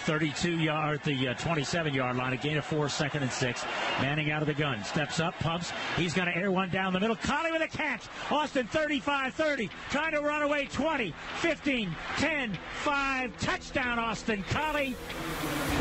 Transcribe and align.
32 0.00 0.58
yard, 0.58 1.00
the 1.04 1.28
uh, 1.28 1.34
27 1.34 1.94
yard 1.94 2.16
line. 2.16 2.32
A 2.32 2.36
gain 2.36 2.56
of 2.56 2.64
four, 2.64 2.88
second 2.88 3.22
and 3.22 3.32
six. 3.32 3.64
Manning 4.00 4.30
out 4.30 4.42
of 4.42 4.48
the 4.48 4.54
gun. 4.54 4.82
Steps 4.84 5.20
up, 5.20 5.38
pumps. 5.38 5.72
He's 5.96 6.14
going 6.14 6.28
to 6.28 6.36
air 6.36 6.50
one 6.50 6.70
down 6.70 6.92
the 6.92 7.00
middle. 7.00 7.16
Collie 7.16 7.52
with 7.52 7.62
a 7.62 7.68
catch. 7.68 8.04
Austin 8.30 8.66
35 8.66 9.34
30. 9.34 9.70
Trying 9.90 10.12
to 10.12 10.20
run 10.20 10.42
away 10.42 10.66
20, 10.66 11.14
15, 11.36 11.96
10, 12.16 12.58
5. 12.82 13.38
Touchdown, 13.38 13.98
Austin 13.98 14.44
Collie. 14.50 14.96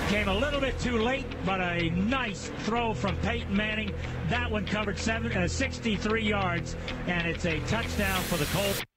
Came 0.09 0.27
a 0.27 0.35
little 0.35 0.59
bit 0.59 0.79
too 0.79 0.97
late, 0.97 1.25
but 1.45 1.61
a 1.61 1.89
nice 1.91 2.51
throw 2.59 2.93
from 2.93 3.15
Peyton 3.17 3.55
Manning. 3.55 3.93
That 4.27 4.49
one 4.49 4.65
covered 4.65 4.97
seven, 4.97 5.31
uh, 5.31 5.47
63 5.47 6.23
yards, 6.23 6.75
and 7.07 7.27
it's 7.27 7.45
a 7.45 7.59
touchdown 7.61 8.21
for 8.23 8.37
the 8.37 8.45
Colts. 8.45 8.88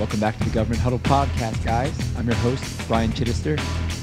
Welcome 0.00 0.18
back 0.18 0.38
to 0.38 0.44
the 0.44 0.50
Government 0.50 0.80
Huddle 0.80 0.98
podcast, 1.00 1.62
guys. 1.62 1.92
I'm 2.16 2.26
your 2.26 2.34
host, 2.36 2.88
Brian 2.88 3.12
Chittister. 3.12 3.60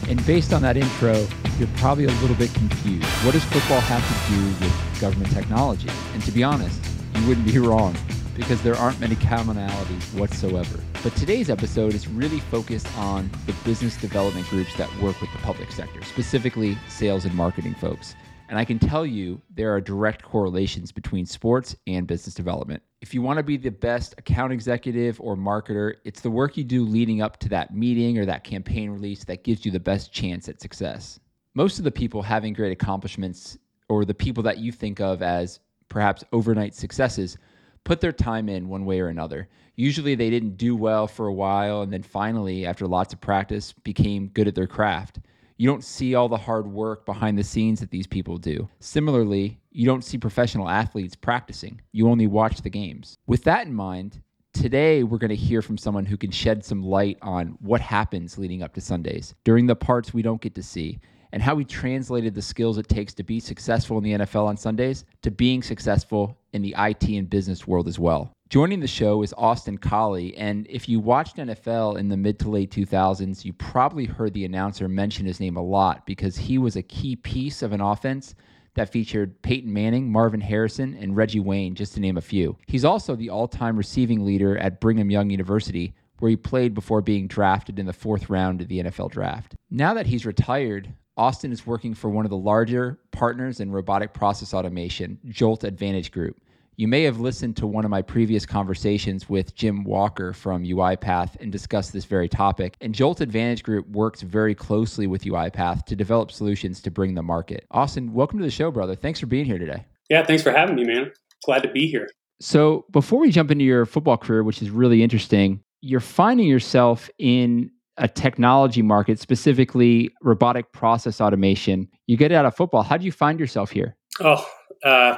And 0.07 0.23
based 0.27 0.53
on 0.53 0.61
that 0.61 0.77
intro, 0.77 1.25
you're 1.57 1.67
probably 1.77 2.05
a 2.05 2.11
little 2.21 2.35
bit 2.35 2.53
confused. 2.53 3.07
What 3.25 3.31
does 3.31 3.43
football 3.45 3.79
have 3.79 4.07
to 4.07 4.31
do 4.31 4.45
with 4.63 5.01
government 5.01 5.33
technology? 5.33 5.89
And 6.13 6.21
to 6.21 6.31
be 6.31 6.43
honest, 6.43 6.79
you 7.15 7.27
wouldn't 7.27 7.47
be 7.47 7.57
wrong 7.57 7.95
because 8.35 8.61
there 8.61 8.75
aren't 8.75 8.99
many 8.99 9.15
commonalities 9.15 10.13
whatsoever. 10.13 10.79
But 11.01 11.15
today's 11.15 11.49
episode 11.49 11.95
is 11.95 12.07
really 12.07 12.41
focused 12.41 12.95
on 12.99 13.31
the 13.47 13.53
business 13.65 13.97
development 13.97 14.45
groups 14.49 14.75
that 14.75 14.95
work 15.01 15.19
with 15.19 15.31
the 15.31 15.39
public 15.39 15.71
sector, 15.71 16.03
specifically 16.03 16.77
sales 16.87 17.25
and 17.25 17.33
marketing 17.33 17.73
folks. 17.73 18.15
And 18.49 18.57
I 18.57 18.63
can 18.63 18.79
tell 18.79 19.05
you 19.05 19.41
there 19.49 19.73
are 19.73 19.81
direct 19.81 20.23
correlations 20.23 20.91
between 20.91 21.25
sports 21.25 21.75
and 21.85 22.07
business 22.07 22.33
development. 22.33 22.81
If 23.01 23.13
you 23.13 23.21
want 23.21 23.37
to 23.37 23.43
be 23.43 23.57
the 23.57 23.69
best 23.69 24.15
account 24.17 24.53
executive 24.53 25.19
or 25.19 25.35
marketer, 25.35 25.95
it's 26.05 26.21
the 26.21 26.31
work 26.31 26.55
you 26.55 26.63
do 26.63 26.85
leading 26.85 27.21
up 27.21 27.37
to 27.39 27.49
that 27.49 27.75
meeting 27.75 28.17
or 28.17 28.25
that 28.25 28.43
campaign 28.43 28.89
release 28.89 29.23
that 29.25 29.43
gives 29.43 29.65
you 29.65 29.71
the 29.71 29.79
best 29.79 30.13
chance 30.13 30.47
at 30.47 30.61
success. 30.61 31.19
Most 31.55 31.77
of 31.77 31.83
the 31.83 31.91
people 31.91 32.21
having 32.21 32.53
great 32.53 32.71
accomplishments, 32.71 33.57
or 33.89 34.05
the 34.05 34.13
people 34.13 34.43
that 34.43 34.59
you 34.59 34.71
think 34.71 34.99
of 34.99 35.21
as 35.21 35.59
perhaps 35.89 36.23
overnight 36.31 36.73
successes, 36.73 37.37
put 37.83 38.01
their 38.01 38.11
time 38.11 38.49
in 38.49 38.69
one 38.69 38.85
way 38.85 38.99
or 38.99 39.07
another. 39.07 39.47
Usually 39.75 40.15
they 40.15 40.29
didn't 40.29 40.57
do 40.57 40.75
well 40.75 41.07
for 41.07 41.27
a 41.27 41.33
while 41.33 41.81
and 41.81 41.91
then 41.91 42.03
finally, 42.03 42.65
after 42.65 42.87
lots 42.87 43.13
of 43.13 43.21
practice, 43.21 43.73
became 43.73 44.27
good 44.29 44.47
at 44.47 44.55
their 44.55 44.67
craft. 44.67 45.19
You 45.59 45.67
don't 45.67 45.83
see 45.83 46.13
all 46.13 46.29
the 46.29 46.37
hard 46.37 46.67
work 46.67 47.03
behind 47.03 47.35
the 47.35 47.43
scenes 47.43 47.79
that 47.79 47.89
these 47.89 48.05
people 48.05 48.37
do. 48.37 48.69
Similarly, 48.79 49.59
you 49.71 49.87
don't 49.87 50.03
see 50.03 50.19
professional 50.19 50.69
athletes 50.69 51.15
practicing, 51.15 51.81
you 51.91 52.07
only 52.09 52.27
watch 52.27 52.61
the 52.61 52.69
games. 52.69 53.15
With 53.25 53.43
that 53.45 53.65
in 53.65 53.73
mind, 53.73 54.21
today 54.53 55.01
we're 55.01 55.17
going 55.17 55.29
to 55.29 55.35
hear 55.35 55.63
from 55.63 55.79
someone 55.79 56.05
who 56.05 56.15
can 56.15 56.29
shed 56.29 56.63
some 56.63 56.83
light 56.83 57.17
on 57.23 57.57
what 57.59 57.81
happens 57.81 58.37
leading 58.37 58.61
up 58.61 58.75
to 58.75 58.81
Sundays 58.81 59.33
during 59.43 59.65
the 59.65 59.75
parts 59.75 60.13
we 60.13 60.21
don't 60.21 60.41
get 60.41 60.53
to 60.55 60.63
see 60.63 60.99
and 61.31 61.41
how 61.41 61.57
he 61.57 61.65
translated 61.65 62.35
the 62.35 62.41
skills 62.41 62.77
it 62.77 62.87
takes 62.87 63.13
to 63.15 63.23
be 63.23 63.39
successful 63.39 63.97
in 63.97 64.03
the 64.03 64.13
NFL 64.13 64.45
on 64.45 64.57
Sundays 64.57 65.05
to 65.23 65.31
being 65.31 65.63
successful 65.63 66.37
in 66.53 66.61
the 66.61 66.75
IT 66.77 67.03
and 67.03 67.29
business 67.29 67.67
world 67.67 67.87
as 67.87 67.97
well. 67.97 68.31
Joining 68.49 68.79
the 68.79 68.87
show 68.87 69.23
is 69.23 69.33
Austin 69.37 69.77
Collie, 69.77 70.33
and 70.37 70.65
if 70.69 70.87
you 70.87 71.01
watched 71.01 71.35
NFL 71.35 71.97
in 71.97 72.07
the 72.07 72.15
mid 72.15 72.39
to 72.39 72.49
late 72.49 72.71
2000s, 72.71 73.43
you 73.43 73.51
probably 73.51 74.05
heard 74.05 74.33
the 74.33 74.45
announcer 74.45 74.87
mention 74.87 75.25
his 75.25 75.41
name 75.41 75.57
a 75.57 75.61
lot 75.61 76.05
because 76.05 76.37
he 76.37 76.57
was 76.57 76.77
a 76.77 76.81
key 76.81 77.17
piece 77.17 77.61
of 77.61 77.73
an 77.73 77.81
offense 77.81 78.35
that 78.75 78.89
featured 78.89 79.41
Peyton 79.41 79.73
Manning, 79.73 80.09
Marvin 80.09 80.39
Harrison, 80.39 80.95
and 80.95 81.13
Reggie 81.13 81.41
Wayne, 81.41 81.75
just 81.75 81.95
to 81.95 81.99
name 81.99 82.15
a 82.15 82.21
few. 82.21 82.57
He's 82.67 82.85
also 82.85 83.17
the 83.17 83.29
all 83.29 83.49
time 83.49 83.75
receiving 83.75 84.25
leader 84.25 84.57
at 84.59 84.79
Brigham 84.79 85.11
Young 85.11 85.29
University, 85.29 85.93
where 86.19 86.29
he 86.29 86.37
played 86.37 86.73
before 86.73 87.01
being 87.01 87.27
drafted 87.27 87.79
in 87.79 87.85
the 87.85 87.91
fourth 87.91 88.29
round 88.29 88.61
of 88.61 88.69
the 88.69 88.79
NFL 88.79 89.11
draft. 89.11 89.55
Now 89.69 89.93
that 89.93 90.07
he's 90.07 90.25
retired, 90.25 90.93
Austin 91.17 91.51
is 91.51 91.67
working 91.67 91.93
for 91.93 92.09
one 92.09 92.23
of 92.23 92.29
the 92.29 92.37
larger 92.37 92.97
partners 93.11 93.59
in 93.59 93.73
robotic 93.73 94.13
process 94.13 94.53
automation, 94.53 95.19
Jolt 95.27 95.65
Advantage 95.65 96.13
Group. 96.13 96.39
You 96.79 96.87
may 96.87 97.01
have 97.05 97.19
listened 97.19 97.57
to 97.57 97.65
one 97.65 97.85
of 97.85 97.89
my 97.89 98.03
previous 98.03 98.45
conversations 98.45 99.27
with 99.27 99.55
Jim 99.55 99.83
Walker 99.83 100.31
from 100.31 100.63
UiPath 100.63 101.35
and 101.41 101.51
discussed 101.51 101.91
this 101.91 102.05
very 102.05 102.29
topic. 102.29 102.77
And 102.81 102.93
Jolt 102.93 103.19
Advantage 103.19 103.63
Group 103.63 103.89
works 103.89 104.21
very 104.21 104.53
closely 104.53 105.07
with 105.07 105.23
UiPath 105.23 105.85
to 105.85 105.95
develop 105.95 106.31
solutions 106.31 106.79
to 106.83 106.91
bring 106.91 107.15
the 107.15 107.23
market. 107.23 107.65
Austin, 107.71 108.13
welcome 108.13 108.37
to 108.37 108.45
the 108.45 108.51
show, 108.51 108.69
brother. 108.69 108.93
Thanks 108.93 109.19
for 109.19 109.25
being 109.25 109.45
here 109.45 109.57
today. 109.57 109.85
Yeah, 110.11 110.23
thanks 110.23 110.43
for 110.43 110.51
having 110.51 110.75
me, 110.75 110.83
man. 110.83 111.11
Glad 111.45 111.63
to 111.63 111.71
be 111.71 111.87
here. 111.87 112.07
So, 112.39 112.85
before 112.91 113.21
we 113.21 113.31
jump 113.31 113.49
into 113.49 113.65
your 113.65 113.87
football 113.87 114.17
career, 114.17 114.43
which 114.43 114.61
is 114.61 114.69
really 114.69 115.01
interesting, 115.01 115.63
you're 115.81 115.99
finding 115.99 116.45
yourself 116.45 117.09
in 117.17 117.71
a 117.97 118.07
technology 118.07 118.83
market, 118.83 119.17
specifically 119.19 120.11
robotic 120.21 120.71
process 120.73 121.21
automation. 121.21 121.87
You 122.05 122.17
get 122.17 122.31
out 122.31 122.45
of 122.45 122.55
football. 122.55 122.83
How 122.83 122.97
do 122.97 123.05
you 123.05 123.11
find 123.11 123.39
yourself 123.39 123.71
here? 123.71 123.97
Oh, 124.19 124.47
uh, 124.83 125.17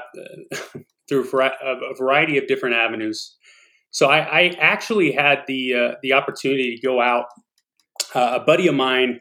through 1.09 1.27
a 1.31 1.95
variety 1.97 2.37
of 2.37 2.47
different 2.47 2.75
avenues. 2.75 3.35
So 3.91 4.07
I, 4.07 4.19
I 4.19 4.41
actually 4.59 5.11
had 5.11 5.39
the 5.47 5.73
uh, 5.73 5.95
the 6.03 6.13
opportunity 6.13 6.75
to 6.75 6.87
go 6.87 7.01
out. 7.01 7.25
Uh, 8.15 8.39
a 8.41 8.43
buddy 8.43 8.67
of 8.67 8.73
mine, 8.73 9.19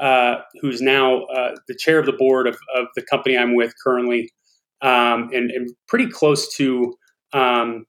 uh, 0.00 0.36
who's 0.60 0.82
now 0.82 1.22
uh, 1.24 1.54
the 1.68 1.74
chair 1.74 1.98
of 1.98 2.04
the 2.04 2.12
board 2.12 2.46
of, 2.46 2.56
of, 2.74 2.86
the 2.94 3.02
company 3.02 3.36
I'm 3.36 3.54
with 3.54 3.72
currently, 3.82 4.30
um, 4.82 5.30
and, 5.32 5.50
and, 5.50 5.70
pretty 5.88 6.06
close 6.06 6.54
to 6.56 6.94
um, 7.32 7.86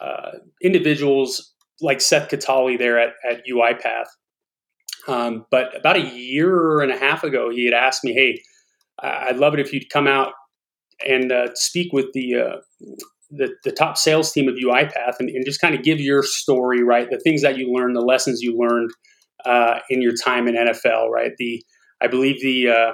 uh, 0.00 0.30
individuals 0.62 1.52
like 1.82 2.00
Seth 2.00 2.30
Catali 2.30 2.78
there 2.78 2.98
at, 2.98 3.12
at 3.30 3.42
UiPath. 3.46 4.06
Um, 5.08 5.44
but 5.50 5.76
about 5.76 5.96
a 5.96 6.08
year 6.16 6.80
and 6.80 6.90
a 6.90 6.96
half 6.96 7.22
ago, 7.22 7.50
he 7.50 7.66
had 7.66 7.74
asked 7.74 8.02
me, 8.02 8.14
"Hey, 8.14 8.40
I'd 9.00 9.36
love 9.36 9.52
it 9.52 9.60
if 9.60 9.74
you'd 9.74 9.90
come 9.90 10.06
out 10.06 10.32
and 11.08 11.32
uh, 11.32 11.48
speak 11.54 11.92
with 11.92 12.12
the, 12.12 12.34
uh, 12.34 12.56
the, 13.30 13.54
the 13.64 13.72
top 13.72 13.96
sales 13.96 14.32
team 14.32 14.48
of 14.48 14.54
UiPath 14.54 15.16
and, 15.18 15.30
and 15.30 15.44
just 15.44 15.60
kind 15.60 15.74
of 15.74 15.82
give 15.82 16.00
your 16.00 16.22
story, 16.22 16.82
right? 16.82 17.08
The 17.10 17.20
things 17.20 17.42
that 17.42 17.56
you 17.56 17.72
learned, 17.72 17.96
the 17.96 18.00
lessons 18.00 18.42
you 18.42 18.56
learned 18.56 18.90
uh, 19.44 19.80
in 19.90 20.02
your 20.02 20.14
time 20.14 20.48
in 20.48 20.54
NFL, 20.54 21.08
right? 21.08 21.32
The 21.38 21.62
I 22.00 22.08
believe 22.08 22.40
the 22.42 22.68
uh, 22.68 22.92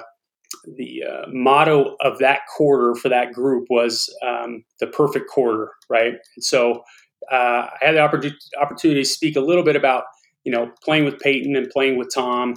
the 0.77 1.03
uh, 1.03 1.25
motto 1.31 1.95
of 2.01 2.19
that 2.19 2.41
quarter 2.55 2.95
for 2.95 3.09
that 3.09 3.33
group 3.33 3.65
was 3.69 4.13
um, 4.25 4.63
the 4.79 4.87
perfect 4.87 5.29
quarter, 5.29 5.71
right? 5.89 6.13
And 6.35 6.43
so 6.43 6.83
uh, 7.31 7.67
I 7.69 7.77
had 7.81 7.95
the 7.95 7.99
opportunity, 8.01 9.01
to 9.01 9.05
speak 9.05 9.35
a 9.35 9.41
little 9.41 9.63
bit 9.63 9.75
about 9.75 10.03
you 10.43 10.51
know 10.51 10.71
playing 10.83 11.05
with 11.05 11.19
Peyton 11.19 11.55
and 11.55 11.69
playing 11.69 11.97
with 11.97 12.09
Tom, 12.13 12.55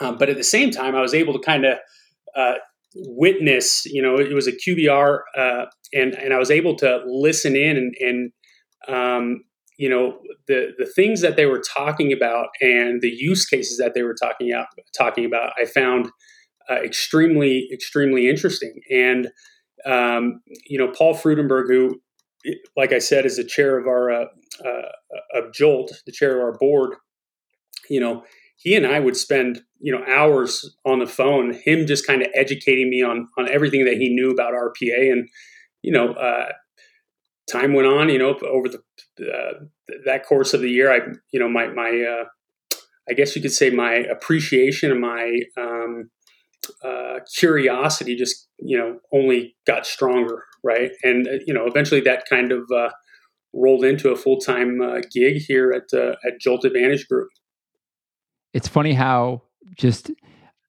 um, 0.00 0.16
but 0.18 0.28
at 0.28 0.36
the 0.36 0.44
same 0.44 0.70
time, 0.70 0.94
I 0.94 1.00
was 1.00 1.14
able 1.14 1.32
to 1.32 1.40
kind 1.40 1.64
of 1.64 1.78
uh, 2.36 2.54
witness, 2.94 3.84
you 3.86 4.02
know, 4.02 4.16
it 4.16 4.34
was 4.34 4.46
a 4.46 4.52
QBR, 4.52 5.20
uh, 5.36 5.64
and 5.92 6.14
and 6.14 6.32
I 6.32 6.38
was 6.38 6.50
able 6.50 6.76
to 6.76 7.02
listen 7.06 7.56
in 7.56 7.76
and, 7.76 7.94
and 8.00 8.32
um, 8.88 9.44
you 9.78 9.88
know, 9.88 10.18
the 10.48 10.72
the 10.78 10.86
things 10.86 11.20
that 11.22 11.36
they 11.36 11.46
were 11.46 11.60
talking 11.60 12.12
about 12.12 12.48
and 12.60 13.00
the 13.00 13.10
use 13.10 13.46
cases 13.46 13.78
that 13.78 13.94
they 13.94 14.02
were 14.02 14.14
talking 14.14 14.52
out 14.52 14.66
talking 14.96 15.24
about, 15.24 15.52
I 15.60 15.64
found 15.64 16.10
uh, 16.70 16.76
extremely 16.82 17.68
extremely 17.72 18.28
interesting. 18.28 18.80
And 18.90 19.28
um, 19.84 20.40
you 20.66 20.78
know, 20.78 20.88
Paul 20.88 21.14
Frudenberg, 21.14 21.68
who, 21.68 22.00
like 22.76 22.92
I 22.92 22.98
said, 22.98 23.26
is 23.26 23.36
the 23.36 23.44
chair 23.44 23.78
of 23.78 23.86
our 23.86 24.10
uh, 24.10 24.24
uh 24.64 24.82
of 25.34 25.52
Jolt, 25.52 25.92
the 26.06 26.12
chair 26.12 26.36
of 26.36 26.44
our 26.44 26.58
board, 26.58 26.94
you 27.88 28.00
know 28.00 28.24
he 28.62 28.76
and 28.76 28.86
I 28.86 29.00
would 29.00 29.16
spend 29.16 29.62
you 29.80 29.92
know 29.92 30.04
hours 30.06 30.76
on 30.86 31.00
the 31.00 31.06
phone, 31.06 31.52
him 31.64 31.86
just 31.86 32.06
kind 32.06 32.22
of 32.22 32.28
educating 32.34 32.88
me 32.88 33.02
on 33.02 33.28
on 33.36 33.48
everything 33.50 33.84
that 33.84 33.96
he 33.96 34.08
knew 34.08 34.30
about 34.30 34.54
RPA, 34.54 35.10
and 35.10 35.28
you 35.82 35.92
know, 35.92 36.12
uh, 36.12 36.52
time 37.50 37.74
went 37.74 37.88
on. 37.88 38.08
You 38.08 38.18
know, 38.18 38.38
over 38.48 38.68
the 38.68 38.78
uh, 39.20 39.64
that 40.06 40.24
course 40.24 40.54
of 40.54 40.60
the 40.60 40.70
year, 40.70 40.92
I 40.92 41.00
you 41.32 41.40
know 41.40 41.48
my 41.48 41.66
my 41.68 41.90
uh, 41.90 42.76
I 43.10 43.14
guess 43.14 43.34
you 43.34 43.42
could 43.42 43.52
say 43.52 43.70
my 43.70 43.94
appreciation 43.94 44.92
and 44.92 45.00
my 45.00 45.40
um, 45.58 46.10
uh, 46.84 47.18
curiosity 47.36 48.14
just 48.14 48.48
you 48.60 48.78
know 48.78 49.00
only 49.12 49.56
got 49.66 49.86
stronger, 49.86 50.44
right? 50.62 50.92
And 51.02 51.26
uh, 51.26 51.38
you 51.44 51.52
know, 51.52 51.66
eventually 51.66 52.00
that 52.02 52.26
kind 52.30 52.52
of 52.52 52.62
uh, 52.72 52.90
rolled 53.52 53.84
into 53.84 54.10
a 54.10 54.16
full 54.16 54.38
time 54.38 54.80
gig 55.12 55.42
here 55.48 55.72
at 55.72 55.92
at 55.92 56.40
Jolt 56.40 56.64
Advantage 56.64 57.08
Group. 57.08 57.28
It's 58.52 58.68
funny 58.68 58.92
how 58.92 59.42
just 59.76 60.10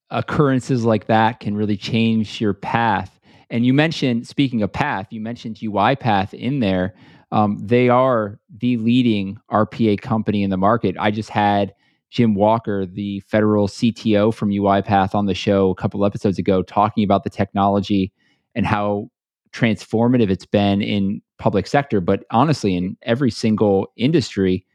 occurrences 0.10 0.86
like 0.86 1.08
that 1.08 1.40
can 1.40 1.56
really 1.56 1.78
change 1.78 2.40
your 2.40 2.54
path. 2.54 3.20
And 3.50 3.66
you 3.66 3.74
mentioned, 3.74 4.28
speaking 4.28 4.62
of 4.62 4.72
path, 4.72 5.08
you 5.12 5.20
mentioned 5.20 5.58
UiPath 5.58 6.34
in 6.34 6.60
there. 6.60 6.94
Um, 7.32 7.58
they 7.62 7.90
are 7.90 8.40
the 8.56 8.78
leading 8.78 9.38
RPA 9.52 10.00
company 10.02 10.44
in 10.44 10.50
the 10.50 10.58
market. 10.58 10.96
I 11.00 11.12
just 11.12 11.30
had 11.30 11.74
Jim 12.10 12.36
Walker, 12.36 12.86
the 12.86 13.22
federal 13.22 13.68
CTO 13.68 14.34
from 14.34 14.50
UiPath, 14.50 15.16
on 15.16 15.26
the 15.26 15.34
show 15.34 15.72
a 15.72 15.76
couple 15.76 16.06
episodes 16.06 16.38
ago, 16.38 16.62
talking 16.62 17.04
about 17.04 17.24
the 17.24 17.30
technology 17.32 18.14
and 18.54 18.68
how 18.68 19.10
transformative 19.52 20.30
it's 20.30 20.46
been 20.46 20.82
in 20.82 21.22
public 21.40 21.66
sector, 21.66 22.00
but 22.00 22.24
honestly, 22.30 22.76
in 22.76 22.98
every 23.02 23.32
single 23.32 23.88
industry. 23.98 24.66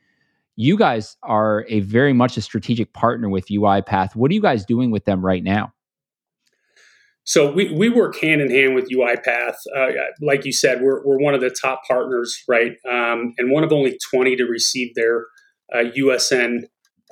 You 0.61 0.77
guys 0.77 1.17
are 1.23 1.65
a 1.69 1.79
very 1.81 2.13
much 2.13 2.37
a 2.37 2.43
strategic 2.43 2.93
partner 2.93 3.29
with 3.29 3.47
UiPath. 3.47 4.17
What 4.17 4.33
are 4.33 4.35
you 4.35 4.43
guys 4.43 4.65
doing 4.65 4.91
with 4.91 5.05
them 5.05 5.25
right 5.25 5.45
now? 5.45 5.73
So 7.23 7.53
we, 7.53 7.73
we 7.73 7.89
work 7.89 8.19
hand 8.19 8.41
in 8.41 8.51
hand 8.51 8.75
with 8.75 8.91
UiPath. 8.91 9.55
Uh, 9.77 9.91
like 10.21 10.45
you 10.45 10.53
said, 10.53 10.83
we're, 10.83 11.07
we're 11.07 11.21
one 11.21 11.33
of 11.33 11.41
the 11.41 11.55
top 11.63 11.83
partners, 11.87 12.43
right? 12.49 12.73
Um, 12.91 13.35
and 13.39 13.53
one 13.53 13.63
of 13.63 13.73
only 13.73 13.97
20 14.11 14.35
to 14.35 14.45
receive 14.47 14.97
their 14.97 15.27
uh, 15.73 15.85
USN 15.97 16.65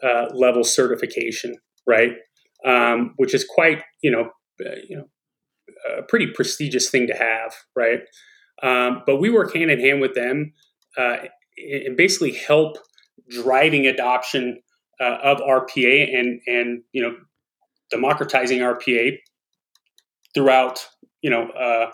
uh, 0.02 0.26
level 0.34 0.64
certification, 0.64 1.56
right? 1.87 2.14
Um, 2.64 3.14
which 3.16 3.32
is 3.32 3.44
quite, 3.49 3.84
you 4.02 4.10
know, 4.10 4.31
uh, 4.66 4.75
you 4.88 4.96
know, 4.96 5.04
a 5.96 6.02
pretty 6.02 6.26
prestigious 6.26 6.90
thing 6.90 7.06
to 7.06 7.14
have, 7.14 7.54
right? 7.76 8.00
Um, 8.60 9.04
but 9.06 9.19
we 9.19 9.31
work 9.31 9.54
hand 9.54 9.70
in 9.70 9.78
hand 9.78 10.00
with 10.00 10.16
them 10.16 10.52
uh, 10.99 11.19
and 11.56 11.96
basically 11.96 12.32
help 12.32 12.78
driving 13.31 13.87
adoption 13.87 14.61
uh, 15.00 15.19
of 15.23 15.38
RPA 15.38 16.17
and 16.17 16.40
and 16.46 16.82
you 16.93 17.02
know 17.02 17.17
democratizing 17.90 18.61
RPA 18.61 19.19
throughout 20.34 20.87
you 21.23 21.31
know 21.31 21.49
uh, 21.50 21.90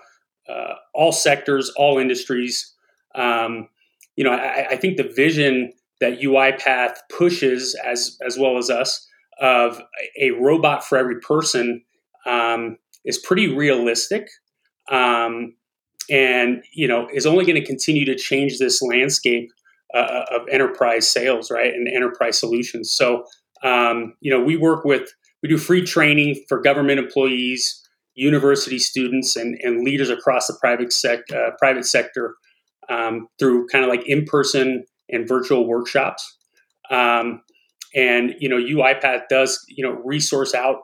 uh, 0.51 0.75
all 0.95 1.13
sectors, 1.13 1.71
all 1.77 1.99
industries. 1.99 2.73
Um, 3.15 3.69
you 4.17 4.25
know, 4.25 4.33
I, 4.33 4.69
I, 4.71 4.77
think 4.77 4.97
the 4.97 5.11
vision 5.15 5.73
that 6.01 6.21
UiPath 6.21 6.97
pushes, 7.17 7.77
as 7.85 8.19
as 8.27 8.39
well 8.39 8.59
as 8.59 8.71
us, 8.71 9.07
of 9.41 9.81
a 10.21 10.31
robot 10.33 10.85
for 10.85 10.99
every 10.99 11.21
person 11.21 11.83
um, 12.27 12.79
is 13.05 13.19
pretty 13.19 13.49
realistic, 13.49 14.29
um, 14.91 15.55
and 16.11 16.63
you 16.73 16.89
know 16.89 17.09
is 17.13 17.27
only 17.27 17.45
going 17.45 17.61
to 17.61 17.67
continue 17.67 18.05
to 18.05 18.17
change 18.17 18.59
this 18.59 18.83
landscape 18.83 19.51
uh, 19.95 20.25
of 20.31 20.43
enterprise 20.51 21.09
sales, 21.09 21.51
right, 21.51 21.73
and 21.73 21.89
enterprise 21.89 22.39
solutions. 22.39 22.91
So 22.91 23.25
um, 23.63 24.15
you 24.21 24.31
know 24.31 24.43
we 24.43 24.57
work 24.57 24.85
with 24.85 25.11
we 25.43 25.49
do 25.49 25.59
free 25.59 25.85
training 25.85 26.43
for 26.49 26.61
government 26.61 26.99
employees, 26.99 27.81
university 28.15 28.79
students, 28.79 29.37
and, 29.37 29.59
and 29.63 29.85
leaders 29.85 30.11
across 30.11 30.47
the 30.47 30.57
private 30.61 30.93
sec 30.93 31.21
uh, 31.35 31.51
private 31.59 31.85
sector 31.85 32.37
um, 32.89 33.29
through 33.39 33.67
kind 33.69 33.85
of 33.85 33.91
like 33.91 34.03
in 34.07 34.25
person 34.25 34.85
and 35.09 35.29
virtual 35.29 35.67
workshops. 35.67 36.39
Um, 36.91 37.43
and 37.95 38.35
you 38.39 38.49
know 38.49 38.57
UiPath 38.57 39.29
does 39.29 39.63
you 39.69 39.85
know 39.85 40.01
resource 40.05 40.55
out 40.55 40.77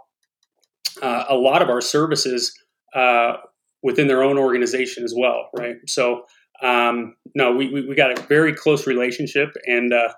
uh, 1.02 1.24
a 1.28 1.36
lot 1.36 1.62
of 1.62 1.68
our 1.68 1.80
services 1.80 2.52
uh, 2.94 3.34
within 3.82 4.08
their 4.08 4.22
own 4.22 4.38
organization 4.38 5.04
as 5.04 5.14
well, 5.16 5.48
right? 5.56 5.76
So, 5.86 6.22
um, 6.62 7.16
no, 7.34 7.54
we, 7.54 7.72
we, 7.72 7.86
we, 7.86 7.94
got 7.94 8.18
a 8.18 8.22
very 8.22 8.52
close 8.52 8.86
relationship, 8.86 9.56
and 9.66 9.92
uh, 9.92 10.12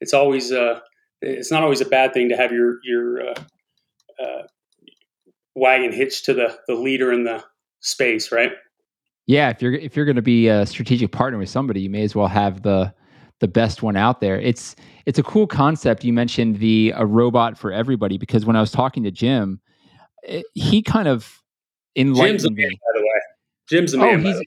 it's 0.00 0.14
always 0.14 0.52
uh, 0.52 0.80
it's 1.20 1.50
not 1.50 1.62
always 1.62 1.80
a 1.80 1.84
bad 1.84 2.14
thing 2.14 2.28
to 2.28 2.36
have 2.36 2.52
your 2.52 2.78
your 2.84 3.28
uh, 3.28 3.34
uh, 4.22 4.42
wagon 5.54 5.92
hitched 5.92 6.24
to 6.26 6.34
the 6.34 6.58
the 6.66 6.74
leader 6.74 7.12
in 7.12 7.24
the 7.24 7.44
space, 7.80 8.32
right? 8.32 8.52
Yeah, 9.26 9.50
if 9.50 9.60
you're 9.60 9.74
if 9.74 9.96
you're 9.96 10.06
going 10.06 10.16
to 10.16 10.22
be 10.22 10.48
a 10.48 10.66
strategic 10.66 11.12
partner 11.12 11.38
with 11.38 11.50
somebody, 11.50 11.82
you 11.82 11.90
may 11.90 12.02
as 12.02 12.14
well 12.14 12.28
have 12.28 12.62
the 12.62 12.92
the 13.40 13.48
best 13.48 13.82
one 13.82 13.96
out 13.96 14.20
there. 14.20 14.40
It's 14.40 14.76
it's 15.04 15.18
a 15.18 15.22
cool 15.22 15.46
concept. 15.46 16.04
You 16.04 16.12
mentioned 16.12 16.58
the 16.58 16.92
a 16.96 17.04
robot 17.04 17.58
for 17.58 17.72
everybody 17.72 18.18
because 18.18 18.46
when 18.46 18.56
I 18.56 18.60
was 18.60 18.70
talking 18.70 19.02
to 19.02 19.10
Jim, 19.10 19.60
Eh, 20.24 20.42
he 20.54 20.82
kind 20.82 21.08
of 21.08 21.42
enlightened 21.96 22.40
Jim's 22.40 22.50
me. 22.50 22.62
Man, 22.62 22.70
by 22.70 22.98
the 22.98 23.00
way, 23.00 23.20
Jim's 23.68 23.94
a 23.94 23.96
oh, 23.96 24.16
man. 24.16 24.24
he's, 24.24 24.40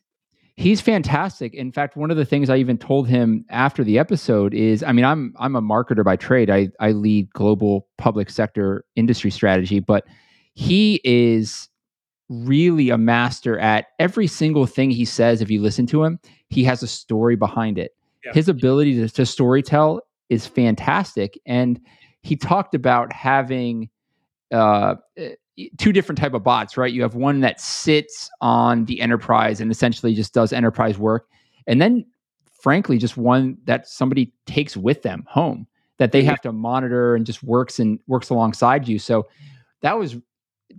he's 0.57 0.81
fantastic. 0.81 1.53
In 1.53 1.71
fact, 1.71 1.95
one 1.95 2.11
of 2.11 2.17
the 2.17 2.25
things 2.25 2.49
I 2.49 2.57
even 2.57 2.77
told 2.77 3.07
him 3.07 3.45
after 3.49 3.83
the 3.83 3.99
episode 3.99 4.53
is, 4.53 4.83
I 4.83 4.91
mean, 4.91 5.05
I'm 5.05 5.33
I'm 5.37 5.55
a 5.55 5.61
marketer 5.61 6.03
by 6.03 6.15
trade. 6.15 6.49
I 6.49 6.69
I 6.79 6.91
lead 6.91 7.31
global 7.33 7.87
public 7.97 8.29
sector 8.29 8.85
industry 8.95 9.31
strategy, 9.31 9.79
but 9.79 10.05
he 10.53 11.01
is 11.03 11.69
really 12.29 12.89
a 12.89 12.97
master 12.97 13.59
at 13.59 13.87
every 13.99 14.27
single 14.27 14.65
thing 14.65 14.89
he 14.89 15.05
says. 15.05 15.41
If 15.41 15.51
you 15.51 15.61
listen 15.61 15.85
to 15.87 16.03
him, 16.03 16.19
he 16.49 16.63
has 16.63 16.81
a 16.81 16.87
story 16.87 17.35
behind 17.35 17.77
it. 17.77 17.91
Yeah. 18.23 18.33
His 18.33 18.49
ability 18.49 18.95
to, 18.95 19.09
to 19.09 19.25
story 19.25 19.61
tell 19.61 20.01
is 20.29 20.47
fantastic, 20.47 21.39
and 21.45 21.79
he 22.21 22.35
talked 22.35 22.73
about 22.73 23.13
having 23.13 23.89
uh, 24.51 24.95
two 25.77 25.91
different 25.93 26.19
type 26.19 26.33
of 26.33 26.43
bots, 26.43 26.77
right? 26.77 26.91
You 26.91 27.01
have 27.01 27.15
one 27.15 27.39
that 27.41 27.59
sits 27.61 28.29
on 28.41 28.85
the 28.85 29.01
enterprise 29.01 29.61
and 29.61 29.71
essentially 29.71 30.13
just 30.13 30.33
does 30.33 30.51
enterprise 30.53 30.97
work, 30.97 31.27
and 31.67 31.81
then, 31.81 32.05
frankly, 32.61 32.97
just 32.97 33.17
one 33.17 33.57
that 33.65 33.87
somebody 33.87 34.33
takes 34.45 34.75
with 34.75 35.01
them 35.01 35.23
home 35.27 35.67
that 35.97 36.11
they 36.11 36.21
mm-hmm. 36.21 36.29
have 36.29 36.41
to 36.41 36.51
monitor 36.51 37.15
and 37.15 37.25
just 37.25 37.43
works 37.43 37.79
and 37.79 37.99
works 38.07 38.29
alongside 38.29 38.87
you. 38.87 38.99
So 38.99 39.27
that 39.81 39.97
was, 39.97 40.17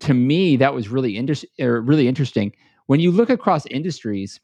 to 0.00 0.14
me, 0.14 0.56
that 0.56 0.74
was 0.74 0.88
really 0.88 1.16
interesting. 1.16 1.48
Er, 1.60 1.80
really 1.80 2.08
interesting. 2.08 2.52
When 2.86 3.00
you 3.00 3.10
look 3.10 3.30
across 3.30 3.66
industries, 3.66 4.40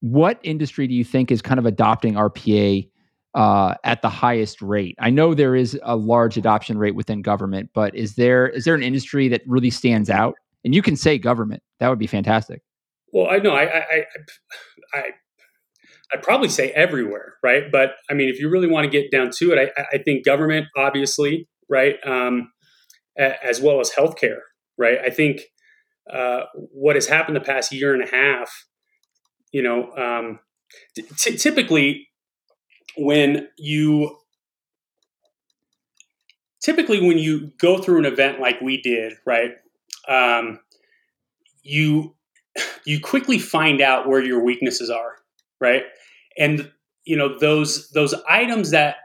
what 0.00 0.40
industry 0.42 0.86
do 0.86 0.94
you 0.94 1.04
think 1.04 1.30
is 1.30 1.40
kind 1.40 1.60
of 1.60 1.66
adopting 1.66 2.14
RPA 2.14 2.88
uh, 3.34 3.74
at 3.84 4.02
the 4.02 4.08
highest 4.08 4.60
rate? 4.62 4.96
I 4.98 5.10
know 5.10 5.34
there 5.34 5.56
is 5.56 5.78
a 5.82 5.96
large 5.96 6.36
adoption 6.36 6.78
rate 6.78 6.94
within 6.94 7.22
government, 7.22 7.70
but 7.74 7.94
is 7.94 8.14
there 8.14 8.48
is 8.48 8.64
there 8.64 8.74
an 8.74 8.82
industry 8.82 9.28
that 9.28 9.42
really 9.46 9.70
stands 9.70 10.10
out? 10.10 10.34
And 10.64 10.74
you 10.74 10.82
can 10.82 10.96
say 10.96 11.18
government. 11.18 11.62
That 11.80 11.88
would 11.88 11.98
be 11.98 12.06
fantastic. 12.06 12.62
Well, 13.12 13.28
I 13.30 13.38
know 13.38 13.52
I 13.52 13.64
I 13.64 14.04
I, 14.94 14.98
I 14.98 16.16
would 16.16 16.22
probably 16.22 16.48
say 16.48 16.70
everywhere, 16.72 17.34
right? 17.42 17.64
But 17.70 17.92
I 18.10 18.14
mean, 18.14 18.28
if 18.28 18.38
you 18.38 18.48
really 18.50 18.68
want 18.68 18.84
to 18.84 18.90
get 18.90 19.10
down 19.10 19.30
to 19.38 19.52
it, 19.52 19.72
I, 19.76 19.84
I 19.94 19.98
think 19.98 20.24
government, 20.24 20.66
obviously, 20.76 21.48
right, 21.68 21.96
um, 22.06 22.52
as 23.16 23.60
well 23.60 23.80
as 23.80 23.90
healthcare, 23.90 24.40
right. 24.76 24.98
I 24.98 25.10
think 25.10 25.40
uh, 26.12 26.42
what 26.54 26.96
has 26.96 27.06
happened 27.06 27.36
the 27.36 27.40
past 27.40 27.72
year 27.72 27.94
and 27.94 28.02
a 28.02 28.06
half, 28.06 28.50
you 29.52 29.62
know, 29.62 29.90
um, 29.92 30.40
t- 30.94 31.36
typically 31.36 32.08
when 32.96 33.48
you 33.58 34.18
typically 36.62 37.06
when 37.06 37.18
you 37.18 37.52
go 37.58 37.78
through 37.78 37.98
an 37.98 38.06
event 38.06 38.40
like 38.40 38.60
we 38.60 38.80
did, 38.80 39.14
right? 39.26 39.52
Um, 40.08 40.60
you 41.62 42.14
you 42.86 43.00
quickly 43.00 43.38
find 43.38 43.80
out 43.80 44.08
where 44.08 44.22
your 44.22 44.42
weaknesses 44.42 44.90
are, 44.90 45.16
right? 45.60 45.82
And 46.38 46.70
you 47.04 47.16
know 47.16 47.38
those 47.38 47.90
those 47.90 48.14
items 48.28 48.70
that 48.70 48.96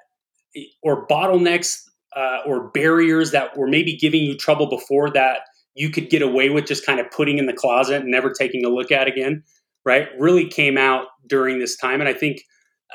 or 0.81 1.07
bottlenecks 1.07 1.83
uh, 2.15 2.39
or 2.45 2.69
barriers 2.69 3.31
that 3.31 3.57
were 3.57 3.67
maybe 3.67 3.95
giving 3.95 4.23
you 4.23 4.35
trouble 4.35 4.67
before 4.67 5.09
that 5.11 5.41
you 5.75 5.89
could 5.91 6.09
get 6.09 6.21
away 6.23 6.49
with 6.49 6.65
just 6.65 6.85
kind 6.85 6.99
of 6.99 7.09
putting 7.11 7.37
in 7.37 7.45
the 7.45 7.53
closet 7.53 8.01
and 8.01 8.09
never 8.09 8.31
taking 8.31 8.65
a 8.65 8.69
look 8.69 8.91
at 8.91 9.07
again, 9.07 9.43
right? 9.85 10.07
Really 10.17 10.47
came 10.47 10.77
out 10.77 11.07
during 11.27 11.59
this 11.59 11.75
time, 11.77 11.99
and 11.99 12.09
I 12.09 12.13
think 12.13 12.41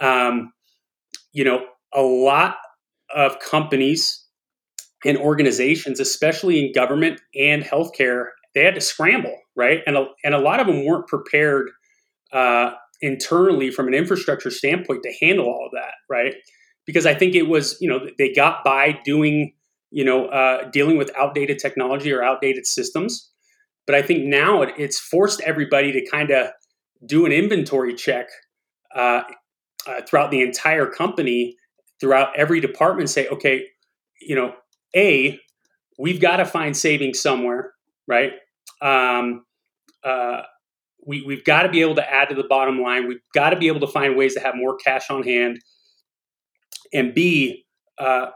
um, 0.01 0.53
you 1.33 1.45
know, 1.45 1.65
a 1.95 2.03
lot 2.03 2.57
of 3.15 3.39
companies 3.39 4.25
and 5.05 5.19
organizations, 5.19 6.01
especially 6.01 6.65
in 6.65 6.73
government 6.73 7.21
and 7.35 7.63
healthcare, 7.63 8.27
they 8.55 8.65
had 8.65 8.75
to 8.75 8.81
scramble, 8.81 9.37
right? 9.57 9.81
And 9.87 9.97
a, 9.97 10.07
and 10.25 10.35
a 10.35 10.39
lot 10.39 10.61
of 10.61 10.67
them 10.67 10.85
weren't 10.85 11.09
prepared 11.09 11.71
uh, 12.33 12.73
internally 13.01 13.71
from 13.71 13.89
an 13.89 13.95
infrastructure 13.95 14.51
standpoint 14.51 15.03
to 15.03 15.13
handle 15.21 15.47
all 15.47 15.67
of 15.67 15.73
that, 15.73 15.95
right? 16.09 16.35
Because 16.87 17.07
I 17.07 17.15
think 17.15 17.35
it 17.35 17.49
was, 17.49 17.77
you 17.81 17.89
know, 17.89 18.07
they 18.19 18.33
got 18.33 18.65
by 18.65 18.99
doing, 19.05 19.55
you 19.91 20.05
know, 20.05 20.27
uh, 20.27 20.71
dealing 20.71 20.97
with 20.97 21.11
outdated 21.17 21.59
technology 21.59 22.13
or 22.13 22.23
outdated 22.23 22.67
systems. 22.67 23.31
But 23.87 23.97
I 23.97 24.03
think 24.03 24.25
now 24.25 24.63
it, 24.63 24.75
it's 24.79 24.99
forced 24.99 25.41
everybody 25.41 25.93
to 25.93 26.11
kind 26.11 26.31
of 26.31 26.49
do 27.05 27.27
an 27.27 27.33
inventory 27.33 27.95
check 27.95 28.29
uh, 28.95 29.23
uh, 29.87 30.03
throughout 30.03 30.31
the 30.31 30.43
entire 30.43 30.87
company, 30.87 31.57
throughout 32.01 32.37
every 32.37 32.61
department, 32.61 33.11
say, 33.11 33.27
okay, 33.29 33.67
you 34.21 34.37
know, 34.37 34.55
a 34.95 35.39
we've 35.99 36.21
got 36.21 36.39
to 36.39 36.45
find 36.45 36.77
savings 36.77 37.21
somewhere, 37.21 37.73
right? 38.07 38.33
Um, 38.81 39.45
uh, 40.05 40.43
we, 41.07 41.23
we've 41.23 41.45
got 41.45 41.63
to 41.63 41.69
be 41.69 41.81
able 41.81 41.97
to 41.97 42.13
add 42.13 42.29
to 42.29 42.35
the 42.35 42.45
bottom 42.45 42.81
line. 42.81 43.09
We've 43.09 43.21
got 43.35 43.51
to 43.51 43.57
be 43.57 43.69
able 43.69 43.81
to 43.81 43.87
find 43.87 44.17
ways 44.17 44.35
to 44.35 44.41
have 44.41 44.55
more 44.55 44.77
cash 44.77 45.11
on 45.11 45.23
hand. 45.23 45.59
And 46.93 47.15
B, 47.15 47.65
uh, 47.99 48.27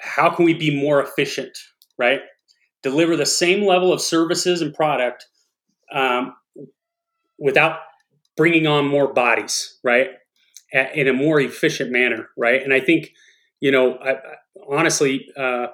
how 0.00 0.30
can 0.30 0.44
we 0.44 0.54
be 0.54 0.74
more 0.74 1.02
efficient, 1.02 1.56
right? 1.98 2.20
Deliver 2.82 3.16
the 3.16 3.26
same 3.26 3.66
level 3.66 3.92
of 3.92 4.00
services 4.00 4.62
and 4.62 4.72
product 4.72 5.26
um, 5.92 6.34
without 7.38 7.78
bringing 8.36 8.66
on 8.66 8.86
more 8.86 9.12
bodies, 9.12 9.78
right? 9.82 10.10
In 10.72 11.08
a 11.08 11.12
more 11.12 11.40
efficient 11.40 11.90
manner, 11.90 12.28
right? 12.36 12.62
And 12.62 12.72
I 12.72 12.80
think, 12.80 13.12
you 13.60 13.70
know, 13.70 13.94
I, 13.96 14.12
I, 14.12 14.18
honestly, 14.68 15.30
uh, 15.36 15.68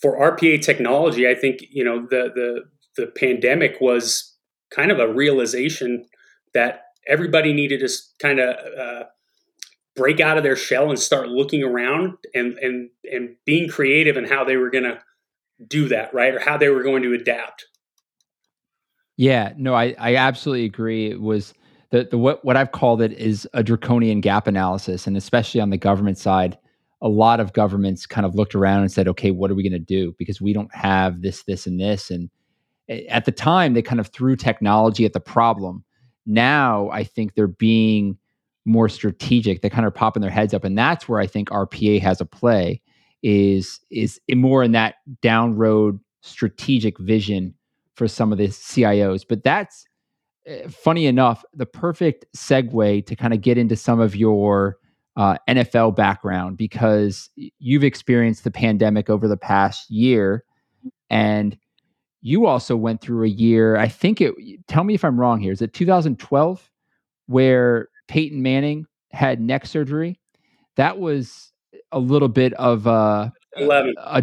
for 0.00 0.18
RPA 0.18 0.62
technology, 0.62 1.28
I 1.28 1.34
think 1.34 1.64
you 1.70 1.84
know 1.84 2.06
the 2.08 2.30
the 2.34 2.62
the 2.96 3.06
pandemic 3.06 3.80
was 3.80 4.34
kind 4.70 4.90
of 4.90 4.98
a 4.98 5.12
realization 5.12 6.06
that 6.54 6.82
everybody 7.06 7.52
needed 7.52 7.80
to 7.80 7.88
kind 8.18 8.40
of 8.40 8.56
uh, 8.78 9.04
break 9.94 10.20
out 10.20 10.36
of 10.36 10.42
their 10.42 10.56
shell 10.56 10.88
and 10.88 10.98
start 10.98 11.28
looking 11.28 11.62
around 11.62 12.14
and 12.34 12.58
and 12.58 12.90
and 13.10 13.36
being 13.44 13.68
creative 13.68 14.16
in 14.16 14.24
how 14.24 14.44
they 14.44 14.56
were 14.56 14.70
going 14.70 14.84
to 14.84 14.98
do 15.66 15.88
that, 15.88 16.12
right, 16.14 16.34
or 16.34 16.40
how 16.40 16.56
they 16.56 16.68
were 16.68 16.82
going 16.82 17.02
to 17.02 17.12
adapt. 17.12 17.66
Yeah, 19.16 19.52
no, 19.56 19.74
I 19.74 19.94
I 19.98 20.16
absolutely 20.16 20.64
agree. 20.64 21.10
It 21.10 21.20
was 21.20 21.52
the 21.90 22.04
the 22.04 22.18
what 22.18 22.44
what 22.44 22.56
I've 22.56 22.72
called 22.72 23.02
it 23.02 23.12
is 23.12 23.48
a 23.52 23.62
draconian 23.62 24.20
gap 24.20 24.46
analysis, 24.46 25.06
and 25.06 25.16
especially 25.16 25.60
on 25.60 25.70
the 25.70 25.76
government 25.76 26.18
side, 26.18 26.56
a 27.02 27.08
lot 27.08 27.40
of 27.40 27.52
governments 27.52 28.06
kind 28.06 28.24
of 28.24 28.34
looked 28.34 28.54
around 28.54 28.82
and 28.82 28.92
said, 28.92 29.08
"Okay, 29.08 29.30
what 29.30 29.50
are 29.50 29.54
we 29.54 29.62
going 29.62 29.72
to 29.72 29.78
do?" 29.78 30.14
Because 30.18 30.40
we 30.40 30.52
don't 30.52 30.74
have 30.74 31.22
this, 31.22 31.42
this, 31.44 31.66
and 31.66 31.80
this. 31.80 32.10
And 32.10 32.30
at 33.08 33.24
the 33.24 33.32
time, 33.32 33.74
they 33.74 33.82
kind 33.82 34.00
of 34.00 34.08
threw 34.08 34.36
technology 34.36 35.04
at 35.04 35.12
the 35.12 35.20
problem. 35.20 35.84
Now, 36.26 36.90
I 36.90 37.02
think 37.04 37.34
they're 37.34 37.48
being 37.48 38.16
more 38.64 38.88
strategic. 38.88 39.60
They're 39.60 39.70
kind 39.70 39.86
of 39.86 39.94
popping 39.94 40.20
their 40.20 40.30
heads 40.30 40.54
up, 40.54 40.64
and 40.64 40.78
that's 40.78 41.08
where 41.08 41.20
I 41.20 41.26
think 41.26 41.50
RPA 41.50 42.00
has 42.02 42.20
a 42.20 42.26
play. 42.26 42.80
Is 43.22 43.80
is 43.90 44.20
more 44.32 44.62
in 44.62 44.72
that 44.72 44.96
down 45.22 45.56
road 45.56 45.98
strategic 46.22 46.98
vision 46.98 47.54
for 47.94 48.06
some 48.06 48.30
of 48.32 48.38
the 48.38 48.48
CIOs. 48.48 49.24
But 49.28 49.42
that's 49.42 49.86
Eh, 49.89 49.89
funny 50.68 51.06
enough, 51.06 51.44
the 51.54 51.66
perfect 51.66 52.26
segue 52.36 53.06
to 53.06 53.16
kind 53.16 53.34
of 53.34 53.40
get 53.40 53.58
into 53.58 53.76
some 53.76 54.00
of 54.00 54.16
your 54.16 54.76
uh, 55.16 55.36
NFL 55.48 55.96
background 55.96 56.56
because 56.56 57.30
you've 57.58 57.84
experienced 57.84 58.44
the 58.44 58.50
pandemic 58.50 59.10
over 59.10 59.28
the 59.28 59.36
past 59.36 59.90
year, 59.90 60.44
and 61.08 61.56
you 62.22 62.46
also 62.46 62.76
went 62.76 63.00
through 63.00 63.24
a 63.24 63.28
year. 63.28 63.76
I 63.76 63.88
think 63.88 64.20
it. 64.20 64.34
Tell 64.66 64.84
me 64.84 64.94
if 64.94 65.04
I'm 65.04 65.18
wrong 65.18 65.40
here. 65.40 65.52
Is 65.52 65.62
it 65.62 65.72
2012 65.72 66.70
where 67.26 67.88
Peyton 68.08 68.42
Manning 68.42 68.86
had 69.12 69.40
neck 69.40 69.66
surgery? 69.66 70.20
That 70.76 70.98
was 70.98 71.52
a 71.92 71.98
little 71.98 72.28
bit 72.28 72.52
of 72.54 72.86
a, 72.86 73.32
11. 73.56 73.94
a, 73.98 74.18
a 74.18 74.22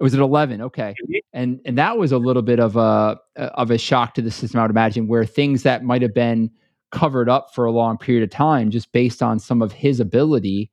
was 0.00 0.14
it 0.14 0.20
11 0.20 0.60
okay. 0.62 0.94
Mm-hmm. 1.02 1.18
and 1.32 1.60
and 1.64 1.78
that 1.78 1.98
was 1.98 2.12
a 2.12 2.18
little 2.18 2.42
bit 2.42 2.60
of 2.60 2.76
a 2.76 3.18
of 3.36 3.70
a 3.70 3.78
shock 3.78 4.14
to 4.14 4.22
the 4.22 4.30
system 4.30 4.60
i 4.60 4.62
would 4.62 4.70
imagine 4.70 5.08
where 5.08 5.24
things 5.24 5.62
that 5.64 5.84
might 5.84 6.02
have 6.02 6.14
been 6.14 6.50
covered 6.90 7.28
up 7.28 7.54
for 7.54 7.64
a 7.64 7.72
long 7.72 7.98
period 7.98 8.22
of 8.22 8.30
time 8.30 8.70
just 8.70 8.92
based 8.92 9.22
on 9.22 9.38
some 9.38 9.60
of 9.60 9.72
his 9.72 10.00
ability 10.00 10.70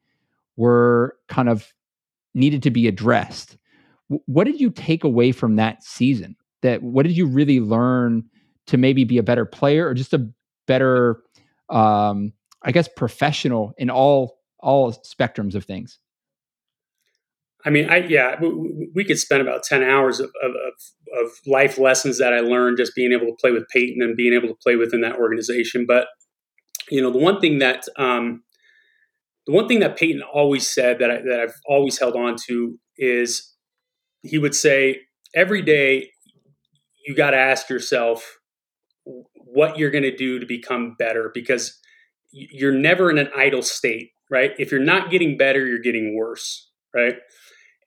were 0.55 1.17
kind 1.27 1.50
of 1.50 1.74
needed 2.34 2.63
to 2.63 2.72
be 2.72 2.88
addressed. 2.88 3.58
What 4.08 4.46
did 4.46 4.60
you 4.60 4.70
take 4.70 5.03
away 5.03 5.32
from 5.32 5.55
that 5.55 5.84
season? 5.84 6.36
That 6.62 6.82
what 6.84 7.03
did 7.03 7.17
you 7.17 7.25
really 7.25 7.60
learn 7.60 8.24
to 8.67 8.77
maybe 8.77 9.03
be 9.03 9.17
a 9.17 9.24
better 9.24 9.46
player 9.46 9.88
or 9.88 9.94
just 9.94 10.13
a 10.13 10.27
better 10.67 11.22
um 11.70 12.34
i 12.63 12.72
guess 12.72 12.88
professional 12.96 13.74
in 13.77 13.89
all 13.89 14.39
all 14.60 14.94
spectrums 14.94 15.55
of 15.55 15.65
things 15.65 16.00
I 17.65 17.72
mean, 17.72 17.89
I 17.89 17.98
yeah, 18.05 18.39
we, 18.39 18.89
we 18.93 19.03
could 19.03 19.19
spend 19.19 19.41
about 19.41 19.63
ten 19.63 19.84
hours 19.84 20.19
of, 20.19 20.31
of, 20.43 20.51
of 21.19 21.31
life 21.48 21.77
lessons 21.77 22.19
that 22.19 22.34
I 22.34 22.39
learned 22.39 22.77
just 22.77 22.95
being 22.95 23.12
able 23.12 23.27
to 23.27 23.36
play 23.39 23.51
with 23.51 23.67
Peyton 23.69 24.01
and 24.01 24.15
being 24.15 24.34
able 24.34 24.48
to 24.50 24.55
play 24.55 24.75
within 24.75 25.01
that 25.01 25.15
organization. 25.15 25.86
But 25.88 26.07
you 26.89 27.01
know, 27.01 27.12
the 27.12 27.17
one 27.17 27.41
thing 27.41 27.60
that 27.60 27.86
um, 27.98 28.43
the 29.48 29.53
one 29.53 29.67
thing 29.67 29.79
that 29.79 29.98
Peyton 29.98 30.22
always 30.22 30.69
said 30.69 31.00
that 31.00 31.12
I, 31.12 31.15
that 31.22 31.39
I've 31.39 31.55
always 31.67 32.00
held 32.00 32.15
on 32.15 32.36
to 32.48 32.79
is 32.98 33.53
he 34.22 34.38
would 34.38 34.55
say 34.55 35.01
every 35.36 35.62
day 35.62 36.12
you 37.05 37.15
got 37.15 37.31
to 37.31 37.38
ask 37.38 37.69
yourself 37.69 38.39
what 39.34 39.77
you're 39.77 39.91
going 39.91 40.03
to 40.03 40.15
do 40.15 40.39
to 40.39 40.45
become 40.45 40.95
better 40.98 41.31
because 41.34 41.79
you're 42.31 42.74
never 42.74 43.10
in 43.12 43.17
an 43.17 43.29
idle 43.36 43.62
state, 43.62 44.10
right? 44.29 44.51
If 44.57 44.72
you're 44.72 44.81
not 44.81 45.12
getting 45.12 45.38
better, 45.38 45.65
you're 45.65 45.79
getting 45.79 46.15
worse, 46.15 46.69
right? 46.93 47.15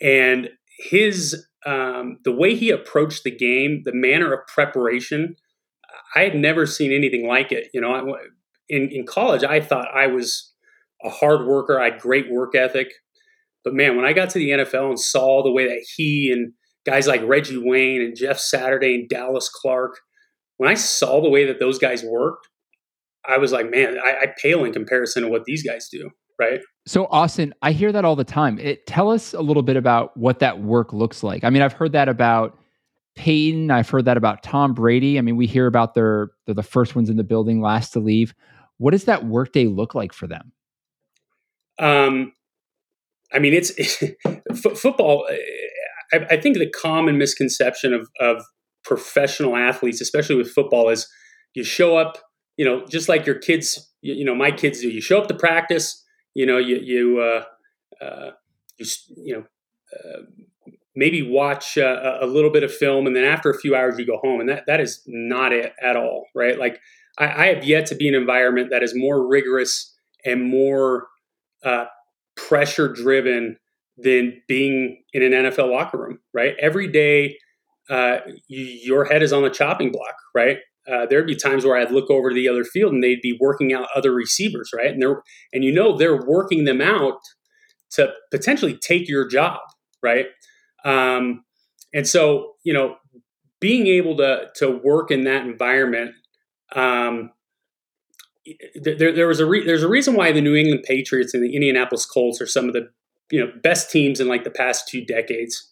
And 0.01 0.51
his 0.79 1.47
um, 1.67 2.19
the 2.25 2.33
way 2.33 2.55
he 2.55 2.71
approached 2.71 3.25
the 3.25 3.37
game, 3.37 3.83
the 3.85 3.93
manner 3.93 4.33
of 4.33 4.47
preparation, 4.47 5.37
I 6.15 6.21
had 6.21 6.35
never 6.35 6.67
seen 6.67 6.93
anything 6.93 7.27
like 7.27 7.53
it. 7.53 7.69
You 7.75 7.81
know, 7.81 7.93
I, 7.93 8.03
in 8.69 8.89
in 8.91 9.07
college, 9.07 9.45
I 9.45 9.61
thought 9.61 9.89
I 9.95 10.07
was 10.07 10.53
a 11.05 11.11
hard 11.11 11.47
worker. 11.47 11.81
I 11.81 11.91
had 11.91 12.01
great 12.01 12.31
work 12.31 12.55
ethic, 12.55 12.93
but 13.65 13.75
man, 13.75 13.97
when 13.97 14.05
I 14.05 14.13
got 14.13 14.31
to 14.31 14.39
the 14.39 14.51
NFL 14.51 14.89
and 14.89 15.01
saw 15.01 15.43
the 15.43 15.53
way 15.53 15.67
that 15.69 15.85
he 15.97 16.31
and 16.33 16.53
guys 16.87 17.07
like 17.07 17.23
Reggie 17.25 17.59
Wayne 17.59 18.01
and 18.01 18.17
Jeff 18.17 18.39
Saturday 18.39 18.95
and 18.95 19.09
Dallas 19.09 19.49
Clark, 19.49 19.99
when 20.57 20.71
I 20.71 20.75
saw 20.75 21.21
the 21.21 21.31
way 21.31 21.45
that 21.47 21.61
those 21.61 21.79
guys 21.79 22.03
worked, 22.03 22.49
I 23.29 23.39
was 23.39 23.53
like, 23.53 23.71
man, 23.71 23.99
I, 23.99 24.23
I 24.23 24.27
pale 24.41 24.65
in 24.65 24.73
comparison 24.73 25.25
to 25.25 25.29
what 25.29 25.45
these 25.45 25.63
guys 25.63 25.89
do 25.91 26.11
right? 26.39 26.61
So 26.87 27.07
Austin, 27.07 27.55
I 27.63 27.73
hear 27.73 27.93
that 27.93 28.05
all 28.05 28.17
the 28.17 28.25
time. 28.25 28.59
It, 28.59 28.87
tell 28.87 29.11
us 29.11 29.35
a 29.35 29.41
little 29.41 29.63
bit 29.63 29.77
about 29.77 30.17
what 30.17 30.39
that 30.39 30.61
work 30.61 30.93
looks 30.93 31.23
like. 31.23 31.45
I 31.45 31.51
mean, 31.51 31.63
I've 31.63 31.73
heard 31.73 31.93
that 31.93 32.09
about 32.09 32.59
Peyton. 33.17 33.71
I've 33.71 33.91
heard 33.91 34.05
that 34.05 34.17
about 34.17 34.43
Tom 34.43 34.75
Brady. 34.75 35.19
I 35.19 35.23
mean, 35.23 35.37
we 35.37 35.47
hear 35.47 35.67
about 35.67 35.95
their 35.95 36.31
they're 36.47 36.55
the 36.55 36.63
first 36.63 36.95
ones 36.95 37.11
in 37.11 37.17
the 37.17 37.25
building, 37.25 37.61
last 37.61 37.93
to 37.95 38.01
leave. 38.01 38.35
What 38.79 38.93
does 38.93 39.05
that 39.05 39.27
workday 39.27 39.67
look 39.67 39.95
like 39.95 40.13
for 40.13 40.27
them? 40.27 40.53
Um, 41.79 42.33
I 43.33 43.39
mean, 43.39 43.55
it's 43.55 43.73
f- 44.27 44.79
football. 44.79 45.27
I, 46.13 46.19
I, 46.31 46.41
think 46.41 46.57
the 46.57 46.71
common 46.71 47.19
misconception 47.19 47.93
of, 47.93 48.09
of 48.21 48.45
professional 48.85 49.57
athletes, 49.57 50.01
especially 50.01 50.37
with 50.37 50.51
football, 50.51 50.89
is 50.89 51.09
you 51.55 51.65
show 51.65 51.97
up, 51.97 52.19
you 52.57 52.65
know, 52.65 52.87
just 52.87 53.09
like 53.09 53.27
your 53.27 53.39
kids, 53.39 53.93
you, 54.01 54.15
you 54.15 54.25
know, 54.25 54.35
my 54.35 54.51
kids 54.51 54.81
do. 54.81 54.89
You 54.89 55.01
show 55.01 55.21
up 55.21 55.29
to 55.29 55.35
practice, 55.35 56.05
you 56.39 56.47
know, 56.47 56.59
you 56.59 56.77
you 56.77 57.21
uh, 57.21 57.45
uh, 58.01 58.31
you, 58.79 58.87
you 59.17 59.35
know 59.35 59.45
uh, 59.93 60.21
maybe 60.95 61.21
watch 61.29 61.77
uh, 61.77 62.19
a 62.21 62.27
little 62.27 62.51
bit 62.51 62.63
of 62.63 62.73
film, 62.73 63.09
and 63.09 63.17
then 63.17 63.25
after 63.25 63.51
a 63.51 63.59
few 63.59 63.75
hours 63.75 63.99
you 63.99 64.07
go 64.07 64.19
home, 64.19 64.39
and 64.39 64.49
that 64.49 64.63
that 64.69 64.79
is 64.79 65.03
not 65.09 65.53
it 65.53 65.73
at 65.83 65.97
all, 65.97 66.27
right? 66.37 66.57
Like 66.57 66.79
I, 67.19 67.25
I 67.27 67.47
have 67.53 67.65
yet 67.65 67.87
to 67.87 67.97
be 67.97 68.07
in 68.07 68.15
an 68.15 68.21
environment 68.21 68.71
that 68.71 68.85
is 68.85 68.95
more 68.95 69.27
rigorous 69.27 69.93
and 70.25 70.45
more 70.45 71.09
uh, 71.65 71.87
pressure 72.37 72.87
driven 72.87 73.57
than 73.97 74.41
being 74.47 75.03
in 75.13 75.25
an 75.25 75.33
NFL 75.33 75.73
locker 75.73 75.99
room, 75.99 76.21
right? 76.33 76.55
Every 76.61 76.87
day, 76.87 77.37
uh, 77.91 78.19
you, 78.47 78.63
your 78.63 79.05
head 79.07 79.25
is 79.25 79.33
on 79.33 79.43
the 79.43 79.51
chopping 79.51 79.91
block, 79.91 80.15
right? 80.37 80.59
Uh, 80.91 81.07
there'd 81.07 81.27
be 81.27 81.37
times 81.37 81.65
where 81.65 81.77
I'd 81.77 81.91
look 81.91 82.11
over 82.11 82.31
to 82.31 82.35
the 82.35 82.49
other 82.49 82.65
field 82.65 82.93
and 82.93 83.03
they'd 83.03 83.21
be 83.21 83.37
working 83.41 83.73
out 83.73 83.89
other 83.95 84.13
receivers, 84.13 84.71
right? 84.75 84.91
And 84.91 85.03
they're 85.03 85.23
and 85.53 85.65
you 85.65 85.73
know 85.73 85.97
they're 85.97 86.25
working 86.25 86.65
them 86.65 86.81
out 86.81 87.21
to 87.93 88.13
potentially 88.31 88.77
take 88.77 89.09
your 89.09 89.27
job, 89.27 89.61
right? 90.03 90.27
Um, 90.85 91.45
and 91.95 92.07
so 92.07 92.55
you 92.65 92.73
know, 92.73 92.97
being 93.61 93.87
able 93.87 94.17
to 94.17 94.47
to 94.57 94.81
work 94.83 95.11
in 95.11 95.25
that 95.25 95.45
environment, 95.45 96.13
um, 96.75 97.31
there, 98.75 99.13
there 99.13 99.29
was 99.29 99.41
a 99.41 99.47
re- 99.47 99.65
there's 99.65 99.83
a 99.83 99.89
reason 99.89 100.15
why 100.15 100.33
the 100.33 100.41
New 100.41 100.55
England 100.55 100.85
Patriots 100.87 101.35
and 101.35 101.43
the 101.43 101.55
Indianapolis 101.55 102.07
Colts 102.07 102.41
are 102.41 102.47
some 102.47 102.67
of 102.67 102.73
the 102.73 102.89
you 103.31 103.41
know 103.41 103.53
best 103.63 103.91
teams 103.91 104.21
in 104.21 104.29
like 104.29 104.45
the 104.45 104.51
past 104.51 104.89
two 104.89 105.05
decades, 105.05 105.71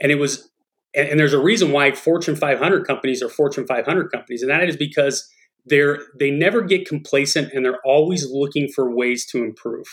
and 0.00 0.12
it 0.12 0.16
was 0.16 0.50
and, 0.94 1.08
and 1.08 1.20
there's 1.20 1.32
a 1.32 1.42
reason 1.42 1.72
why 1.72 1.92
Fortune 1.92 2.36
500 2.36 2.86
companies 2.86 3.22
are 3.22 3.28
Fortune 3.28 3.66
500 3.66 4.10
companies, 4.10 4.42
and 4.42 4.50
that 4.50 4.68
is 4.68 4.76
because 4.76 5.28
they're 5.66 5.98
they 6.18 6.30
never 6.30 6.62
get 6.62 6.88
complacent 6.88 7.52
and 7.52 7.64
they're 7.64 7.80
always 7.84 8.30
looking 8.30 8.68
for 8.68 8.94
ways 8.94 9.26
to 9.26 9.44
improve. 9.44 9.86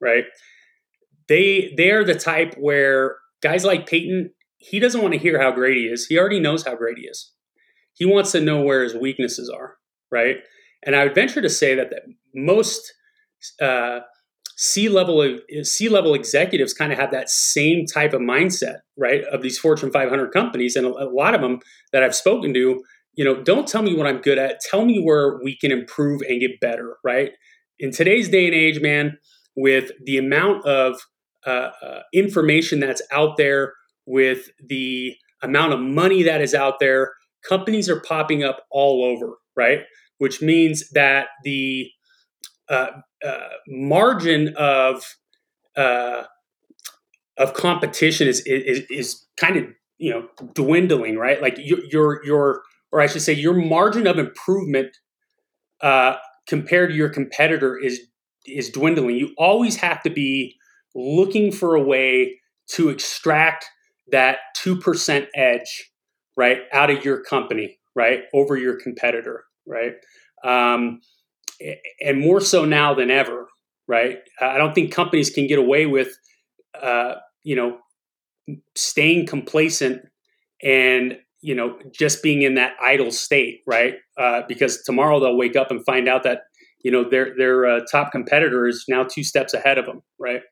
Right? 0.00 0.24
They 1.28 1.72
they 1.76 1.90
are 1.90 2.04
the 2.04 2.14
type 2.14 2.54
where 2.58 3.16
guys 3.42 3.64
like 3.64 3.88
Peyton, 3.88 4.30
he 4.58 4.78
doesn't 4.78 5.00
want 5.00 5.14
to 5.14 5.20
hear 5.20 5.40
how 5.40 5.52
great 5.52 5.76
he 5.76 5.84
is. 5.84 6.06
He 6.06 6.18
already 6.18 6.40
knows 6.40 6.64
how 6.64 6.74
great 6.74 6.98
he 6.98 7.04
is. 7.04 7.32
He 7.94 8.04
wants 8.04 8.32
to 8.32 8.40
know 8.40 8.60
where 8.60 8.82
his 8.82 8.94
weaknesses 8.94 9.48
are. 9.48 9.76
Right? 10.10 10.36
And 10.84 10.94
I 10.94 11.04
would 11.04 11.14
venture 11.14 11.42
to 11.42 11.48
say 11.48 11.74
that, 11.74 11.90
that 11.90 12.02
most 12.34 12.92
uh, 13.60 14.00
C 14.56 14.88
level 14.88 15.38
C 15.62 15.88
level 15.88 16.14
executives 16.14 16.72
kind 16.72 16.92
of 16.92 16.98
have 16.98 17.10
that 17.12 17.28
same 17.28 17.86
type 17.86 18.14
of 18.14 18.22
mindset, 18.22 18.78
right? 18.96 19.22
Of 19.24 19.42
these 19.42 19.58
Fortune 19.58 19.92
500 19.92 20.32
companies, 20.32 20.76
and 20.76 20.86
a, 20.86 20.90
a 20.90 21.08
lot 21.10 21.34
of 21.34 21.42
them 21.42 21.60
that 21.92 22.02
I've 22.02 22.14
spoken 22.14 22.54
to, 22.54 22.82
you 23.14 23.24
know, 23.24 23.42
don't 23.42 23.68
tell 23.68 23.82
me 23.82 23.94
what 23.94 24.06
I'm 24.06 24.20
good 24.20 24.38
at. 24.38 24.60
Tell 24.60 24.84
me 24.84 24.98
where 24.98 25.38
we 25.42 25.56
can 25.56 25.72
improve 25.72 26.22
and 26.22 26.40
get 26.40 26.58
better, 26.60 26.96
right? 27.04 27.32
In 27.78 27.90
today's 27.90 28.28
day 28.30 28.46
and 28.46 28.54
age, 28.54 28.80
man, 28.80 29.18
with 29.54 29.90
the 30.04 30.16
amount 30.16 30.64
of 30.64 31.00
uh, 31.46 31.70
uh, 31.82 32.02
information 32.14 32.80
that's 32.80 33.02
out 33.12 33.36
there, 33.36 33.74
with 34.06 34.48
the 34.64 35.14
amount 35.42 35.74
of 35.74 35.80
money 35.80 36.22
that 36.22 36.40
is 36.40 36.54
out 36.54 36.80
there, 36.80 37.12
companies 37.46 37.90
are 37.90 38.00
popping 38.00 38.42
up 38.42 38.64
all 38.70 39.04
over, 39.04 39.34
right? 39.54 39.80
Which 40.18 40.40
means 40.40 40.88
that 40.90 41.28
the 41.44 41.90
uh, 42.68 42.88
uh 43.24 43.48
margin 43.68 44.54
of 44.56 45.04
uh, 45.76 46.24
of 47.38 47.54
competition 47.54 48.28
is, 48.28 48.40
is 48.46 48.84
is 48.90 49.26
kind 49.38 49.56
of 49.56 49.64
you 49.98 50.10
know 50.10 50.28
dwindling, 50.54 51.16
right? 51.16 51.40
Like 51.40 51.56
your 51.58 51.78
your 51.90 52.24
your 52.24 52.62
or 52.92 53.00
I 53.00 53.06
should 53.06 53.22
say 53.22 53.32
your 53.32 53.54
margin 53.54 54.06
of 54.06 54.18
improvement 54.18 54.96
uh, 55.80 56.16
compared 56.48 56.90
to 56.90 56.96
your 56.96 57.08
competitor 57.08 57.76
is 57.78 58.00
is 58.46 58.70
dwindling. 58.70 59.16
You 59.16 59.34
always 59.38 59.76
have 59.76 60.02
to 60.02 60.10
be 60.10 60.56
looking 60.94 61.52
for 61.52 61.74
a 61.74 61.82
way 61.82 62.40
to 62.68 62.88
extract 62.88 63.66
that 64.10 64.38
two 64.54 64.76
percent 64.76 65.28
edge, 65.34 65.90
right, 66.36 66.62
out 66.72 66.90
of 66.90 67.04
your 67.04 67.22
company, 67.22 67.78
right, 67.94 68.22
over 68.32 68.56
your 68.56 68.78
competitor, 68.80 69.44
right. 69.66 69.94
Um, 70.44 71.00
and 72.00 72.20
more 72.20 72.40
so 72.40 72.64
now 72.64 72.94
than 72.94 73.10
ever, 73.10 73.48
right? 73.88 74.18
I 74.40 74.58
don't 74.58 74.74
think 74.74 74.92
companies 74.92 75.30
can 75.30 75.46
get 75.46 75.58
away 75.58 75.86
with 75.86 76.16
uh, 76.80 77.16
you 77.44 77.56
know, 77.56 77.78
staying 78.74 79.26
complacent 79.26 80.02
and 80.62 81.18
you 81.42 81.54
know 81.54 81.78
just 81.92 82.22
being 82.22 82.42
in 82.42 82.54
that 82.54 82.74
idle 82.82 83.10
state, 83.10 83.60
right? 83.66 83.94
Uh, 84.18 84.42
because 84.48 84.82
tomorrow 84.82 85.20
they'll 85.20 85.36
wake 85.36 85.56
up 85.56 85.70
and 85.70 85.84
find 85.84 86.08
out 86.08 86.22
that 86.24 86.42
you 86.82 86.90
know 86.90 87.08
their 87.08 87.34
their 87.36 87.66
uh, 87.66 87.80
top 87.90 88.12
competitor 88.12 88.66
is 88.66 88.84
now 88.88 89.04
two 89.04 89.24
steps 89.24 89.54
ahead 89.54 89.78
of 89.78 89.86
them, 89.86 90.02
right? 90.18 90.42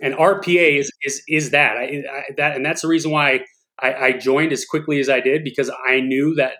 And 0.00 0.14
RPA 0.14 0.78
is 0.78 0.90
is 1.02 1.22
is 1.28 1.50
that 1.50 1.76
I, 1.76 2.02
I, 2.10 2.22
that 2.36 2.56
and 2.56 2.64
that's 2.64 2.82
the 2.82 2.88
reason 2.88 3.10
why 3.10 3.40
I, 3.80 3.94
I 3.94 4.12
joined 4.12 4.52
as 4.52 4.64
quickly 4.64 5.00
as 5.00 5.08
I 5.08 5.20
did 5.20 5.44
because 5.44 5.70
I 5.88 6.00
knew 6.00 6.34
that 6.36 6.54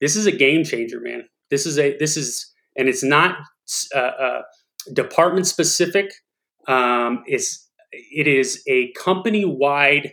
this 0.00 0.16
is 0.16 0.26
a 0.26 0.32
game 0.32 0.64
changer, 0.64 1.00
man. 1.00 1.24
This 1.50 1.66
is 1.66 1.78
a 1.78 1.96
this 1.98 2.16
is 2.16 2.52
and 2.76 2.88
it's 2.88 3.02
not 3.02 3.38
uh, 3.94 3.98
uh, 3.98 4.42
department 4.92 5.46
specific. 5.46 6.12
Um, 6.66 7.22
it's 7.26 7.68
it 7.92 8.26
is 8.26 8.62
a 8.66 8.92
company 8.92 9.44
wide 9.44 10.12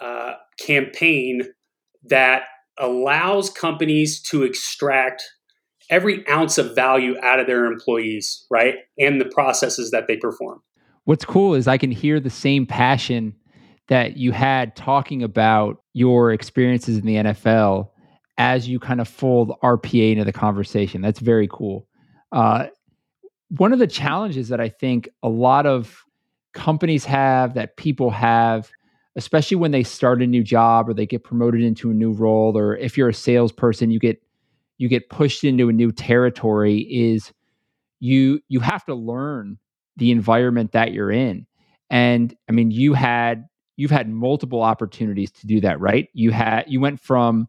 uh, 0.00 0.34
campaign 0.58 1.42
that 2.04 2.42
allows 2.78 3.50
companies 3.50 4.20
to 4.20 4.42
extract 4.42 5.24
every 5.88 6.26
ounce 6.28 6.58
of 6.58 6.74
value 6.74 7.16
out 7.22 7.40
of 7.40 7.46
their 7.46 7.64
employees, 7.64 8.44
right? 8.50 8.74
And 8.98 9.20
the 9.20 9.24
processes 9.24 9.90
that 9.92 10.06
they 10.08 10.16
perform. 10.16 10.62
What's 11.04 11.24
cool 11.24 11.54
is 11.54 11.68
I 11.68 11.78
can 11.78 11.92
hear 11.92 12.18
the 12.18 12.30
same 12.30 12.66
passion 12.66 13.34
that 13.88 14.16
you 14.16 14.32
had 14.32 14.74
talking 14.74 15.22
about 15.22 15.82
your 15.92 16.32
experiences 16.32 16.98
in 16.98 17.06
the 17.06 17.14
NFL 17.14 17.90
as 18.38 18.68
you 18.68 18.78
kind 18.78 19.00
of 19.00 19.08
fold 19.08 19.52
RPA 19.62 20.12
into 20.12 20.24
the 20.24 20.32
conversation. 20.32 21.00
That's 21.00 21.20
very 21.20 21.48
cool. 21.50 21.86
Uh, 22.32 22.66
one 23.48 23.72
of 23.72 23.78
the 23.78 23.86
challenges 23.86 24.48
that 24.48 24.60
I 24.60 24.68
think 24.68 25.08
a 25.22 25.28
lot 25.28 25.66
of 25.66 26.04
companies 26.52 27.04
have, 27.04 27.54
that 27.54 27.76
people 27.76 28.10
have, 28.10 28.70
especially 29.14 29.56
when 29.56 29.70
they 29.70 29.82
start 29.82 30.22
a 30.22 30.26
new 30.26 30.42
job 30.42 30.88
or 30.88 30.94
they 30.94 31.06
get 31.06 31.24
promoted 31.24 31.62
into 31.62 31.90
a 31.90 31.94
new 31.94 32.12
role, 32.12 32.56
or 32.58 32.76
if 32.76 32.98
you're 32.98 33.08
a 33.08 33.14
salesperson, 33.14 33.90
you 33.90 33.98
get 33.98 34.20
you 34.78 34.88
get 34.88 35.08
pushed 35.08 35.42
into 35.42 35.70
a 35.70 35.72
new 35.72 35.90
territory, 35.90 36.80
is 36.80 37.32
you 38.00 38.40
you 38.48 38.60
have 38.60 38.84
to 38.86 38.94
learn 38.94 39.58
the 39.96 40.10
environment 40.10 40.72
that 40.72 40.92
you're 40.92 41.10
in. 41.10 41.46
And 41.88 42.36
I 42.48 42.52
mean, 42.52 42.70
you 42.70 42.92
had 42.92 43.46
you've 43.76 43.90
had 43.90 44.08
multiple 44.08 44.62
opportunities 44.62 45.30
to 45.30 45.46
do 45.46 45.60
that, 45.60 45.80
right? 45.80 46.08
You 46.12 46.30
had 46.30 46.64
you 46.66 46.80
went 46.80 47.00
from 47.00 47.48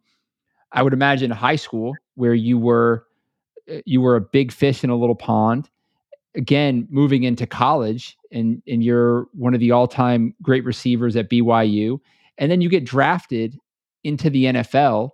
I 0.72 0.84
would 0.84 0.94
imagine 0.94 1.32
high 1.32 1.56
school 1.56 1.94
where 2.16 2.34
you 2.34 2.58
were 2.58 3.06
uh, 3.72 3.78
you 3.86 4.02
were 4.02 4.16
a 4.16 4.22
big 4.22 4.52
fish 4.52 4.84
in 4.84 4.90
a 4.90 4.96
little 4.96 5.16
pond 5.16 5.70
again 6.36 6.88
moving 6.90 7.24
into 7.24 7.48
college 7.48 8.18
and 8.32 8.62
and 8.68 8.84
you're 8.84 9.28
one 9.34 9.54
of 9.54 9.60
the 9.60 9.72
all-time 9.72 10.34
great 10.42 10.64
receivers 10.66 11.16
at 11.16 11.30
BYU 11.30 12.00
and 12.38 12.52
then 12.52 12.62
you 12.62 12.70
get 12.70 12.86
drafted 12.86 13.58
into 14.04 14.30
the 14.30 14.46
NFL 14.46 15.12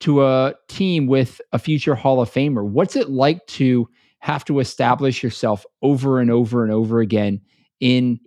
to 0.00 0.24
a 0.24 0.54
team 0.68 1.06
with 1.06 1.40
a 1.52 1.58
future 1.58 1.94
Hall 1.94 2.20
of 2.20 2.30
Famer. 2.30 2.64
What's 2.64 2.96
it 2.96 3.08
like 3.10 3.46
to 3.46 3.88
have 4.18 4.44
to 4.46 4.58
establish 4.58 5.22
yourself 5.22 5.64
over 5.80 6.18
and 6.18 6.30
over 6.30 6.64
and 6.64 6.72
over 6.72 7.00
again 7.00 7.40
in 7.80 8.18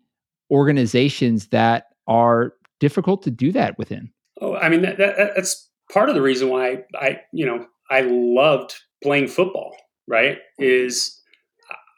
organizations 0.52 1.48
that 1.48 1.88
are 2.08 2.54
difficult 2.80 3.24
to 3.24 3.32
do 3.32 3.52
that 3.52 3.78
within? 3.78 4.10
Oh, 4.40 4.56
I 4.56 4.70
mean 4.70 4.82
that, 4.84 4.98
that, 4.98 5.16
that's 5.36 5.65
part 5.92 6.10
of 6.10 6.16
the 6.16 6.22
reason 6.22 6.50
why 6.50 6.84
I, 7.00 7.22
you 7.32 7.46
know, 7.46 7.66
I 7.90 8.02
loved 8.02 8.76
playing 9.04 9.28
football. 9.28 9.76
Right? 10.08 10.38
Is 10.60 11.20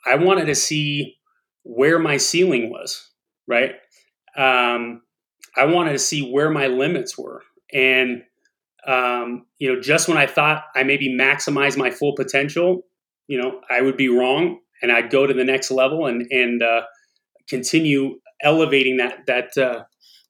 I 0.05 0.15
wanted 0.15 0.45
to 0.45 0.55
see 0.55 1.17
where 1.63 1.99
my 1.99 2.15
ceiling 2.15 2.69
was, 2.69 3.11
right? 3.45 3.71
Um, 4.37 5.01
I 5.57 5.65
wanted 5.65 5.91
to 5.91 5.99
see 5.99 6.31
where 6.31 6.49
my 6.49 6.67
limits 6.67 7.17
were. 7.17 7.43
And, 7.73 8.23
um, 8.87 9.45
you 9.59 9.73
know, 9.73 9.81
just 9.81 10.07
when 10.07 10.17
I 10.17 10.25
thought 10.25 10.63
I 10.73 10.83
maybe 10.83 11.13
maximize 11.13 11.75
my 11.75 11.91
full 11.91 12.15
potential, 12.15 12.83
you 13.27 13.37
know, 13.37 13.59
I 13.69 13.81
would 13.81 13.97
be 13.97 14.07
wrong 14.07 14.59
and 14.81 14.89
I'd 14.89 15.09
go 15.09 15.27
to 15.27 15.33
the 15.33 15.43
next 15.43 15.69
level 15.69 16.05
and, 16.05 16.25
and, 16.31 16.63
uh, 16.63 16.83
continue 17.49 18.21
elevating 18.41 18.95
that, 18.97 19.25
that, 19.27 19.57
uh, 19.57 19.83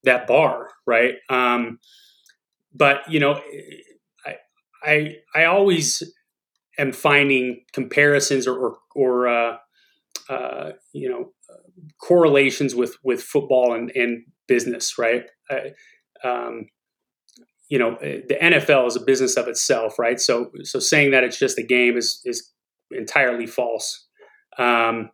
that 0.04 0.26
bar. 0.26 0.70
Right. 0.88 1.16
Um, 1.30 1.78
but, 2.78 3.02
you 3.10 3.20
know, 3.20 3.42
I, 4.26 4.36
I, 4.84 5.16
I 5.36 5.46
always 5.46 6.04
am 6.78 6.92
finding 6.92 7.64
comparisons 7.74 8.48
or, 8.48 8.58
or, 8.58 8.78
or 8.96 9.28
uh, 9.28 9.58
uh, 10.30 10.72
you 10.94 11.10
know 11.10 11.32
correlations 12.02 12.76
with 12.76 12.98
with 13.04 13.22
football 13.22 13.74
and, 13.74 13.92
and 13.96 14.26
business, 14.48 14.98
right? 14.98 15.26
um, 16.24 16.68
you 17.70 17.78
know, 17.78 17.96
eh, 17.98 18.22
the 18.28 18.36
NFL 18.36 18.88
is 18.88 18.96
a 18.96 19.02
business 19.02 19.36
of 19.36 19.48
itself, 19.48 20.00
right? 20.00 20.20
So 20.20 20.52
so 20.64 20.80
saying 20.80 21.12
that 21.12 21.24
it's 21.24 21.40
just 21.40 21.58
a 21.58 21.64
game 21.64 21.98
is 21.98 22.22
is 22.26 22.52
entirely 22.92 23.46
false. 23.46 24.08
Um, 24.58 25.12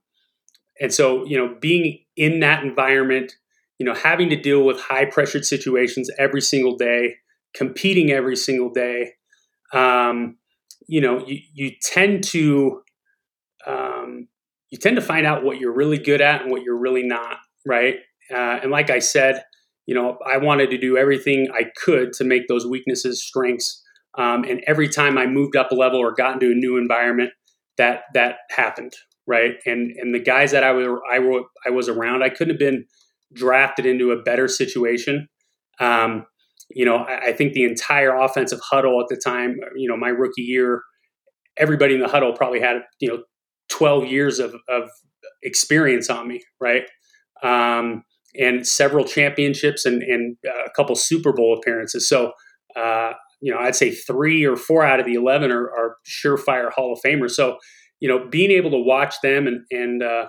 and 0.79 0.93
so 0.93 1.25
you 1.25 1.37
know, 1.37 1.55
being 1.59 1.99
in 2.15 2.39
that 2.39 2.63
environment, 2.63 3.33
you 3.77 3.85
know, 3.85 3.93
having 3.93 4.29
to 4.29 4.35
deal 4.35 4.63
with 4.63 4.79
high 4.79 5.05
pressured 5.05 5.45
situations 5.45 6.09
every 6.17 6.41
single 6.41 6.77
day, 6.77 7.17
competing 7.55 8.11
every 8.11 8.35
single 8.35 8.69
day. 8.69 9.13
Um, 9.73 10.37
you 10.87 11.01
know, 11.01 11.25
you, 11.25 11.39
you 11.53 11.71
tend 11.81 12.23
to 12.25 12.81
um, 13.65 14.27
you 14.69 14.77
tend 14.77 14.95
to 14.95 15.01
find 15.01 15.25
out 15.25 15.43
what 15.43 15.59
you're 15.59 15.73
really 15.73 15.97
good 15.97 16.21
at 16.21 16.41
and 16.41 16.51
what 16.51 16.63
you're 16.63 16.77
really 16.77 17.03
not, 17.03 17.37
right? 17.65 17.95
Uh, 18.33 18.59
and 18.61 18.71
like 18.71 18.89
I 18.89 18.99
said, 18.99 19.43
you 19.85 19.93
know, 19.93 20.17
I 20.25 20.37
wanted 20.37 20.69
to 20.71 20.77
do 20.77 20.97
everything 20.97 21.49
I 21.53 21.65
could 21.77 22.13
to 22.13 22.23
make 22.23 22.47
those 22.47 22.65
weaknesses 22.65 23.23
strengths. 23.23 23.81
Um, 24.17 24.43
and 24.43 24.63
every 24.67 24.89
time 24.89 25.17
I 25.17 25.25
moved 25.25 25.55
up 25.55 25.71
a 25.71 25.75
level 25.75 25.99
or 25.99 26.13
got 26.13 26.33
into 26.33 26.51
a 26.51 26.55
new 26.55 26.77
environment, 26.77 27.31
that 27.77 28.01
that 28.13 28.37
happened, 28.51 28.93
right? 29.27 29.53
And 29.65 29.91
and 29.97 30.13
the 30.13 30.19
guys 30.19 30.51
that 30.51 30.63
I 30.63 30.71
was 30.71 30.87
I, 31.11 31.19
were, 31.19 31.43
I 31.65 31.69
was 31.69 31.89
around, 31.89 32.23
I 32.23 32.29
couldn't 32.29 32.53
have 32.53 32.59
been 32.59 32.85
drafted 33.33 33.85
into 33.85 34.11
a 34.11 34.21
better 34.21 34.47
situation. 34.47 35.27
Um, 35.79 36.25
you 36.73 36.85
know, 36.85 36.97
I, 36.97 37.27
I 37.27 37.33
think 37.33 37.53
the 37.53 37.63
entire 37.63 38.15
offensive 38.15 38.59
huddle 38.69 38.99
at 39.01 39.07
the 39.09 39.21
time, 39.23 39.57
you 39.75 39.87
know, 39.87 39.97
my 39.97 40.09
rookie 40.09 40.41
year, 40.41 40.81
everybody 41.57 41.93
in 41.93 42.01
the 42.01 42.07
huddle 42.07 42.33
probably 42.33 42.59
had 42.59 42.81
you 42.99 43.09
know 43.09 43.23
12 43.69 44.05
years 44.05 44.39
of, 44.39 44.55
of 44.69 44.89
experience 45.41 46.09
on 46.09 46.27
me, 46.27 46.41
right? 46.59 46.83
Um, 47.41 48.03
and 48.39 48.65
several 48.65 49.05
championships 49.05 49.85
and, 49.85 50.01
and 50.01 50.37
a 50.45 50.69
couple 50.75 50.95
Super 50.95 51.33
Bowl 51.33 51.57
appearances. 51.57 52.07
So, 52.07 52.31
uh, 52.75 53.13
you 53.41 53.53
know, 53.53 53.59
I'd 53.59 53.75
say 53.75 53.91
three 53.91 54.45
or 54.45 54.55
four 54.55 54.83
out 54.83 54.99
of 54.99 55.05
the 55.05 55.13
11 55.13 55.51
are, 55.51 55.69
are 55.69 55.97
surefire 56.07 56.71
Hall 56.71 56.93
of 56.93 56.99
Famers. 57.05 57.31
So, 57.31 57.57
you 57.99 58.07
know, 58.07 58.27
being 58.29 58.51
able 58.51 58.71
to 58.71 58.77
watch 58.77 59.15
them 59.21 59.47
and, 59.47 59.61
and 59.69 60.01
uh, 60.01 60.27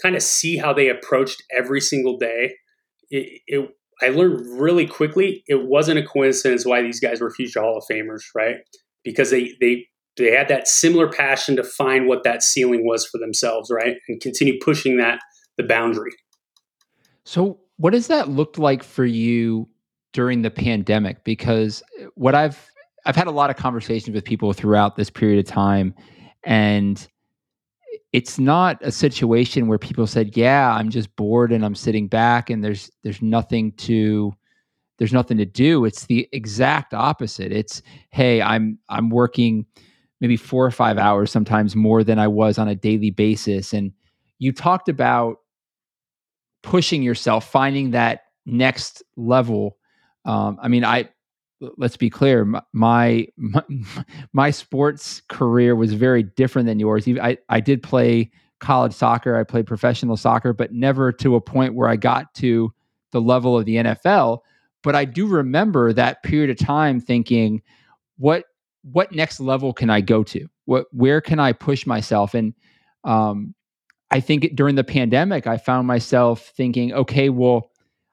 kind 0.00 0.16
of 0.16 0.22
see 0.22 0.56
how 0.56 0.72
they 0.72 0.88
approached 0.88 1.42
every 1.54 1.80
single 1.80 2.16
day, 2.16 2.54
it, 3.10 3.40
it, 3.46 3.70
I 4.04 4.08
learned 4.08 4.60
really 4.60 4.86
quickly 4.86 5.42
it 5.46 5.66
wasn't 5.66 5.98
a 5.98 6.06
coincidence 6.06 6.66
why 6.66 6.82
these 6.82 7.00
guys 7.00 7.20
were 7.20 7.30
future 7.30 7.60
Hall 7.60 7.78
of 7.78 7.84
Famers, 7.90 8.22
right? 8.34 8.56
Because 9.02 9.30
they 9.30 9.52
they 9.60 9.86
they 10.16 10.30
had 10.30 10.48
that 10.48 10.68
similar 10.68 11.08
passion 11.08 11.56
to 11.56 11.64
find 11.64 12.06
what 12.06 12.22
that 12.24 12.42
ceiling 12.42 12.86
was 12.86 13.06
for 13.06 13.18
themselves, 13.18 13.70
right? 13.70 13.96
And 14.08 14.20
continue 14.20 14.58
pushing 14.62 14.98
that 14.98 15.20
the 15.56 15.64
boundary. 15.64 16.12
So, 17.24 17.58
what 17.76 17.90
does 17.90 18.06
that 18.08 18.28
look 18.28 18.58
like 18.58 18.82
for 18.82 19.04
you 19.04 19.68
during 20.12 20.42
the 20.42 20.50
pandemic? 20.50 21.24
Because 21.24 21.82
what 22.14 22.34
I've 22.34 22.70
I've 23.06 23.16
had 23.16 23.26
a 23.26 23.32
lot 23.32 23.50
of 23.50 23.56
conversations 23.56 24.14
with 24.14 24.24
people 24.24 24.52
throughout 24.52 24.96
this 24.96 25.10
period 25.10 25.38
of 25.38 25.50
time, 25.50 25.94
and 26.44 27.06
it's 28.12 28.38
not 28.38 28.78
a 28.82 28.92
situation 28.92 29.66
where 29.66 29.78
people 29.78 30.06
said, 30.06 30.36
"Yeah, 30.36 30.72
I'm 30.72 30.90
just 30.90 31.14
bored 31.16 31.52
and 31.52 31.64
I'm 31.64 31.74
sitting 31.74 32.08
back 32.08 32.50
and 32.50 32.62
there's 32.64 32.90
there's 33.02 33.22
nothing 33.22 33.72
to 33.72 34.32
there's 34.98 35.12
nothing 35.12 35.38
to 35.38 35.44
do." 35.44 35.84
It's 35.84 36.06
the 36.06 36.28
exact 36.32 36.94
opposite. 36.94 37.52
It's, 37.52 37.82
"Hey, 38.10 38.42
I'm 38.42 38.78
I'm 38.88 39.10
working 39.10 39.66
maybe 40.20 40.36
4 40.36 40.64
or 40.66 40.70
5 40.70 40.98
hours 40.98 41.30
sometimes 41.30 41.76
more 41.76 42.04
than 42.04 42.18
I 42.18 42.28
was 42.28 42.58
on 42.58 42.68
a 42.68 42.74
daily 42.74 43.10
basis." 43.10 43.72
And 43.72 43.92
you 44.38 44.52
talked 44.52 44.88
about 44.88 45.38
pushing 46.62 47.02
yourself, 47.02 47.48
finding 47.48 47.90
that 47.92 48.22
next 48.46 49.02
level. 49.16 49.76
Um, 50.24 50.58
I 50.60 50.68
mean, 50.68 50.84
I 50.84 51.08
let's 51.60 51.96
be 51.96 52.10
clear 52.10 52.44
my, 52.44 52.62
my 52.72 53.26
my 54.32 54.50
sports 54.50 55.22
career 55.28 55.74
was 55.76 55.94
very 55.94 56.22
different 56.22 56.66
than 56.66 56.78
yours. 56.78 57.06
I 57.08 57.38
i 57.48 57.60
did 57.60 57.82
play 57.82 58.30
college 58.60 58.92
soccer 58.92 59.36
i 59.36 59.42
played 59.42 59.66
professional 59.66 60.16
soccer 60.16 60.52
but 60.52 60.72
never 60.72 61.12
to 61.12 61.34
a 61.34 61.40
point 61.40 61.74
where 61.74 61.88
i 61.88 61.96
got 61.96 62.32
to 62.34 62.72
the 63.10 63.20
level 63.20 63.58
of 63.58 63.66
the 63.66 63.76
NFL 63.76 64.40
but 64.84 64.94
I 64.94 65.06
do 65.06 65.26
remember 65.26 65.92
that 65.94 66.22
period 66.22 66.50
of 66.50 66.58
time 66.58 67.00
thinking 67.00 67.62
what 68.18 68.44
what 68.82 69.12
next 69.12 69.40
level 69.40 69.72
can 69.72 69.88
I 69.88 70.02
go 70.02 70.22
to? 70.24 70.46
What 70.66 70.86
where 70.92 71.20
can 71.20 71.40
I 71.40 71.52
push 71.52 71.86
myself? 71.86 72.34
And 72.34 72.52
um, 73.02 73.54
I 74.10 74.20
think 74.20 74.54
during 74.54 74.76
the 74.76 74.84
pandemic 74.84 75.46
I 75.46 75.56
found 75.56 75.88
myself 75.88 76.52
thinking 76.56 76.92
okay 76.92 77.30
well 77.30 77.70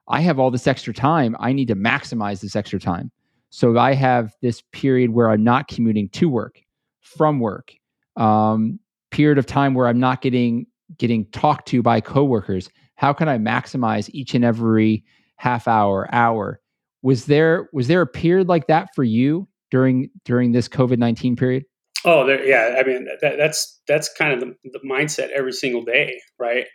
I 0.08 0.20
have 0.20 0.40
all 0.40 0.50
this 0.50 0.66
extra 0.66 0.92
time. 0.92 1.36
I 1.38 1.52
need 1.52 1.68
to 1.68 1.76
maximize 1.76 2.40
this 2.40 2.56
extra 2.56 2.80
time 2.80 3.12
so 3.52 3.76
I 3.78 3.92
have 3.92 4.34
this 4.40 4.62
period 4.72 5.10
where 5.10 5.28
I'm 5.30 5.44
not 5.44 5.68
commuting 5.68 6.08
to 6.14 6.28
work, 6.30 6.62
from 7.02 7.38
work, 7.38 7.74
um, 8.16 8.80
period 9.10 9.36
of 9.36 9.44
time 9.44 9.74
where 9.74 9.86
I'm 9.86 10.00
not 10.00 10.22
getting 10.22 10.66
getting 10.98 11.26
talked 11.32 11.68
to 11.68 11.82
by 11.82 12.00
coworkers. 12.00 12.70
How 12.94 13.12
can 13.12 13.28
I 13.28 13.36
maximize 13.36 14.08
each 14.14 14.34
and 14.34 14.42
every 14.42 15.04
half 15.36 15.68
hour, 15.68 16.08
hour? 16.12 16.60
Was 17.02 17.26
there 17.26 17.68
was 17.74 17.88
there 17.88 18.00
a 18.00 18.06
period 18.06 18.48
like 18.48 18.68
that 18.68 18.88
for 18.94 19.04
you 19.04 19.46
during 19.70 20.08
during 20.24 20.52
this 20.52 20.66
COVID 20.66 20.96
nineteen 20.96 21.36
period? 21.36 21.64
Oh, 22.06 22.26
there, 22.26 22.42
yeah. 22.44 22.80
I 22.80 22.88
mean, 22.88 23.06
that, 23.20 23.36
that's 23.36 23.82
that's 23.86 24.10
kind 24.14 24.32
of 24.32 24.40
the, 24.40 24.70
the, 24.72 24.80
mindset 24.80 25.28
every 25.28 25.52
single 25.52 25.84
day, 25.84 26.18
right? 26.38 26.66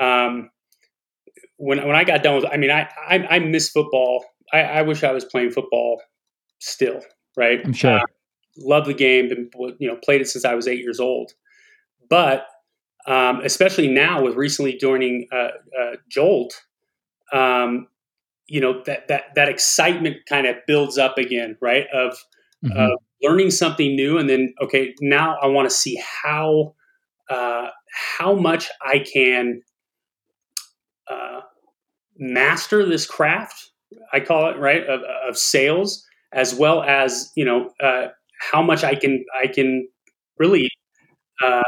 Um, 0.00 0.50
when 1.56 1.86
when 1.86 1.94
I 1.94 2.02
got 2.02 2.24
done 2.24 2.34
with, 2.34 2.46
I 2.46 2.56
mean, 2.56 2.72
I 2.72 2.88
I, 3.08 3.26
I 3.36 3.38
miss 3.38 3.70
football. 3.70 4.24
I, 4.52 4.62
I 4.62 4.82
wish 4.82 5.04
I 5.04 5.12
was 5.12 5.24
playing 5.24 5.52
football 5.52 6.00
still, 6.58 7.00
right? 7.36 7.60
I'm 7.64 7.72
sure. 7.72 7.98
Uh, 7.98 8.04
love 8.58 8.86
the 8.86 8.94
game, 8.94 9.30
and 9.30 9.52
you 9.78 9.88
know, 9.88 9.96
played 9.96 10.20
it 10.20 10.28
since 10.28 10.44
I 10.44 10.54
was 10.54 10.66
eight 10.66 10.80
years 10.80 11.00
old. 11.00 11.32
But 12.08 12.46
um, 13.06 13.40
especially 13.44 13.88
now 13.88 14.22
with 14.22 14.34
recently 14.34 14.76
joining 14.76 15.26
uh, 15.32 15.48
uh, 15.78 15.96
Jolt, 16.08 16.54
um, 17.32 17.88
you 18.46 18.60
know 18.60 18.82
that 18.84 19.08
that 19.08 19.34
that 19.34 19.48
excitement 19.48 20.18
kind 20.28 20.46
of 20.46 20.56
builds 20.66 20.98
up 20.98 21.18
again, 21.18 21.56
right? 21.60 21.86
Of 21.92 22.16
mm-hmm. 22.64 22.94
learning 23.22 23.50
something 23.50 23.94
new, 23.94 24.18
and 24.18 24.28
then 24.28 24.54
okay, 24.62 24.94
now 25.00 25.36
I 25.42 25.46
want 25.46 25.68
to 25.68 25.74
see 25.74 26.00
how 26.22 26.74
uh, 27.28 27.68
how 28.18 28.34
much 28.34 28.68
I 28.84 29.00
can 29.00 29.62
uh, 31.08 31.40
master 32.16 32.84
this 32.86 33.06
craft. 33.06 33.70
I 34.12 34.20
call 34.20 34.50
it 34.50 34.58
right 34.58 34.84
of, 34.84 35.00
of 35.28 35.38
sales 35.38 36.04
as 36.36 36.54
well 36.54 36.84
as 36.84 37.32
you 37.36 37.44
know 37.44 37.70
uh, 37.82 38.08
how 38.52 38.62
much 38.62 38.84
I 38.84 38.94
can 38.96 39.24
I 39.42 39.48
can 39.48 39.88
really 40.38 40.70
uh, 41.44 41.62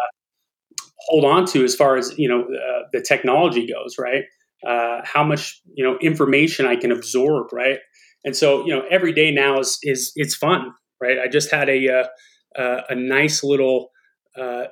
hold 1.08 1.24
on 1.24 1.46
to 1.46 1.64
as 1.64 1.74
far 1.74 1.96
as 1.96 2.16
you 2.18 2.28
know 2.28 2.42
uh, 2.42 2.82
the 2.92 3.00
technology 3.00 3.66
goes, 3.66 3.96
right? 3.98 4.24
Uh, 4.66 5.00
how 5.04 5.24
much 5.24 5.60
you 5.74 5.84
know 5.84 5.98
information 5.98 6.66
I 6.66 6.76
can 6.76 6.92
absorb, 6.92 7.52
right? 7.52 7.78
And 8.24 8.36
so 8.36 8.64
you 8.66 8.74
know 8.74 8.84
every 8.90 9.12
day 9.12 9.30
now 9.30 9.58
is 9.60 9.78
is 9.82 10.12
it's 10.16 10.34
fun, 10.34 10.72
right? 11.00 11.18
I 11.18 11.28
just 11.28 11.50
had 11.50 11.68
a 11.68 11.88
uh, 12.58 12.80
a 12.88 12.94
nice 12.94 13.44
little 13.44 13.90
uh, 14.36 14.64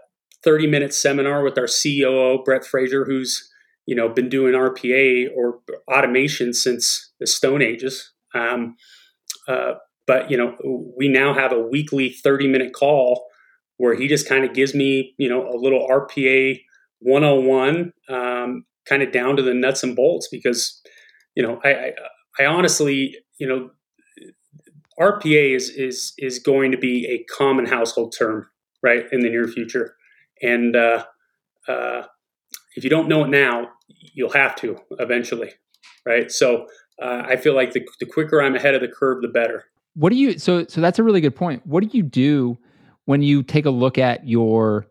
thirty 0.45 0.67
minute 0.67 0.95
seminar 0.95 1.43
with 1.43 1.59
our 1.59 1.69
COO 1.69 2.43
Brett 2.45 2.65
Fraser, 2.65 3.05
who's 3.05 3.49
you 3.87 3.95
know 3.95 4.09
been 4.09 4.29
doing 4.29 4.55
RPA 4.55 5.29
or 5.37 5.61
automation 5.93 6.53
since 6.53 7.13
the 7.21 7.27
Stone 7.27 7.63
Ages. 7.63 8.13
Um, 8.35 8.77
uh, 9.49 9.75
but 10.07 10.31
you 10.31 10.37
know, 10.37 10.57
we 10.97 11.09
now 11.09 11.35
have 11.35 11.53
a 11.53 11.61
weekly 11.61 12.11
30 12.11 12.49
minute 12.49 12.73
call 12.73 13.27
where 13.79 13.95
he 13.95 14.09
just 14.09 14.29
kind 14.29 14.45
of 14.45 14.55
gives 14.55 14.75
me, 14.75 15.15
you 15.19 15.29
know, 15.29 15.49
a 15.49 15.57
little 15.57 15.87
RPA 15.89 16.59
101, 17.01 17.93
um, 18.09 18.65
kind 18.87 19.03
of 19.03 19.13
down 19.13 19.37
to 19.37 19.43
the 19.43 19.53
nuts 19.53 19.83
and 19.83 19.95
bolts 19.95 20.29
because, 20.31 20.81
you 21.35 21.43
know, 21.43 21.61
I, 21.65 21.71
I, 21.71 21.93
I 22.39 22.47
honestly, 22.47 23.17
you 23.39 23.47
know, 23.47 23.71
RPA 24.99 25.55
is 25.55 25.69
is 25.71 26.15
is 26.17 26.39
going 26.39 26.73
to 26.73 26.79
be 26.79 27.07
a 27.07 27.25
common 27.35 27.67
household 27.67 28.15
term, 28.19 28.49
right, 28.83 29.05
in 29.13 29.21
the 29.21 29.29
near 29.29 29.47
future, 29.47 29.95
and 30.43 30.75
uh, 30.75 31.05
uh, 31.69 32.03
if 32.77 32.85
you 32.85 32.89
don't 32.91 33.09
know 33.09 33.25
it 33.25 33.29
now, 33.29 33.69
you'll 34.15 34.33
have 34.33 34.57
to 34.57 34.79
eventually, 34.99 35.53
right? 36.07 36.31
So 36.31 36.67
uh, 37.01 37.25
I 37.27 37.37
feel 37.37 37.55
like 37.55 37.73
the, 37.73 37.87
the 38.01 38.07
quicker 38.07 38.41
I'm 38.41 38.57
ahead 38.57 38.75
of 38.75 38.81
the 38.81 38.89
curve, 38.89 39.21
the 39.21 39.29
better. 39.29 39.65
What 39.97 40.11
do 40.11 40.17
you 40.17 40.39
so 40.39 40.67
so 40.67 40.81
that's 40.81 40.99
a 40.99 41.03
really 41.03 41.23
good 41.23 41.35
point. 41.35 41.67
What 41.67 41.83
do 41.83 41.97
you 41.97 42.03
do 42.03 42.59
when 43.07 43.23
you 43.23 43.43
take 43.43 43.65
a 43.65 43.71
look 43.71 43.97
at 43.97 44.29
your 44.29 44.87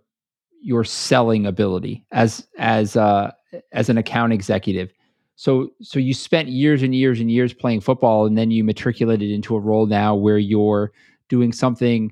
your 0.62 0.84
selling 0.84 1.46
ability 1.46 2.04
as 2.12 2.48
as 2.58 2.96
uh 2.96 3.32
as 3.72 3.88
an 3.90 4.00
account 4.00 4.34
executive? 4.34 4.92
So 5.36 5.70
so 5.80 6.00
you 6.00 6.16
spent 6.16 6.48
years 6.48 6.82
and 6.82 6.96
years 6.96 7.20
and 7.20 7.30
years 7.30 7.54
playing 7.54 7.82
football 7.82 8.26
and 8.26 8.36
then 8.36 8.50
you 8.50 8.64
matriculated 8.64 9.30
into 9.30 9.56
a 9.56 9.60
role 9.60 9.86
now 9.86 10.16
where 10.16 10.40
you're 10.40 10.92
doing 11.30 11.54
something 11.54 12.12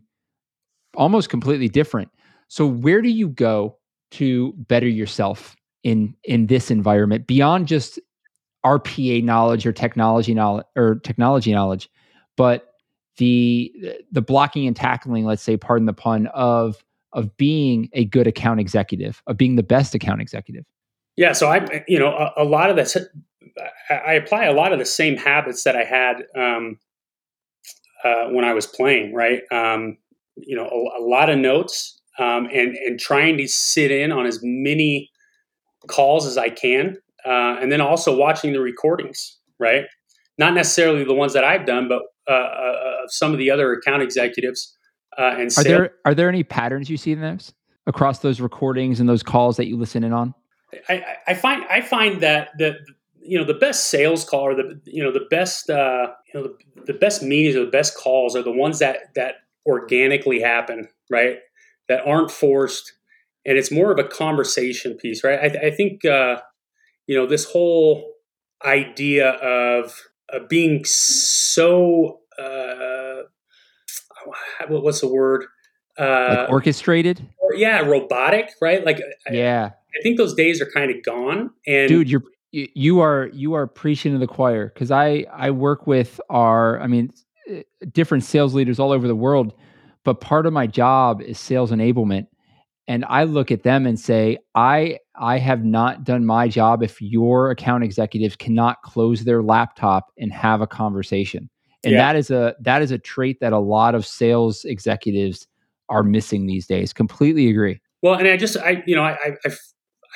almost 0.95 1.29
completely 1.29 1.69
different. 1.69 2.09
So 2.47 2.67
where 2.67 3.01
do 3.01 3.09
you 3.09 3.29
go 3.29 3.77
to 4.11 4.53
better 4.53 4.87
yourself 4.87 5.55
in 5.83 6.15
in 6.25 6.45
this 6.45 6.69
environment 6.69 7.25
beyond 7.25 7.67
just 7.67 7.99
RPA 8.63 9.23
knowledge 9.23 9.65
or 9.65 9.73
technology 9.73 10.35
knowledge 10.35 10.65
or 10.75 10.95
technology 10.95 11.51
knowledge, 11.51 11.89
but 12.37 12.72
the 13.17 13.71
the 14.11 14.21
blocking 14.21 14.67
and 14.67 14.75
tackling, 14.75 15.25
let's 15.25 15.43
say, 15.43 15.57
pardon 15.57 15.85
the 15.85 15.93
pun, 15.93 16.27
of 16.27 16.83
of 17.13 17.35
being 17.37 17.89
a 17.93 18.05
good 18.05 18.27
account 18.27 18.59
executive, 18.59 19.21
of 19.27 19.37
being 19.37 19.55
the 19.55 19.63
best 19.63 19.95
account 19.95 20.21
executive? 20.21 20.65
Yeah, 21.15 21.33
so 21.33 21.47
I, 21.47 21.83
you 21.87 21.99
know, 21.99 22.07
a, 22.07 22.43
a 22.43 22.43
lot 22.43 22.69
of 22.69 22.75
this, 22.75 22.97
I 23.89 24.13
apply 24.13 24.45
a 24.45 24.53
lot 24.53 24.73
of 24.73 24.79
the 24.79 24.85
same 24.85 25.15
habits 25.15 25.63
that 25.63 25.75
I 25.75 25.83
had 25.83 26.23
um, 26.35 26.79
uh, 28.03 28.29
when 28.29 28.43
I 28.43 28.53
was 28.53 28.65
playing, 28.65 29.13
right? 29.13 29.41
Um, 29.51 29.97
you 30.35 30.55
know, 30.55 30.65
a, 30.65 31.01
a, 31.01 31.03
lot 31.03 31.29
of 31.29 31.37
notes 31.37 32.01
um, 32.17 32.47
and 32.51 32.75
and 32.75 32.99
trying 32.99 33.37
to 33.37 33.47
sit 33.47 33.91
in 33.91 34.11
on 34.11 34.25
as 34.25 34.39
many 34.41 35.11
calls 35.87 36.25
as 36.25 36.37
I 36.37 36.49
can, 36.49 36.97
uh, 37.25 37.57
and 37.61 37.71
then 37.71 37.81
also 37.81 38.15
watching 38.15 38.53
the 38.53 38.59
recordings, 38.59 39.37
right? 39.59 39.85
Not 40.39 40.55
necessarily 40.55 41.03
the 41.03 41.13
ones 41.13 41.33
that 41.33 41.43
I've 41.43 41.67
done, 41.67 41.87
but 41.87 42.01
uh, 42.27 42.31
uh, 42.31 42.35
uh, 42.35 43.07
some 43.07 43.33
of 43.33 43.37
the 43.37 43.51
other 43.51 43.73
account 43.73 44.01
executives. 44.01 44.75
Uh, 45.17 45.35
and 45.37 45.51
are 45.57 45.63
there 45.63 45.93
are 46.05 46.15
there 46.15 46.29
any 46.29 46.43
patterns 46.43 46.89
you 46.89 46.97
see 46.97 47.11
in 47.11 47.21
those 47.21 47.53
across 47.85 48.19
those 48.19 48.41
recordings 48.41 48.99
and 48.99 49.07
those 49.07 49.21
calls 49.21 49.57
that 49.57 49.67
you 49.67 49.77
listen 49.77 50.03
in 50.03 50.13
on? 50.13 50.33
I, 50.89 51.03
I 51.27 51.33
find 51.33 51.63
I 51.69 51.81
find 51.81 52.21
that 52.21 52.49
that 52.57 52.77
you 53.21 53.37
know 53.37 53.45
the 53.45 53.53
best 53.53 53.89
sales 53.89 54.25
call 54.25 54.41
or 54.41 54.55
the 54.55 54.79
you 54.85 55.03
know 55.03 55.11
the 55.11 55.25
best 55.29 55.69
uh, 55.69 56.07
you 56.33 56.39
know 56.39 56.47
the, 56.47 56.93
the 56.93 56.97
best 56.97 57.21
meetings 57.21 57.55
or 57.55 57.65
the 57.65 57.71
best 57.71 57.95
calls 57.97 58.35
are 58.35 58.41
the 58.41 58.51
ones 58.51 58.79
that 58.79 59.13
that 59.15 59.35
organically 59.65 60.39
happen, 60.39 60.87
right? 61.09 61.37
That 61.89 62.05
aren't 62.07 62.31
forced, 62.31 62.93
and 63.45 63.57
it's 63.57 63.71
more 63.71 63.91
of 63.91 63.99
a 63.99 64.03
conversation 64.03 64.95
piece, 64.95 65.23
right? 65.23 65.39
I, 65.39 65.67
I 65.67 65.71
think 65.71 66.05
uh, 66.05 66.37
you 67.05 67.15
know 67.17 67.27
this 67.27 67.45
whole 67.45 68.13
idea 68.65 69.29
of 69.29 69.93
uh, 70.31 70.39
being 70.49 70.85
so 70.85 72.19
uh, 72.39 73.23
what's 74.67 75.01
the 75.01 75.07
word? 75.07 75.45
Uh, 75.97 76.37
like 76.39 76.49
orchestrated? 76.49 77.27
or, 77.39 77.53
yeah 77.53 77.79
robotic 77.79 78.49
right? 78.61 78.85
Like 78.85 78.99
yeah 79.31 79.71
I, 79.73 79.99
I 79.99 80.01
think 80.01 80.17
those 80.17 80.33
days 80.33 80.61
are 80.61 80.69
kind 80.71 80.89
of 80.89 81.03
gone 81.03 81.51
and 81.67 81.87
dude 81.87 82.09
you're 82.09 82.23
you 82.53 82.99
are 82.99 83.29
you 83.33 83.53
are 83.53 83.65
preaching 83.65 84.13
to 84.13 84.19
the 84.19 84.27
choir 84.27 84.69
because 84.73 84.91
i 84.91 85.25
i 85.33 85.49
work 85.49 85.87
with 85.87 86.21
our 86.29 86.79
i 86.79 86.87
mean 86.87 87.11
eh, 87.49 87.63
different 87.91 88.23
sales 88.23 88.53
leaders 88.53 88.79
all 88.79 88.91
over 88.91 89.07
the 89.07 89.15
world 89.15 89.53
but 90.03 90.21
part 90.21 90.45
of 90.45 90.53
my 90.53 90.67
job 90.67 91.21
is 91.21 91.39
sales 91.39 91.71
enablement 91.71 92.27
and 92.87 93.05
i 93.09 93.23
look 93.23 93.51
at 93.51 93.63
them 93.63 93.85
and 93.85 93.99
say 93.99 94.37
i 94.55 94.97
i 95.15 95.37
have 95.37 95.63
not 95.63 96.03
done 96.03 96.25
my 96.25 96.47
job 96.47 96.83
if 96.83 97.01
your 97.01 97.51
account 97.51 97.83
executives 97.83 98.35
cannot 98.35 98.81
close 98.83 99.23
their 99.23 99.41
laptop 99.43 100.11
and 100.17 100.31
have 100.33 100.61
a 100.61 100.67
conversation 100.67 101.49
And 101.83 101.93
yeah. 101.93 101.99
that 101.99 102.15
is 102.15 102.31
a 102.31 102.55
that 102.61 102.81
is 102.81 102.91
a 102.91 102.97
trait 102.97 103.39
that 103.41 103.53
a 103.53 103.59
lot 103.59 103.95
of 103.95 104.05
sales 104.05 104.63
executives 104.65 105.47
are 105.89 106.03
missing 106.03 106.45
these 106.45 106.65
days. 106.65 106.93
Completely 106.93 107.49
agree. 107.49 107.81
Well, 108.01 108.15
and 108.15 108.27
I 108.27 108.37
just 108.37 108.57
I 108.57 108.83
you 108.85 108.95
know 108.95 109.03
I 109.03 109.17
I, 109.45 109.51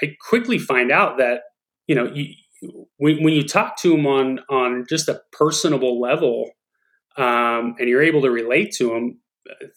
I 0.02 0.16
quickly 0.28 0.58
find 0.58 0.92
out 0.92 1.18
that 1.18 1.42
you 1.88 1.96
know 1.96 2.06
you, 2.14 2.34
when 2.98 3.24
when 3.24 3.34
you 3.34 3.44
talk 3.44 3.78
to 3.78 3.92
them 3.92 4.08
on 4.08 4.40
on 4.50 4.86
just 4.90 5.10
a 5.10 5.22
personable 5.32 6.00
level, 6.00 6.52
um, 7.18 7.76
and 7.80 7.90
you're 7.90 8.04
able 8.04 8.22
to 8.22 8.32
relate 8.32 8.72
to 8.78 8.90
them, 8.90 9.20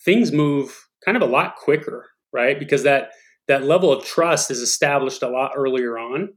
things 0.04 0.32
move 0.32 0.86
kind 1.04 1.16
of 1.16 1.22
a 1.22 1.26
lot 1.26 1.56
quicker, 1.56 2.06
right? 2.32 2.58
Because 2.58 2.82
that 2.84 3.10
that 3.48 3.64
level 3.64 3.92
of 3.92 4.04
trust 4.04 4.50
is 4.50 4.60
established 4.60 5.22
a 5.22 5.28
lot 5.28 5.52
earlier 5.56 5.98
on, 5.98 6.34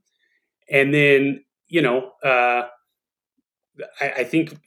and 0.69 0.93
then 0.93 1.43
you 1.67 1.81
know 1.81 2.11
uh, 2.23 2.63
I, 3.99 4.09
I 4.17 4.23
think 4.23 4.57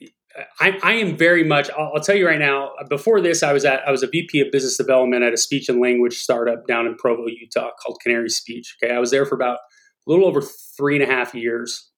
I, 0.61 0.79
I, 0.83 0.93
am 0.95 1.17
very 1.17 1.45
much. 1.45 1.71
I'll, 1.71 1.93
I'll, 1.95 2.03
tell 2.03 2.17
you 2.17 2.27
right 2.27 2.39
now. 2.39 2.73
Before 2.89 3.21
this, 3.21 3.43
I 3.43 3.53
was 3.53 3.65
at 3.65 3.87
I 3.87 3.91
was 3.91 4.03
a 4.03 4.09
VP 4.09 4.41
of 4.41 4.53
business 4.53 4.77
development 4.77 5.23
at 5.23 5.33
a 5.33 5.37
speech 5.37 5.69
and 5.69 5.81
language 5.81 6.19
startup 6.19 6.67
down 6.67 6.87
in 6.87 6.97
Provo, 6.97 7.27
Utah, 7.27 7.71
called 7.83 7.99
Canary 8.03 8.29
Speech. 8.29 8.77
Okay, 8.83 8.95
I 8.95 8.99
was 8.99 9.11
there 9.11 9.25
for 9.25 9.35
about 9.35 9.59
a 10.07 10.11
little 10.11 10.27
over 10.27 10.43
three 10.43 11.01
and 11.01 11.05
a 11.05 11.13
half 11.13 11.35
years. 11.35 11.91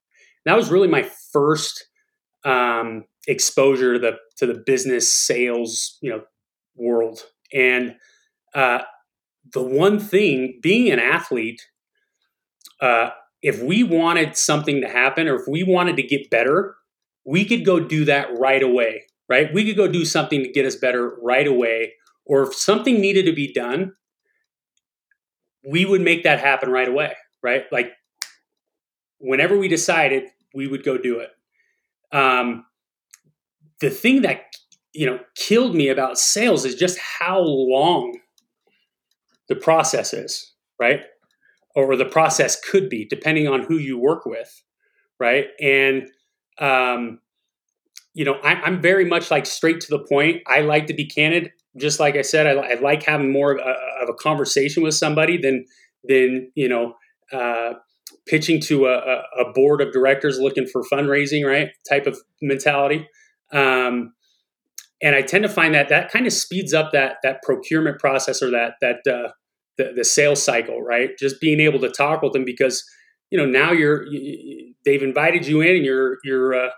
And 0.45 0.53
that 0.53 0.57
was 0.57 0.71
really 0.71 0.89
my 0.89 1.09
first 1.33 1.87
um, 2.45 3.05
exposure 3.27 3.95
to 3.95 3.99
the 3.99 4.13
to 4.37 4.47
the 4.47 4.63
business 4.67 5.13
sales 5.13 5.99
you 6.01 6.11
know 6.11 6.23
world. 6.77 7.23
And 7.53 7.97
uh, 8.55 8.81
the 9.53 9.63
one 9.63 9.99
thing, 9.99 10.59
being 10.63 10.91
an 10.91 10.99
athlete, 10.99 11.69
uh, 12.81 13.11
if 13.43 13.63
we 13.63 13.83
wanted 13.83 14.37
something 14.37 14.81
to 14.81 14.89
happen 14.89 15.29
or 15.29 15.37
if 15.37 15.47
we 15.49 15.63
wanted 15.63 15.97
to 15.97 16.03
get 16.03 16.31
better, 16.31 16.77
we 17.25 17.45
could 17.45 17.65
go 17.65 17.81
do 17.81 18.05
that 18.05 18.29
right 18.39 18.63
away, 18.63 19.05
right? 19.29 19.53
We 19.53 19.65
could 19.65 19.77
go 19.77 19.89
do 19.89 20.05
something 20.05 20.43
to 20.43 20.51
get 20.51 20.67
us 20.67 20.77
better 20.77 21.17
right 21.23 21.47
away. 21.47 21.95
Or 22.25 22.43
if 22.43 22.55
something 22.55 23.01
needed 23.01 23.27
to 23.27 23.33
be 23.33 23.53
done, 23.53 23.93
we 25.69 25.85
would 25.85 26.01
make 26.01 26.25
that 26.25 26.41
happen 26.41 26.71
right 26.71 26.89
away, 26.89 27.15
right? 27.43 27.65
Like 27.71 27.93
whenever 29.19 29.57
we 29.57 29.69
decided, 29.69 30.25
we 30.55 30.67
would 30.67 30.85
go 30.85 30.99
do 30.99 31.21
it. 31.21 31.31
Um, 32.13 32.65
the 33.81 33.91
thing 33.91 34.23
that 34.23 34.45
you 34.93 35.07
know 35.07 35.21
killed 35.37 35.75
me 35.75 35.89
about 35.89 36.19
sales 36.19 36.65
is 36.65 36.75
just 36.75 36.99
how 36.99 37.41
long 37.41 38.19
the 39.49 39.57
process 39.57 40.13
is, 40.13 40.53
right? 40.81 41.01
Or 41.75 41.97
the 41.97 42.05
process 42.05 42.59
could 42.61 42.89
be, 42.89 43.07
depending 43.07 43.49
on 43.49 43.63
who 43.63 43.77
you 43.77 43.99
work 43.99 44.27
with, 44.27 44.63
right? 45.19 45.47
And 45.61 46.09
um, 46.59 47.21
you 48.15 48.25
know, 48.25 48.35
I, 48.43 48.67
am 48.67 48.83
very 48.83 49.05
much 49.05 49.31
like 49.31 49.47
straight 49.47 49.81
to 49.83 49.91
the 49.91 50.01
point. 50.01 50.43
I 50.47 50.61
like 50.63 50.87
to 50.89 50.95
be 50.95 51.07
candid. 51.07 51.53
Just 51.77 52.01
like 52.01 52.17
I 52.17 52.23
said, 52.23 52.47
I, 52.47 52.73
I 52.73 52.81
like 52.81 53.05
having 53.05 53.31
more 53.31 53.53
of 53.53 53.59
a, 53.59 54.03
of 54.03 54.09
a, 54.09 54.15
conversation 54.15 54.83
with 54.83 54.95
somebody 54.95 55.39
than 55.39 55.65
than 56.03 56.51
you 56.57 56.69
know 56.69 56.95
uh, 57.33 57.75
pitching 58.27 58.61
to 58.63 58.87
a, 58.87 59.23
a, 59.39 59.53
board 59.55 59.81
of 59.81 59.93
directors 59.93 60.41
looking 60.41 60.67
for 60.67 60.83
fundraising, 60.83 61.47
right? 61.47 61.69
Type 61.89 62.07
of 62.07 62.19
mentality. 62.43 63.07
Um, 63.53 64.15
and 65.03 65.15
I 65.15 65.23
tend 65.23 65.45
to 65.45 65.49
find 65.49 65.75
that 65.75 65.89
that 65.89 66.11
kind 66.11 66.27
of 66.27 66.33
speeds 66.33 66.75
up 66.75 66.93
that 66.93 67.17
that 67.23 67.43
procurement 67.43 67.99
process 67.99 68.43
or 68.43 68.51
that 68.51 68.75
that 68.81 69.07
uh, 69.07 69.31
the, 69.77 69.93
the 69.95 70.05
sales 70.05 70.43
cycle, 70.43 70.83
right? 70.83 71.11
Just 71.19 71.41
being 71.41 71.61
able 71.61 71.81
to 71.81 71.91
talk 71.91 72.23
with 72.23 72.33
them 72.33 72.45
because 72.45 72.85
you 73.31 73.39
know 73.39 73.47
now 73.47 73.73
you're 73.73 74.07
you, 74.07 74.75
they've 74.85 75.03
invited 75.03 75.47
you 75.47 75.61
in 75.61 75.77
and 75.77 75.85
you're 75.85 76.19
you're 76.25 76.55
uh, 76.55 76.71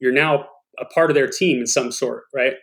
you're 0.00 0.12
now 0.12 0.46
a 0.78 0.84
part 0.86 1.10
of 1.10 1.14
their 1.14 1.28
team 1.28 1.60
in 1.60 1.66
some 1.66 1.92
sort, 1.92 2.24
right? 2.34 2.54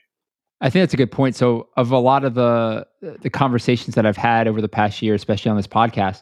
I 0.61 0.69
think 0.69 0.83
that's 0.83 0.93
a 0.93 0.97
good 0.97 1.11
point. 1.11 1.35
So, 1.35 1.69
of 1.77 1.91
a 1.91 1.99
lot 1.99 2.23
of 2.23 2.33
the 2.33 2.87
the 3.01 3.29
conversations 3.29 3.95
that 3.95 4.05
I've 4.05 4.17
had 4.17 4.47
over 4.47 4.61
the 4.61 4.69
past 4.69 5.01
year, 5.01 5.13
especially 5.13 5.51
on 5.51 5.57
this 5.57 5.67
podcast, 5.67 6.21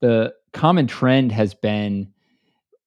the 0.00 0.32
common 0.52 0.86
trend 0.86 1.32
has 1.32 1.54
been 1.54 2.08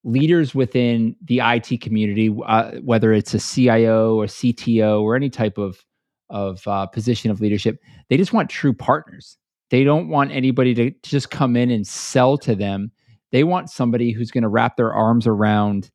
leaders 0.08 0.56
within 0.56 1.16
the 1.26 1.42
IT 1.44 1.82
community, 1.82 2.34
uh, 2.46 2.72
whether 2.80 3.12
it's 3.12 3.34
a 3.34 3.40
CIO 3.40 4.16
or 4.16 4.26
CTO 4.26 5.02
or 5.02 5.16
any 5.16 5.30
type 5.30 5.58
of 5.58 5.84
of 6.30 6.68
uh, 6.68 6.86
position 6.86 7.32
of 7.32 7.40
leadership, 7.40 7.80
they 8.10 8.18
just 8.18 8.34
want 8.34 8.50
true 8.50 8.74
partners. 8.74 9.38
They 9.70 9.84
don't 9.84 10.10
want 10.10 10.32
anybody 10.32 10.74
to 10.74 10.92
just 11.04 11.30
come 11.30 11.56
in 11.56 11.72
and 11.72 11.88
sell 11.88 12.38
to 12.40 12.54
them. 12.54 12.92
They 13.32 13.46
want 13.46 13.70
somebody 13.70 14.12
who's 14.12 14.32
going 14.32 14.42
to 14.42 14.50
wrap 14.50 14.76
their 14.76 14.94
arms 14.94 15.26
around 15.26 15.90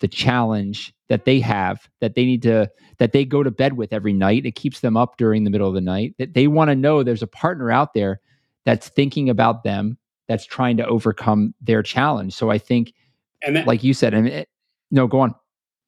the 0.00 0.08
challenge 0.08 0.92
that 1.08 1.24
they 1.24 1.40
have 1.40 1.88
that 2.00 2.14
they 2.14 2.24
need 2.24 2.42
to 2.42 2.70
that 2.98 3.12
they 3.12 3.24
go 3.24 3.42
to 3.42 3.50
bed 3.50 3.74
with 3.74 3.92
every 3.92 4.12
night. 4.12 4.46
It 4.46 4.54
keeps 4.54 4.80
them 4.80 4.96
up 4.96 5.16
during 5.18 5.44
the 5.44 5.50
middle 5.50 5.68
of 5.68 5.74
the 5.74 5.80
night. 5.80 6.14
That 6.18 6.34
they 6.34 6.48
want 6.48 6.70
to 6.70 6.76
know 6.76 7.02
there's 7.02 7.22
a 7.22 7.26
partner 7.26 7.70
out 7.70 7.92
there 7.92 8.20
that's 8.64 8.88
thinking 8.88 9.28
about 9.28 9.62
them 9.62 9.98
that's 10.26 10.44
trying 10.46 10.76
to 10.78 10.86
overcome 10.86 11.54
their 11.60 11.82
challenge. 11.82 12.34
So 12.34 12.50
i 12.50 12.58
think 12.58 12.92
and 13.42 13.56
that, 13.56 13.66
like 13.66 13.84
you 13.84 13.94
said 13.94 14.14
and 14.14 14.28
it, 14.28 14.48
no 14.90 15.06
go 15.06 15.20
on 15.20 15.34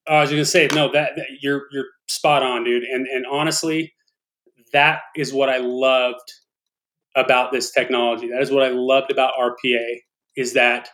oh, 0.08 0.16
i 0.16 0.20
was 0.20 0.30
going 0.30 0.42
to 0.42 0.46
say 0.46 0.68
no 0.74 0.90
that, 0.92 1.12
that 1.16 1.26
you're 1.40 1.62
you're 1.72 1.86
spot 2.08 2.42
on 2.42 2.64
dude 2.64 2.82
and 2.82 3.06
and 3.06 3.24
honestly 3.30 3.92
that 4.72 5.00
is 5.16 5.32
what 5.32 5.48
i 5.48 5.58
loved 5.58 6.32
about 7.16 7.52
this 7.52 7.70
technology 7.70 8.28
that 8.28 8.40
is 8.40 8.50
what 8.50 8.62
i 8.62 8.68
loved 8.68 9.10
about 9.10 9.32
rpa 9.38 9.96
is 10.36 10.54
that 10.54 10.88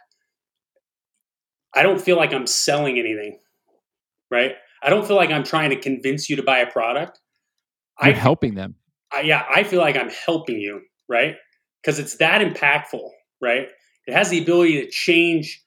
I 1.77 1.83
don't 1.83 2.01
feel 2.01 2.17
like 2.17 2.33
I'm 2.33 2.47
selling 2.47 2.99
anything, 2.99 3.39
right? 4.31 4.53
I 4.83 4.89
don't 4.89 5.07
feel 5.07 5.17
like 5.17 5.31
I'm 5.31 5.45
trying 5.45 5.71
to 5.71 5.77
convince 5.77 6.29
you 6.31 6.37
to 6.37 6.43
buy 6.43 6.59
a 6.59 6.71
product. 6.71 7.21
I'm 7.99 8.15
helping 8.15 8.55
them. 8.55 8.77
I, 9.13 9.21
yeah, 9.21 9.45
I 9.55 9.63
feel 9.63 9.81
like 9.81 9.97
I'm 9.97 10.11
helping 10.11 10.59
you, 10.59 10.81
right? 11.09 11.37
Because 11.83 11.99
it's 11.99 12.17
that 12.17 12.41
impactful, 12.41 13.07
right? 13.43 13.69
It 14.07 14.15
has 14.15 14.31
the 14.31 14.41
ability 14.41 14.83
to 14.83 14.91
change, 14.91 15.63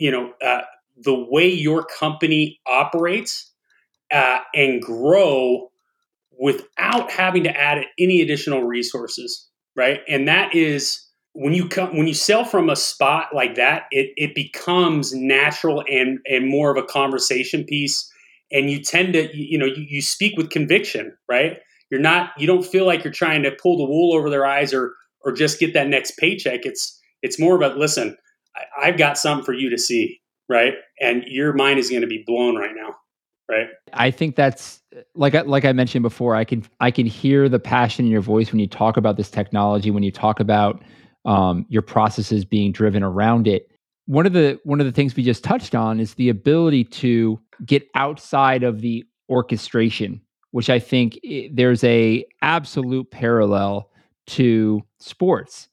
you 0.00 0.10
know, 0.10 0.32
uh, 0.44 0.62
the 0.96 1.14
way 1.14 1.48
your 1.48 1.84
company 1.84 2.58
operates 2.66 3.52
uh, 4.12 4.38
and 4.54 4.82
grow 4.82 5.70
without 6.38 7.10
having 7.10 7.44
to 7.44 7.56
add 7.56 7.84
any 7.98 8.22
additional 8.22 8.62
resources, 8.62 9.48
right? 9.76 10.00
And 10.08 10.26
that 10.26 10.54
is 10.54 11.06
when 11.34 11.52
you 11.52 11.68
come 11.68 11.96
when 11.96 12.08
you 12.08 12.14
sell 12.14 12.44
from 12.44 12.70
a 12.70 12.76
spot 12.76 13.28
like 13.34 13.56
that, 13.56 13.84
it 13.90 14.12
it 14.16 14.34
becomes 14.34 15.14
natural 15.14 15.84
and 15.88 16.18
and 16.26 16.48
more 16.48 16.70
of 16.70 16.82
a 16.82 16.86
conversation 16.86 17.64
piece. 17.64 18.10
And 18.50 18.70
you 18.70 18.82
tend 18.82 19.12
to 19.12 19.28
you 19.36 19.58
know 19.58 19.66
you, 19.66 19.84
you 19.86 20.02
speak 20.02 20.36
with 20.38 20.50
conviction, 20.50 21.16
right? 21.28 21.58
You're 21.90 22.00
not 22.00 22.30
you 22.38 22.46
don't 22.46 22.64
feel 22.64 22.86
like 22.86 23.04
you're 23.04 23.12
trying 23.12 23.42
to 23.42 23.52
pull 23.52 23.76
the 23.76 23.84
wool 23.84 24.14
over 24.16 24.30
their 24.30 24.46
eyes 24.46 24.72
or 24.72 24.94
or 25.24 25.32
just 25.32 25.60
get 25.60 25.74
that 25.74 25.88
next 25.88 26.16
paycheck. 26.16 26.64
It's 26.64 26.98
it's 27.22 27.38
more 27.38 27.54
about 27.54 27.76
listen, 27.76 28.16
I've 28.80 28.98
got 28.98 29.18
something 29.18 29.44
for 29.44 29.52
you 29.52 29.70
to 29.70 29.78
see, 29.78 30.20
right? 30.48 30.74
And 31.00 31.24
your 31.26 31.52
mind 31.52 31.78
is 31.78 31.90
going 31.90 32.02
to 32.02 32.08
be 32.08 32.24
blown 32.26 32.56
right 32.56 32.74
now 32.74 32.96
right 33.48 33.66
i 33.94 34.12
think 34.12 34.36
that's 34.36 34.80
like 35.16 35.34
like 35.44 35.64
i 35.64 35.72
mentioned 35.72 36.04
before 36.04 36.36
i 36.36 36.44
can 36.44 36.62
i 36.78 36.88
can 36.88 37.04
hear 37.04 37.48
the 37.48 37.58
passion 37.58 38.04
in 38.04 38.10
your 38.10 38.20
voice 38.20 38.52
when 38.52 38.60
you 38.60 38.68
talk 38.68 38.96
about 38.96 39.16
this 39.16 39.28
technology 39.28 39.90
when 39.90 40.04
you 40.04 40.12
talk 40.12 40.38
about 40.38 40.80
um, 41.24 41.66
your 41.68 41.82
processes 41.82 42.44
being 42.44 42.72
driven 42.72 43.02
around 43.02 43.46
it. 43.46 43.70
One 44.06 44.26
of 44.26 44.32
the 44.32 44.58
one 44.64 44.80
of 44.80 44.86
the 44.86 44.92
things 44.92 45.14
we 45.14 45.22
just 45.22 45.44
touched 45.44 45.74
on 45.74 46.00
is 46.00 46.14
the 46.14 46.28
ability 46.28 46.84
to 46.84 47.40
get 47.64 47.86
outside 47.94 48.62
of 48.62 48.80
the 48.80 49.04
orchestration, 49.28 50.20
which 50.50 50.68
I 50.68 50.78
think 50.78 51.20
there's 51.52 51.84
a 51.84 52.24
absolute 52.42 53.10
parallel 53.10 53.90
to 54.28 54.82
sports. 54.98 55.68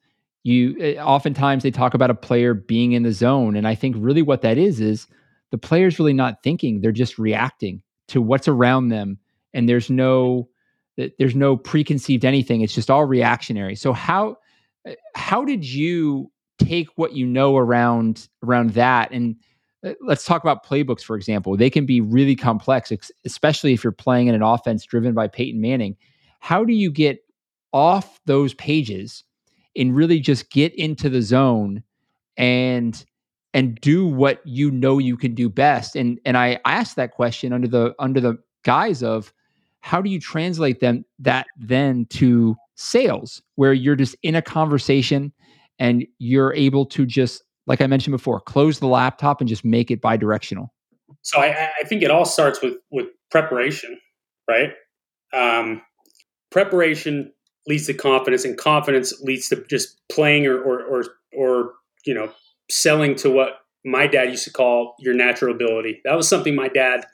You 0.48 0.78
eh, 0.80 0.96
oftentimes 0.96 1.64
they 1.64 1.72
talk 1.72 1.94
about 1.94 2.10
a 2.10 2.16
player 2.16 2.54
being 2.54 2.94
in 2.94 3.04
the 3.04 3.12
zone, 3.12 3.58
and 3.58 3.68
I 3.68 3.76
think 3.76 3.98
really 4.00 4.22
what 4.22 4.44
that 4.44 4.58
is 4.58 4.80
is 4.80 5.06
the 5.52 5.58
player's 5.58 6.00
really 6.00 6.14
not 6.14 6.42
thinking; 6.42 6.80
they're 6.80 6.94
just 6.94 7.20
reacting 7.20 7.82
to 8.08 8.22
what's 8.22 8.48
around 8.48 8.88
them, 8.88 9.18
and 9.54 9.68
there's 9.68 9.90
no 9.90 10.48
eh, 10.98 11.10
there's 11.20 11.36
no 11.36 11.58
preconceived 11.58 12.24
anything. 12.24 12.62
It's 12.62 12.74
just 12.74 12.90
all 12.90 13.04
reactionary. 13.04 13.76
So 13.76 13.92
how 13.92 14.38
eh, 14.86 14.96
how 15.16 15.44
did 15.44 15.66
you 15.66 16.32
take 16.60 16.88
what 16.96 17.12
you 17.12 17.26
know 17.26 17.58
around 17.58 18.30
around 18.42 18.70
that 18.70 19.12
and 19.12 19.36
eh, 19.84 19.96
let's 20.02 20.24
talk 20.24 20.42
about 20.42 20.66
playbooks 20.66 21.02
for 21.02 21.16
example 21.16 21.56
they 21.56 21.70
can 21.70 21.86
be 21.86 22.02
really 22.02 22.36
complex 22.36 22.92
especially 23.26 23.74
if 23.74 23.84
you're 23.84 23.92
playing 23.92 24.26
in 24.26 24.34
an 24.34 24.42
offense 24.42 24.84
driven 24.84 25.14
by 25.14 25.28
Peyton 25.28 25.62
Manning 25.62 25.96
how 26.40 26.66
do 26.66 26.74
you 26.74 26.90
get 26.90 27.20
off 27.74 28.20
those 28.26 28.56
pages 28.56 29.24
and 29.78 29.96
really 29.96 30.20
just 30.20 30.50
get 30.52 30.74
into 30.76 31.10
the 31.10 31.22
zone 31.22 31.84
and 32.36 33.06
and 33.54 33.76
do 33.82 34.06
what 34.06 34.42
you 34.46 34.70
know 34.72 34.98
you 34.98 35.18
can 35.18 35.34
do 35.34 35.50
best 35.50 35.96
and 35.96 36.20
and 36.26 36.38
I 36.38 36.60
asked 36.66 36.96
that 36.96 37.12
question 37.12 37.54
under 37.54 37.68
the 37.68 37.96
under 38.00 38.20
the 38.20 38.38
guise 38.64 39.02
of 39.04 39.32
how 39.82 40.02
do 40.02 40.10
you 40.10 40.20
translate 40.20 40.80
them 40.80 41.06
that 41.20 41.48
then 41.58 42.06
to 42.10 42.56
sales 42.76 43.42
where 43.56 43.74
you're 43.74 43.96
just 43.96 44.16
in 44.24 44.36
a 44.36 44.42
conversation 44.42 45.32
and 45.80 46.06
you're 46.20 46.54
able 46.54 46.86
to 46.86 47.06
just 47.06 47.44
like 47.66 47.82
i 47.82 47.88
mentioned 47.88 48.12
before 48.12 48.40
close 48.40 48.80
the 48.80 48.88
laptop 48.88 49.40
and 49.40 49.48
just 49.48 49.64
make 49.64 49.90
it 49.90 50.02
bi-directional 50.02 50.74
so 51.22 51.40
i, 51.40 51.72
I 51.80 51.84
think 51.86 52.04
it 52.04 52.12
all 52.12 52.26
starts 52.26 52.62
with 52.62 52.74
with 52.92 53.08
preparation 53.32 53.98
right? 54.48 54.72
Um, 55.34 55.82
preparation 56.52 57.34
leads 57.68 57.88
to 57.88 57.94
confidence, 57.94 58.46
and 58.46 58.58
confidence 58.58 59.14
leads 59.22 59.50
to 59.50 59.64
just 59.70 59.98
playing 60.10 60.46
or 60.46 60.60
or 60.62 60.84
or, 60.84 61.06
or 61.36 61.74
you 62.06 62.14
know 62.14 62.32
selling 62.70 63.16
to 63.16 63.30
what 63.30 63.60
my 63.86 64.08
dad 64.08 64.30
used 64.30 64.44
to 64.44 64.52
call 64.52 64.96
your 65.00 65.14
natural 65.14 65.54
ability. 65.54 66.02
That 66.04 66.16
was 66.16 66.28
something 66.28 66.56
my 66.56 66.68
dad 66.68 67.06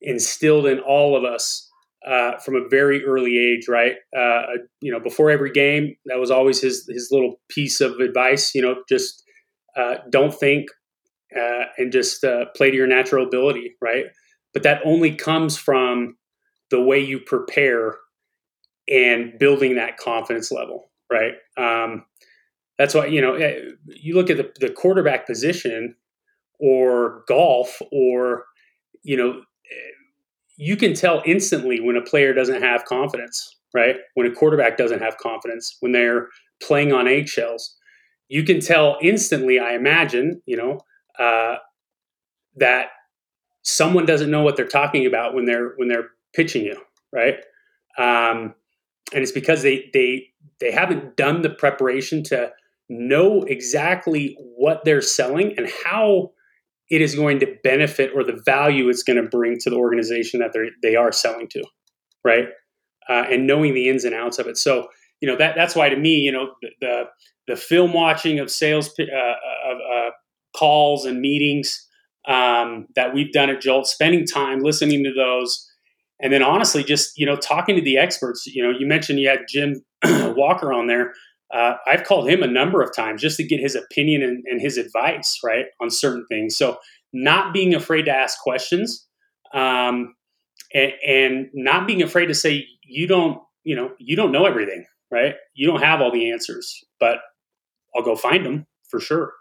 instilled 0.00 0.66
in 0.66 0.80
all 0.80 1.16
of 1.16 1.24
us 1.24 1.68
uh, 2.06 2.38
from 2.38 2.54
a 2.54 2.68
very 2.68 3.04
early 3.04 3.38
age, 3.38 3.66
right? 3.68 3.94
Uh, 4.16 4.42
you 4.80 4.92
know, 4.92 5.00
before 5.00 5.30
every 5.30 5.50
game, 5.50 5.96
that 6.06 6.18
was 6.18 6.30
always 6.30 6.60
his 6.60 6.88
his 6.88 7.08
little 7.10 7.40
piece 7.48 7.80
of 7.80 7.98
advice. 8.00 8.54
You 8.54 8.62
know, 8.62 8.76
just 8.88 9.22
uh, 9.76 9.96
don't 10.10 10.34
think 10.34 10.68
uh, 11.36 11.64
and 11.78 11.92
just 11.92 12.24
uh, 12.24 12.46
play 12.56 12.70
to 12.70 12.76
your 12.76 12.86
natural 12.86 13.26
ability, 13.26 13.76
right? 13.80 14.06
But 14.54 14.62
that 14.62 14.80
only 14.84 15.14
comes 15.14 15.56
from 15.56 16.16
the 16.70 16.80
way 16.80 17.00
you 17.00 17.20
prepare 17.20 17.96
and 18.88 19.38
building 19.38 19.76
that 19.76 19.96
confidence 19.96 20.50
level, 20.50 20.90
right? 21.10 21.34
Um, 21.56 22.04
that's 22.78 22.94
why 22.94 23.06
you 23.06 23.20
know 23.20 23.34
eh, 23.34 23.60
you 23.86 24.14
look 24.14 24.30
at 24.30 24.36
the, 24.36 24.52
the 24.60 24.72
quarterback 24.72 25.26
position 25.26 25.94
or 26.58 27.24
golf 27.28 27.80
or 27.92 28.44
you 29.02 29.16
know 29.16 29.42
you 30.58 30.76
can 30.76 30.94
tell 30.94 31.22
instantly 31.26 31.80
when 31.80 31.96
a 31.96 32.02
player 32.02 32.32
doesn't 32.32 32.62
have 32.62 32.84
confidence 32.84 33.56
right? 33.74 33.96
When 34.14 34.26
a 34.26 34.34
quarterback 34.34 34.78
doesn't 34.78 35.02
have 35.02 35.18
confidence 35.18 35.76
when 35.80 35.92
they're 35.92 36.28
playing 36.62 36.94
on 36.94 37.06
eggshells. 37.06 37.76
You 38.28 38.42
can 38.42 38.58
tell 38.58 38.96
instantly 39.02 39.60
i 39.60 39.74
imagine 39.74 40.42
you 40.46 40.56
know 40.56 40.80
uh, 41.18 41.56
that 42.56 42.88
someone 43.62 44.06
doesn't 44.06 44.30
know 44.30 44.42
what 44.42 44.56
they're 44.56 44.66
talking 44.66 45.06
about 45.06 45.34
when 45.34 45.44
they're 45.44 45.74
when 45.76 45.88
they're 45.88 46.10
pitching 46.34 46.64
you 46.64 46.80
right? 47.12 47.36
Um, 47.98 48.54
and 49.12 49.22
it's 49.22 49.32
because 49.32 49.62
they 49.62 49.90
they 49.92 50.28
they 50.60 50.72
haven't 50.72 51.16
done 51.16 51.42
the 51.42 51.50
preparation 51.50 52.22
to 52.24 52.50
know 52.88 53.42
exactly 53.42 54.36
what 54.56 54.84
they're 54.84 55.02
selling 55.02 55.54
and 55.56 55.68
how 55.84 56.30
it 56.90 57.00
is 57.00 57.14
going 57.14 57.40
to 57.40 57.56
benefit 57.64 58.12
or 58.14 58.22
the 58.22 58.40
value 58.44 58.88
it's 58.88 59.02
going 59.02 59.20
to 59.20 59.28
bring 59.28 59.58
to 59.58 59.70
the 59.70 59.76
organization 59.76 60.40
that 60.40 60.52
they 60.52 60.70
they 60.82 60.96
are 60.96 61.12
selling 61.12 61.48
to, 61.48 61.62
right? 62.24 62.46
Uh, 63.08 63.24
and 63.30 63.46
knowing 63.46 63.74
the 63.74 63.88
ins 63.88 64.04
and 64.04 64.14
outs 64.14 64.38
of 64.38 64.46
it. 64.46 64.56
So 64.56 64.88
you 65.20 65.28
know 65.28 65.36
that 65.36 65.54
that's 65.56 65.74
why 65.74 65.88
to 65.88 65.96
me, 65.96 66.16
you 66.16 66.32
know, 66.32 66.50
the 66.62 66.68
the, 66.80 67.04
the 67.48 67.56
film 67.56 67.92
watching 67.92 68.38
of 68.38 68.50
sales 68.50 68.90
uh, 68.98 69.04
of 69.04 69.78
uh, 69.78 70.10
calls 70.56 71.04
and 71.04 71.20
meetings 71.20 71.86
um, 72.26 72.86
that 72.96 73.14
we've 73.14 73.32
done 73.32 73.50
at 73.50 73.60
Jolt, 73.60 73.86
spending 73.86 74.26
time 74.26 74.60
listening 74.60 75.04
to 75.04 75.12
those, 75.14 75.65
and 76.20 76.32
then 76.32 76.42
honestly, 76.42 76.82
just 76.82 77.18
you 77.18 77.26
know, 77.26 77.36
talking 77.36 77.76
to 77.76 77.82
the 77.82 77.98
experts. 77.98 78.46
You 78.46 78.62
know, 78.62 78.76
you 78.76 78.86
mentioned 78.86 79.20
you 79.20 79.28
had 79.28 79.40
Jim 79.48 79.82
Walker 80.04 80.72
on 80.72 80.86
there. 80.86 81.12
Uh, 81.52 81.74
I've 81.86 82.04
called 82.04 82.28
him 82.28 82.42
a 82.42 82.46
number 82.46 82.82
of 82.82 82.94
times 82.94 83.22
just 83.22 83.36
to 83.36 83.44
get 83.44 83.60
his 83.60 83.76
opinion 83.76 84.22
and, 84.22 84.42
and, 84.50 84.60
his 84.60 84.78
advice, 84.78 85.38
right, 85.44 85.66
on 85.80 85.90
certain 85.90 86.26
things. 86.28 86.56
So, 86.56 86.78
not 87.12 87.54
being 87.54 87.72
afraid 87.72 88.02
to 88.06 88.10
ask 88.10 88.40
questions, 88.40 89.06
um, 89.54 90.14
and, 90.74 90.92
and, 91.06 91.48
not 91.54 91.86
being 91.86 92.02
afraid 92.02 92.26
to 92.26 92.34
say 92.34 92.66
you 92.82 93.06
don't, 93.06 93.40
you 93.62 93.76
know, 93.76 93.92
you 93.98 94.16
don't 94.16 94.32
know 94.32 94.44
everything, 94.44 94.84
right? 95.10 95.34
You 95.54 95.68
don't 95.68 95.82
have 95.82 96.00
all 96.00 96.10
the 96.10 96.32
answers, 96.32 96.82
but 96.98 97.18
I'll 97.94 98.02
go 98.02 98.16
find 98.16 98.44
them 98.44 98.66
for 98.88 98.98
sure. 98.98 99.32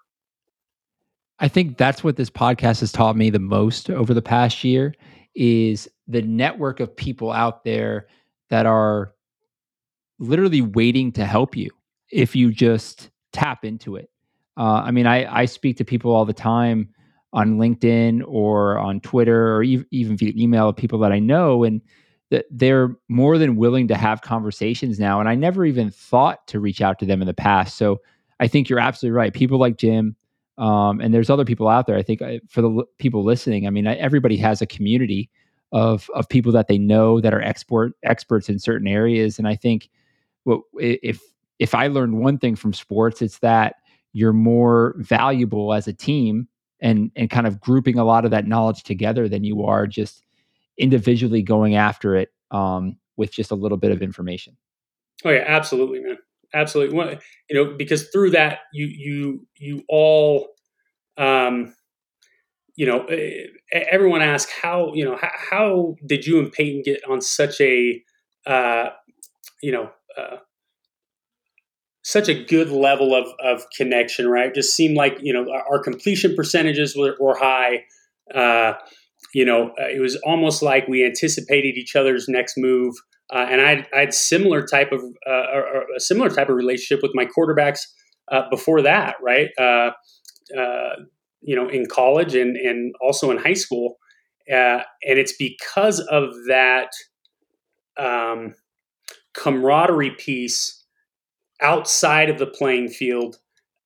I 1.40 1.48
think 1.48 1.78
that's 1.78 2.04
what 2.04 2.16
this 2.16 2.30
podcast 2.30 2.80
has 2.80 2.92
taught 2.92 3.18
me 3.18 3.30
the 3.30 3.40
most 3.40 3.90
over 3.90 4.14
the 4.14 4.22
past 4.22 4.64
year 4.64 4.94
is 5.36 5.90
the 6.08 6.22
network 6.22 6.80
of 6.80 6.96
people 6.96 7.32
out 7.32 7.64
there 7.64 8.08
that 8.50 8.66
are 8.66 9.14
literally 10.20 10.62
waiting 10.62 11.12
to 11.12 11.26
help 11.26 11.58
you 11.58 11.70
if 12.12 12.36
you 12.36 12.52
just 12.52 13.10
tap 13.34 13.66
into 13.66 13.96
it. 13.96 14.10
Uh, 14.58 14.84
I 14.86 14.92
mean, 14.92 15.08
I, 15.08 15.42
I 15.42 15.46
speak 15.46 15.78
to 15.78 15.86
people 15.86 16.12
all 16.12 16.26
the 16.26 16.34
time 16.34 16.90
on 17.34 17.58
LinkedIn 17.58 18.24
or 18.26 18.78
on 18.80 19.02
Twitter 19.02 19.56
or 19.56 19.64
even, 19.64 19.86
even 19.92 20.16
via 20.16 20.32
email 20.38 20.70
of 20.70 20.78
people 20.78 21.00
that 21.00 21.12
I 21.12 21.20
know, 21.20 21.66
and 21.66 21.82
that 22.32 22.46
they're 22.50 22.96
more 23.10 23.38
than 23.38 23.58
willing 23.58 23.90
to 23.90 23.96
have 23.96 24.22
conversations 24.22 25.00
now. 25.00 25.20
And 25.20 25.28
I 25.28 25.36
never 25.36 25.66
even 25.66 25.92
thought 25.92 26.48
to 26.48 26.60
reach 26.60 26.82
out 26.82 26.98
to 27.00 27.06
them 27.06 27.22
in 27.22 27.28
the 27.28 27.34
past. 27.34 27.78
So 27.78 28.00
I 28.40 28.48
think 28.48 28.70
you're 28.70 28.80
absolutely 28.80 29.18
right. 29.18 29.34
People 29.34 29.60
like 29.60 29.78
Jim, 29.78 30.16
um, 30.58 31.02
and 31.02 31.14
there's 31.14 31.30
other 31.30 31.46
people 31.46 31.68
out 31.68 31.88
there. 31.88 31.98
I 31.98 32.04
think 32.04 32.22
for 32.50 32.62
the 32.62 32.70
l- 32.70 32.86
people 32.98 33.24
listening, 33.24 33.68
I 33.68 33.70
mean, 33.70 33.88
everybody 33.88 34.38
has 34.38 34.62
a 34.62 34.66
community 34.66 35.30
of 35.72 36.10
of 36.14 36.30
people 36.30 36.52
that 36.54 36.68
they 36.68 36.78
know 36.78 37.20
that 37.20 37.34
are 37.34 37.42
export 37.42 37.94
experts 38.04 38.50
in 38.50 38.60
certain 38.60 38.88
areas, 38.88 39.38
and 39.38 39.48
I 39.48 39.56
think 39.56 39.90
what 40.44 40.62
if 40.80 41.22
if 41.60 41.76
I 41.76 41.88
learned 41.88 42.20
one 42.20 42.38
thing 42.38 42.56
from 42.56 42.74
sports, 42.74 43.22
it's 43.22 43.40
that 43.40 43.76
you're 44.14 44.34
more 44.34 44.96
valuable 44.98 45.74
as 45.74 45.88
a 45.88 45.94
team 45.94 46.48
and 46.80 47.12
and 47.16 47.30
kind 47.30 47.48
of 47.48 47.60
grouping 47.60 47.98
a 47.98 48.06
lot 48.06 48.26
of 48.26 48.32
that 48.32 48.48
knowledge 48.48 48.84
together 48.84 49.28
than 49.28 49.44
you 49.44 49.66
are 49.66 49.88
just 49.88 50.24
individually 50.78 51.42
going 51.42 51.76
after 51.76 52.16
it 52.16 52.30
um, 52.52 52.98
with 53.18 53.32
just 53.32 53.52
a 53.52 53.56
little 53.56 53.78
bit 53.78 53.92
of 53.92 54.02
information. 54.02 54.56
Oh 55.24 55.30
yeah, 55.32 55.44
absolutely, 55.46 56.00
man, 56.02 56.18
absolutely. 56.54 57.20
You 57.50 57.56
know, 57.56 57.76
because 57.78 58.10
through 58.10 58.32
that, 58.32 58.60
you 58.74 58.88
you 58.88 59.48
you 59.58 59.84
all, 59.90 60.50
um, 61.18 61.74
you 62.76 62.86
know, 62.86 63.08
everyone 63.72 64.22
asks 64.22 64.52
how 64.62 64.94
you 64.94 65.06
know 65.06 65.18
how, 65.20 65.32
how 65.50 65.96
did 66.06 66.26
you 66.26 66.40
and 66.40 66.52
Peyton 66.52 66.84
get 66.84 67.02
on 67.10 67.22
such 67.22 67.60
a, 67.62 68.02
uh, 68.46 68.90
you 69.62 69.72
know, 69.72 69.90
uh, 70.18 70.38
such 72.06 72.30
a 72.30 72.44
good 72.44 72.70
level 72.70 73.16
of, 73.16 73.26
of 73.44 73.64
connection, 73.76 74.28
right? 74.28 74.54
Just 74.54 74.76
seemed 74.76 74.96
like, 74.96 75.18
you 75.22 75.34
know, 75.34 75.52
our 75.52 75.80
completion 75.80 76.36
percentages 76.36 76.96
were, 76.96 77.16
were 77.20 77.36
high. 77.36 77.84
Uh, 78.34 78.74
you 79.34 79.44
know, 79.44 79.70
uh, 79.70 79.88
it 79.88 80.00
was 80.00 80.16
almost 80.18 80.62
like 80.62 80.88
we 80.88 81.04
anticipated 81.04 81.78
each 81.78 81.96
other's 81.96 82.28
next 82.28 82.58
move. 82.58 82.94
Uh, 83.34 83.48
and 83.50 83.62
I, 83.62 83.86
I 83.94 84.02
had 84.02 84.14
similar 84.14 84.66
type 84.66 84.92
of 84.92 85.02
uh, 85.28 85.82
a 85.96 86.00
similar 86.00 86.30
type 86.30 86.50
of 86.50 86.56
relationship 86.56 87.02
with 87.02 87.12
my 87.16 87.26
quarterbacks 87.26 87.80
uh, 88.32 88.44
before 88.50 88.82
that, 88.84 89.16
right? 89.22 89.50
Uh, 89.58 89.92
you 91.42 91.56
know, 91.56 91.68
in 91.70 91.86
college 91.88 92.36
and 92.36 92.56
and 92.56 92.94
also 93.02 93.32
in 93.32 93.38
high 93.38 93.54
school, 93.54 93.98
and 94.48 94.84
it's 95.04 95.34
because 95.38 96.00
of 96.00 96.34
that 96.48 96.90
um, 97.98 98.54
camaraderie 99.34 100.16
piece 100.18 100.84
outside 101.62 102.30
of 102.30 102.38
the 102.38 102.48
playing 102.48 102.90
field, 102.90 103.38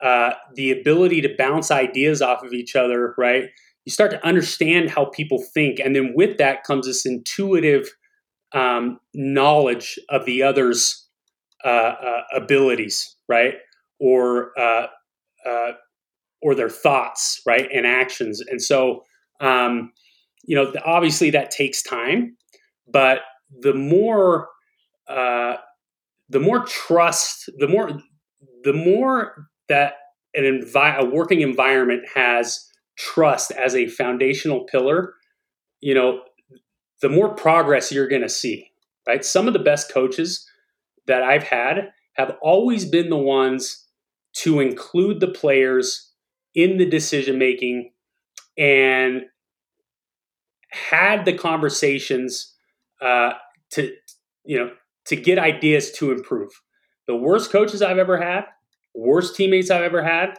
uh, 0.01 0.31
the 0.55 0.71
ability 0.71 1.21
to 1.21 1.35
bounce 1.37 1.71
ideas 1.71 2.21
off 2.21 2.43
of 2.43 2.53
each 2.53 2.75
other, 2.75 3.13
right? 3.17 3.45
You 3.85 3.91
start 3.91 4.11
to 4.11 4.25
understand 4.25 4.89
how 4.89 5.05
people 5.05 5.43
think. 5.53 5.79
And 5.79 5.95
then 5.95 6.13
with 6.15 6.37
that 6.37 6.63
comes 6.63 6.85
this 6.85 7.05
intuitive 7.05 7.89
um, 8.53 8.99
knowledge 9.13 9.99
of 10.09 10.25
the 10.25 10.43
other's 10.43 11.07
uh, 11.63 11.67
uh, 11.67 12.21
abilities, 12.33 13.15
right? 13.27 13.55
Or, 13.99 14.57
uh, 14.59 14.87
uh, 15.45 15.71
or 16.41 16.55
their 16.55 16.69
thoughts, 16.69 17.41
right? 17.45 17.67
And 17.73 17.85
actions. 17.85 18.41
And 18.41 18.61
so, 18.61 19.03
um, 19.41 19.91
you 20.43 20.55
know, 20.55 20.73
obviously 20.85 21.29
that 21.31 21.51
takes 21.51 21.83
time, 21.83 22.37
but 22.87 23.19
the 23.61 23.73
more 23.73 24.47
uh, 25.07 25.55
the 26.29 26.39
more 26.39 26.65
trust, 26.65 27.49
the 27.57 27.67
more 27.67 27.91
the 28.63 28.73
more 28.73 29.47
that 29.67 29.93
an 30.35 30.43
envi- 30.43 30.97
a 30.97 31.05
working 31.05 31.41
environment 31.41 32.03
has 32.13 32.65
trust 32.97 33.51
as 33.51 33.75
a 33.75 33.87
foundational 33.87 34.65
pillar, 34.65 35.13
you 35.81 35.93
know, 35.93 36.21
the 37.01 37.09
more 37.09 37.33
progress 37.33 37.91
you're 37.91 38.07
going 38.07 38.21
to 38.21 38.29
see. 38.29 38.71
Right? 39.07 39.23
Some 39.23 39.47
of 39.47 39.53
the 39.53 39.59
best 39.59 39.91
coaches 39.91 40.47
that 41.07 41.23
I've 41.23 41.43
had 41.43 41.91
have 42.13 42.37
always 42.41 42.85
been 42.85 43.09
the 43.09 43.17
ones 43.17 43.85
to 44.33 44.59
include 44.59 45.19
the 45.19 45.27
players 45.27 46.11
in 46.53 46.77
the 46.77 46.85
decision 46.85 47.37
making 47.37 47.91
and 48.57 49.23
had 50.71 51.25
the 51.25 51.33
conversations 51.33 52.53
uh, 53.01 53.31
to 53.71 53.91
you 54.45 54.57
know 54.57 54.71
to 55.05 55.15
get 55.15 55.39
ideas 55.39 55.91
to 55.93 56.11
improve. 56.11 56.51
The 57.07 57.15
worst 57.15 57.51
coaches 57.51 57.81
I've 57.81 57.97
ever 57.97 58.21
had, 58.21 58.43
worst 58.93 59.35
teammates 59.35 59.71
I've 59.71 59.81
ever 59.81 60.03
had, 60.03 60.37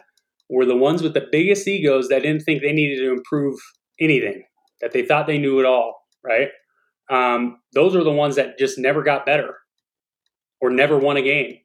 were 0.49 0.65
the 0.65 0.77
ones 0.77 1.01
with 1.01 1.13
the 1.13 1.27
biggest 1.31 1.67
egos 1.67 2.07
that 2.07 2.21
didn't 2.21 2.43
think 2.43 2.61
they 2.61 2.71
needed 2.71 3.03
to 3.03 3.11
improve 3.11 3.59
anything, 3.99 4.43
that 4.79 4.93
they 4.93 5.03
thought 5.03 5.27
they 5.27 5.37
knew 5.37 5.59
it 5.59 5.65
all, 5.65 6.00
right? 6.23 6.49
Um, 7.09 7.59
those 7.73 7.95
are 7.95 8.03
the 8.03 8.11
ones 8.11 8.35
that 8.37 8.57
just 8.57 8.77
never 8.77 9.03
got 9.03 9.25
better 9.25 9.57
or 10.59 10.69
never 10.69 10.97
won 10.97 11.17
a 11.17 11.21
game. 11.21 11.57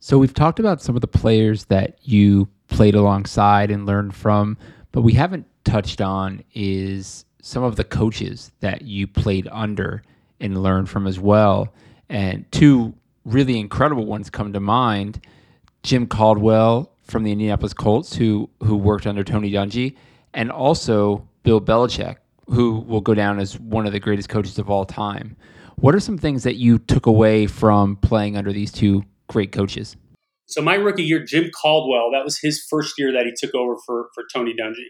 So 0.00 0.18
we've 0.18 0.34
talked 0.34 0.58
about 0.58 0.82
some 0.82 0.96
of 0.96 1.00
the 1.00 1.06
players 1.06 1.66
that 1.66 1.98
you 2.02 2.48
played 2.68 2.94
alongside 2.94 3.70
and 3.70 3.86
learned 3.86 4.14
from, 4.14 4.58
but 4.90 5.02
we 5.02 5.12
haven't 5.12 5.46
touched 5.64 6.00
on 6.00 6.42
is 6.54 7.24
some 7.40 7.62
of 7.62 7.76
the 7.76 7.84
coaches 7.84 8.50
that 8.60 8.82
you 8.82 9.06
played 9.06 9.48
under 9.52 10.02
and 10.40 10.62
learned 10.62 10.88
from 10.88 11.06
as 11.06 11.20
well. 11.20 11.72
And 12.08 12.50
two 12.50 12.94
really 13.24 13.58
incredible 13.58 14.04
ones 14.04 14.28
come 14.28 14.52
to 14.52 14.60
mind 14.60 15.24
Jim 15.82 16.06
Caldwell 16.06 16.92
from 17.04 17.24
the 17.24 17.32
Indianapolis 17.32 17.72
Colts, 17.72 18.14
who, 18.14 18.50
who 18.62 18.76
worked 18.76 19.06
under 19.06 19.24
Tony 19.24 19.52
Dungy, 19.52 19.96
and 20.34 20.50
also 20.50 21.26
Bill 21.42 21.60
Belichick, 21.60 22.16
who 22.46 22.80
will 22.80 23.00
go 23.00 23.14
down 23.14 23.38
as 23.38 23.58
one 23.58 23.86
of 23.86 23.92
the 23.92 24.00
greatest 24.00 24.28
coaches 24.28 24.58
of 24.58 24.70
all 24.70 24.84
time. 24.84 25.36
What 25.76 25.94
are 25.94 26.00
some 26.00 26.18
things 26.18 26.42
that 26.42 26.56
you 26.56 26.78
took 26.78 27.06
away 27.06 27.46
from 27.46 27.96
playing 27.96 28.36
under 28.36 28.52
these 28.52 28.72
two 28.72 29.04
great 29.28 29.52
coaches? 29.52 29.96
So 30.46 30.60
my 30.60 30.74
rookie 30.74 31.02
year, 31.02 31.24
Jim 31.24 31.50
Caldwell, 31.50 32.10
that 32.12 32.24
was 32.24 32.38
his 32.40 32.64
first 32.68 32.94
year 32.98 33.12
that 33.12 33.24
he 33.24 33.32
took 33.36 33.54
over 33.54 33.76
for 33.86 34.08
for 34.14 34.24
Tony 34.32 34.52
Dungy. 34.52 34.88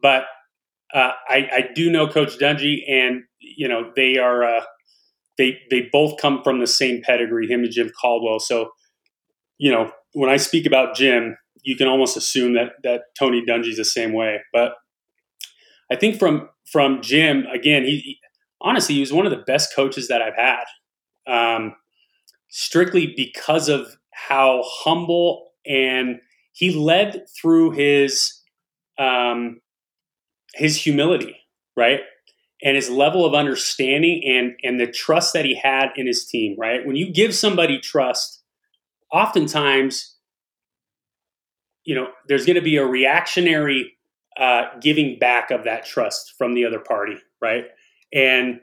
But 0.00 0.24
uh, 0.94 1.12
I, 1.28 1.48
I, 1.52 1.68
do 1.74 1.90
know 1.90 2.06
Coach 2.06 2.38
Dungy, 2.38 2.78
and 2.88 3.24
you 3.40 3.68
know 3.68 3.90
they 3.96 4.16
are 4.18 4.44
uh, 4.44 4.64
they 5.36 5.58
they 5.70 5.88
both 5.92 6.20
come 6.20 6.42
from 6.42 6.60
the 6.60 6.66
same 6.66 7.02
pedigree, 7.02 7.48
him 7.48 7.64
and 7.64 7.72
Jim 7.72 7.90
Caldwell. 8.00 8.38
So 8.38 8.70
you 9.58 9.72
know 9.72 9.90
when 10.12 10.30
I 10.30 10.36
speak 10.36 10.64
about 10.64 10.94
Jim, 10.94 11.36
you 11.62 11.76
can 11.76 11.88
almost 11.88 12.16
assume 12.16 12.54
that 12.54 12.72
that 12.84 13.02
Tony 13.18 13.42
Dungy's 13.46 13.76
the 13.76 13.84
same 13.84 14.12
way. 14.12 14.38
But 14.52 14.74
I 15.90 15.96
think 15.96 16.18
from 16.18 16.48
from 16.70 17.00
Jim 17.02 17.44
again, 17.52 17.84
he, 17.84 17.98
he 17.98 18.18
honestly 18.60 18.94
he 18.94 19.00
was 19.00 19.12
one 19.12 19.26
of 19.26 19.30
the 19.30 19.44
best 19.46 19.74
coaches 19.74 20.08
that 20.08 20.22
I've 20.22 20.36
had. 20.36 20.64
Um, 21.26 21.74
strictly 22.48 23.12
because 23.16 23.68
of 23.68 23.96
how 24.12 24.62
humble 24.64 25.50
and 25.66 26.20
he 26.52 26.72
led 26.72 27.26
through 27.40 27.72
his 27.72 28.32
um, 28.98 29.60
his 30.54 30.76
humility, 30.82 31.36
right? 31.76 32.00
And 32.62 32.74
his 32.74 32.90
level 32.90 33.24
of 33.24 33.34
understanding 33.34 34.22
and 34.26 34.54
and 34.64 34.80
the 34.80 34.90
trust 34.90 35.32
that 35.34 35.44
he 35.44 35.54
had 35.54 35.90
in 35.96 36.06
his 36.06 36.26
team, 36.26 36.56
right? 36.58 36.84
When 36.84 36.96
you 36.96 37.12
give 37.12 37.34
somebody 37.34 37.78
trust, 37.78 38.42
oftentimes, 39.12 40.16
you 41.84 41.94
know, 41.94 42.08
there's 42.26 42.44
going 42.44 42.56
to 42.56 42.62
be 42.62 42.76
a 42.76 42.84
reactionary 42.84 43.97
uh, 44.38 44.66
giving 44.80 45.18
back 45.18 45.50
of 45.50 45.64
that 45.64 45.84
trust 45.84 46.34
from 46.38 46.54
the 46.54 46.64
other 46.64 46.78
party, 46.78 47.16
right? 47.42 47.64
And 48.12 48.60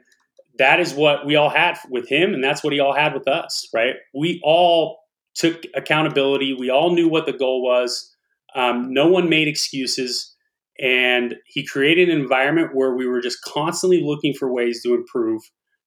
that 0.58 0.80
is 0.80 0.94
what 0.94 1.26
we 1.26 1.36
all 1.36 1.50
had 1.50 1.78
with 1.90 2.08
him, 2.08 2.32
and 2.32 2.42
that's 2.42 2.64
what 2.64 2.72
he 2.72 2.80
all 2.80 2.94
had 2.94 3.14
with 3.14 3.28
us, 3.28 3.68
right? 3.74 3.96
We 4.14 4.40
all 4.42 5.00
took 5.34 5.64
accountability. 5.74 6.54
We 6.54 6.70
all 6.70 6.94
knew 6.94 7.08
what 7.08 7.26
the 7.26 7.32
goal 7.32 7.62
was. 7.62 8.12
Um, 8.54 8.92
no 8.92 9.06
one 9.06 9.28
made 9.28 9.48
excuses. 9.48 10.34
And 10.80 11.36
he 11.46 11.64
created 11.64 12.08
an 12.08 12.18
environment 12.18 12.74
where 12.74 12.94
we 12.94 13.06
were 13.06 13.20
just 13.20 13.42
constantly 13.42 14.02
looking 14.02 14.34
for 14.34 14.52
ways 14.52 14.82
to 14.82 14.94
improve, 14.94 15.42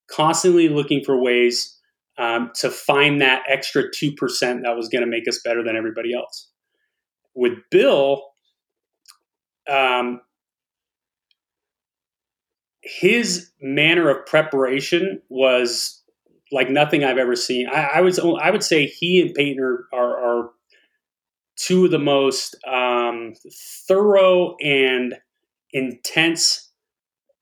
constantly 0.10 0.70
looking 0.70 1.04
for 1.04 1.20
ways 1.20 1.76
um, 2.18 2.52
to 2.56 2.70
find 2.70 3.22
that 3.22 3.44
extra 3.48 3.84
2% 3.84 4.16
that 4.64 4.76
was 4.76 4.90
going 4.90 5.04
to 5.04 5.10
make 5.10 5.28
us 5.28 5.40
better 5.44 5.64
than 5.64 5.76
everybody 5.76 6.14
else. 6.14 6.50
With 7.36 7.54
Bill, 7.72 8.24
um, 9.70 10.22
his 12.82 13.52
manner 13.62 14.10
of 14.10 14.26
preparation 14.26 15.22
was 15.30 16.02
like 16.52 16.70
nothing 16.70 17.04
I've 17.04 17.18
ever 17.18 17.36
seen. 17.36 17.68
I, 17.68 17.90
I 17.96 18.02
would 18.02 18.20
I 18.20 18.52
would 18.52 18.64
say 18.64 18.88
he 18.88 19.22
and 19.22 19.34
Peyton 19.34 19.64
are, 19.64 19.86
are, 19.94 20.18
are 20.18 20.50
two 21.56 21.86
of 21.86 21.92
the 21.92 22.00
most 22.00 22.56
um, 22.66 23.34
thorough 23.88 24.56
and 24.62 25.16
intense 25.72 26.72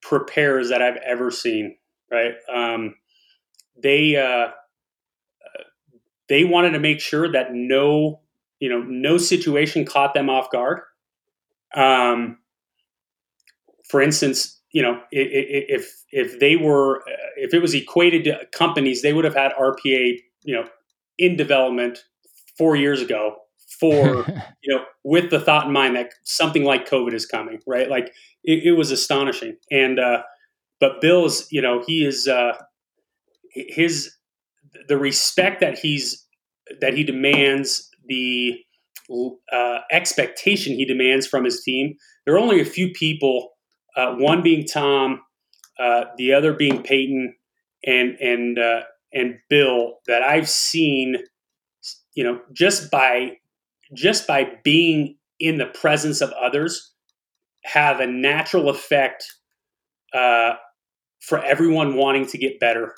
preparers 0.02 0.70
that 0.70 0.82
I've 0.82 0.98
ever 0.98 1.32
seen. 1.32 1.78
Right? 2.12 2.34
Um, 2.54 2.96
they 3.82 4.16
uh, 4.16 4.52
they 6.30 6.44
wanted 6.44 6.72
to 6.72 6.80
make 6.80 7.00
sure 7.00 7.32
that 7.32 7.54
no 7.54 8.22
you 8.60 8.70
know 8.70 8.82
no 8.82 9.18
situation 9.18 9.86
caught 9.86 10.14
them 10.14 10.30
off 10.30 10.52
guard. 10.52 10.82
Um, 11.76 12.40
for 13.90 14.02
instance, 14.02 14.62
you 14.72 14.82
know, 14.82 15.02
if 15.12 15.94
if 16.12 16.40
they 16.40 16.56
were 16.56 17.04
if 17.38 17.54
it 17.54 17.62
was 17.62 17.74
equated 17.74 18.24
to 18.26 18.40
companies, 18.54 19.02
they 19.02 19.14
would 19.14 19.26
have 19.26 19.36
had 19.36 19.54
RPA, 19.54 20.20
you 20.44 20.56
know, 20.56 20.66
in 21.18 21.36
development 21.36 22.00
four 22.58 22.76
years 22.76 23.02
ago 23.02 23.38
for 23.80 24.26
you 24.64 24.76
know 24.76 24.84
with 25.04 25.30
the 25.30 25.40
thought 25.40 25.68
in 25.68 25.74
mind 25.74 25.96
that 25.96 26.14
something 26.24 26.64
like 26.64 26.90
COVID 26.90 27.14
is 27.14 27.26
coming, 27.26 27.60
right? 27.66 27.90
Like 27.90 28.14
it, 28.44 28.66
it 28.66 28.72
was 28.74 28.92
astonishing. 28.92 29.58
And 29.72 30.00
uh, 30.00 30.24
but 30.80 31.02
Bill's, 31.02 31.48
you 31.52 31.62
know, 31.62 31.84
he 31.86 32.06
is 32.06 32.28
uh, 32.28 32.54
his 33.52 34.14
the 34.88 34.98
respect 34.98 35.62
that 35.62 35.80
he's 35.80 36.26
that 36.82 36.94
he 36.94 37.04
demands 37.04 37.90
the 38.08 38.60
uh, 39.52 39.80
expectation 39.92 40.74
he 40.74 40.86
demands 40.86 41.28
from 41.28 41.46
his 41.46 41.62
team. 41.64 41.96
There 42.26 42.36
are 42.36 42.40
only 42.40 42.62
a 42.62 42.66
few 42.66 42.92
people 42.92 43.52
uh, 43.98 44.14
one 44.14 44.44
being 44.44 44.66
Tom, 44.66 45.22
uh, 45.80 46.06
the 46.18 46.34
other 46.34 46.54
being 46.54 46.84
Peyton, 46.84 47.36
and 47.84 48.16
and 48.22 48.60
uh, 48.60 48.82
and 49.12 49.40
Bill 49.50 49.96
that 50.08 50.22
I've 50.22 50.48
seen, 50.48 51.18
you 52.14 52.24
know, 52.24 52.40
just 52.54 52.92
by 52.92 53.38
just 53.94 54.28
by 54.28 54.48
being 54.64 55.18
in 55.40 55.58
the 55.58 55.66
presence 55.66 56.22
of 56.22 56.32
others, 56.32 56.94
have 57.64 58.00
a 58.00 58.08
natural 58.08 58.70
effect 58.70 59.26
uh, 60.14 60.54
for 61.20 61.44
everyone 61.44 61.96
wanting 61.96 62.28
to 62.28 62.38
get 62.38 62.60
better, 62.60 62.94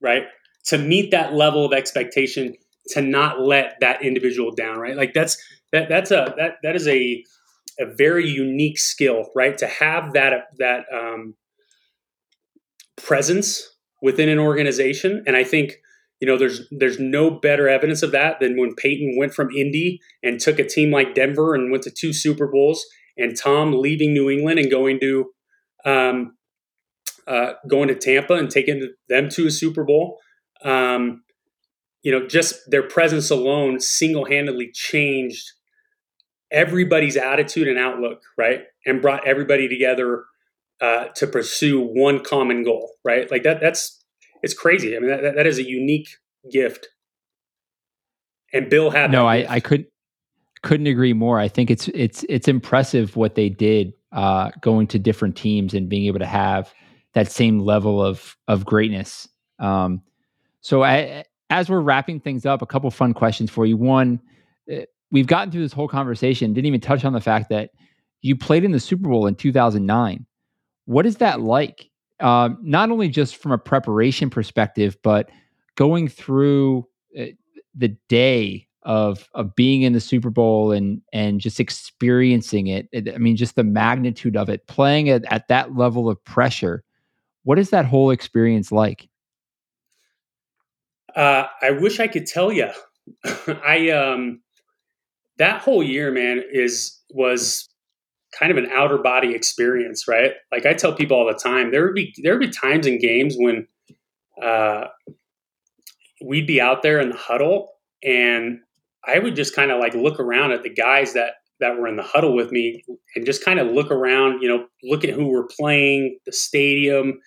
right? 0.00 0.24
To 0.66 0.78
meet 0.78 1.10
that 1.10 1.34
level 1.34 1.64
of 1.64 1.72
expectation, 1.72 2.54
to 2.88 3.00
not 3.00 3.40
let 3.40 3.78
that 3.80 4.04
individual 4.04 4.54
down, 4.54 4.78
right? 4.78 4.96
Like 4.96 5.12
that's 5.14 5.42
that 5.72 5.88
that's 5.88 6.10
a 6.10 6.34
that 6.36 6.56
that 6.62 6.76
is 6.76 6.86
a 6.86 7.24
a 7.78 7.86
very 7.96 8.28
unique 8.28 8.78
skill, 8.78 9.30
right? 9.34 9.56
To 9.58 9.66
have 9.66 10.12
that 10.12 10.48
that 10.58 10.84
um, 10.92 11.34
presence 12.96 13.68
within 14.02 14.28
an 14.28 14.38
organization, 14.38 15.24
and 15.26 15.36
I 15.36 15.44
think 15.44 15.76
you 16.20 16.28
know 16.28 16.36
there's 16.36 16.68
there's 16.70 16.98
no 17.00 17.30
better 17.30 17.68
evidence 17.68 18.02
of 18.02 18.12
that 18.12 18.40
than 18.40 18.58
when 18.58 18.74
Peyton 18.74 19.16
went 19.18 19.34
from 19.34 19.50
Indy 19.50 20.00
and 20.22 20.38
took 20.38 20.58
a 20.58 20.68
team 20.68 20.90
like 20.90 21.14
Denver 21.14 21.54
and 21.54 21.70
went 21.70 21.82
to 21.84 21.90
two 21.90 22.12
Super 22.12 22.46
Bowls, 22.46 22.84
and 23.16 23.36
Tom 23.36 23.72
leaving 23.72 24.12
New 24.12 24.30
England 24.30 24.58
and 24.58 24.70
going 24.70 25.00
to 25.00 25.30
um, 25.84 26.36
uh, 27.26 27.54
going 27.68 27.88
to 27.88 27.94
Tampa 27.94 28.34
and 28.34 28.50
taking 28.50 28.94
them 29.08 29.28
to 29.30 29.46
a 29.46 29.50
Super 29.50 29.84
Bowl. 29.84 30.18
Um, 30.62 31.23
you 32.04 32.12
know, 32.12 32.24
just 32.28 32.70
their 32.70 32.82
presence 32.82 33.30
alone 33.30 33.80
single 33.80 34.26
handedly 34.26 34.70
changed 34.72 35.50
everybody's 36.52 37.16
attitude 37.16 37.66
and 37.66 37.78
outlook, 37.78 38.20
right? 38.38 38.60
And 38.86 39.00
brought 39.02 39.26
everybody 39.26 39.68
together 39.68 40.24
uh, 40.82 41.06
to 41.16 41.26
pursue 41.26 41.80
one 41.80 42.22
common 42.22 42.62
goal, 42.62 42.92
right? 43.04 43.28
Like 43.30 43.42
that, 43.44 43.58
that's, 43.60 44.04
it's 44.42 44.52
crazy. 44.52 44.94
I 44.94 45.00
mean, 45.00 45.08
that, 45.08 45.34
that 45.34 45.46
is 45.46 45.58
a 45.58 45.66
unique 45.66 46.08
gift. 46.52 46.88
And 48.52 48.68
Bill 48.68 48.90
had 48.90 49.10
no, 49.10 49.26
I, 49.26 49.46
I 49.48 49.60
could 49.60 49.86
couldn't 50.62 50.86
agree 50.86 51.14
more. 51.14 51.40
I 51.40 51.48
think 51.48 51.70
it's, 51.70 51.88
it's, 51.88 52.24
it's 52.28 52.48
impressive 52.48 53.16
what 53.16 53.34
they 53.34 53.48
did 53.48 53.94
uh, 54.12 54.50
going 54.60 54.86
to 54.88 54.98
different 54.98 55.36
teams 55.36 55.74
and 55.74 55.88
being 55.88 56.04
able 56.04 56.20
to 56.20 56.26
have 56.26 56.72
that 57.14 57.32
same 57.32 57.60
level 57.60 58.02
of, 58.02 58.36
of 58.46 58.64
greatness. 58.64 59.28
Um, 59.58 60.02
so 60.60 60.82
I, 60.82 61.24
as 61.50 61.68
we're 61.68 61.80
wrapping 61.80 62.20
things 62.20 62.46
up, 62.46 62.62
a 62.62 62.66
couple 62.66 62.90
fun 62.90 63.14
questions 63.14 63.50
for 63.50 63.66
you. 63.66 63.76
One, 63.76 64.20
eh, 64.68 64.84
we've 65.10 65.26
gotten 65.26 65.50
through 65.50 65.62
this 65.62 65.72
whole 65.72 65.88
conversation, 65.88 66.52
didn't 66.52 66.66
even 66.66 66.80
touch 66.80 67.04
on 67.04 67.12
the 67.12 67.20
fact 67.20 67.48
that 67.50 67.70
you 68.22 68.36
played 68.36 68.64
in 68.64 68.72
the 68.72 68.80
Super 68.80 69.08
Bowl 69.08 69.26
in 69.26 69.34
2009. 69.34 70.26
What 70.86 71.06
is 71.06 71.16
that 71.16 71.40
like? 71.40 71.90
Um, 72.20 72.58
not 72.62 72.90
only 72.90 73.08
just 73.08 73.36
from 73.36 73.52
a 73.52 73.58
preparation 73.58 74.30
perspective, 74.30 74.96
but 75.02 75.30
going 75.76 76.08
through 76.08 76.86
uh, 77.18 77.26
the 77.74 77.96
day 78.08 78.68
of 78.84 79.28
of 79.34 79.54
being 79.56 79.82
in 79.82 79.92
the 79.92 80.00
Super 80.00 80.30
Bowl 80.30 80.72
and 80.72 81.00
and 81.12 81.40
just 81.40 81.58
experiencing 81.58 82.66
it. 82.66 82.88
I 82.94 83.18
mean, 83.18 83.36
just 83.36 83.56
the 83.56 83.64
magnitude 83.64 84.36
of 84.36 84.48
it, 84.48 84.66
playing 84.66 85.08
at, 85.08 85.24
at 85.32 85.48
that 85.48 85.74
level 85.76 86.08
of 86.08 86.22
pressure. 86.24 86.82
What 87.44 87.58
is 87.58 87.70
that 87.70 87.84
whole 87.84 88.10
experience 88.10 88.72
like? 88.72 89.08
Uh, 91.14 91.44
I 91.62 91.70
wish 91.70 92.00
I 92.00 92.08
could 92.08 92.26
tell 92.26 92.52
you. 92.52 92.70
I 93.64 93.90
um, 93.90 94.40
that 95.38 95.62
whole 95.62 95.82
year, 95.82 96.10
man, 96.10 96.42
is 96.52 97.00
was 97.10 97.68
kind 98.38 98.50
of 98.50 98.58
an 98.58 98.70
outer 98.72 98.98
body 98.98 99.34
experience, 99.34 100.08
right? 100.08 100.32
Like 100.50 100.66
I 100.66 100.74
tell 100.74 100.94
people 100.94 101.16
all 101.16 101.26
the 101.26 101.34
time, 101.34 101.70
there 101.70 101.84
would 101.84 101.94
be 101.94 102.14
there 102.22 102.32
would 102.32 102.46
be 102.46 102.50
times 102.50 102.86
in 102.86 102.98
games 102.98 103.36
when 103.38 103.66
uh, 104.42 104.86
we'd 106.24 106.46
be 106.46 106.60
out 106.60 106.82
there 106.82 107.00
in 107.00 107.10
the 107.10 107.16
huddle, 107.16 107.70
and 108.02 108.58
I 109.06 109.18
would 109.18 109.36
just 109.36 109.54
kind 109.54 109.70
of 109.70 109.78
like 109.80 109.94
look 109.94 110.18
around 110.18 110.52
at 110.52 110.62
the 110.62 110.70
guys 110.70 111.12
that 111.14 111.34
that 111.60 111.78
were 111.78 111.86
in 111.86 111.96
the 111.96 112.02
huddle 112.02 112.34
with 112.34 112.50
me 112.50 112.82
and 113.14 113.24
just 113.24 113.44
kind 113.44 113.60
of 113.60 113.68
look 113.68 113.90
around, 113.90 114.42
you 114.42 114.48
know, 114.48 114.66
look 114.82 115.04
at 115.04 115.10
who 115.10 115.28
we're 115.28 115.46
playing, 115.46 116.18
the 116.26 116.32
stadium, 116.32 117.20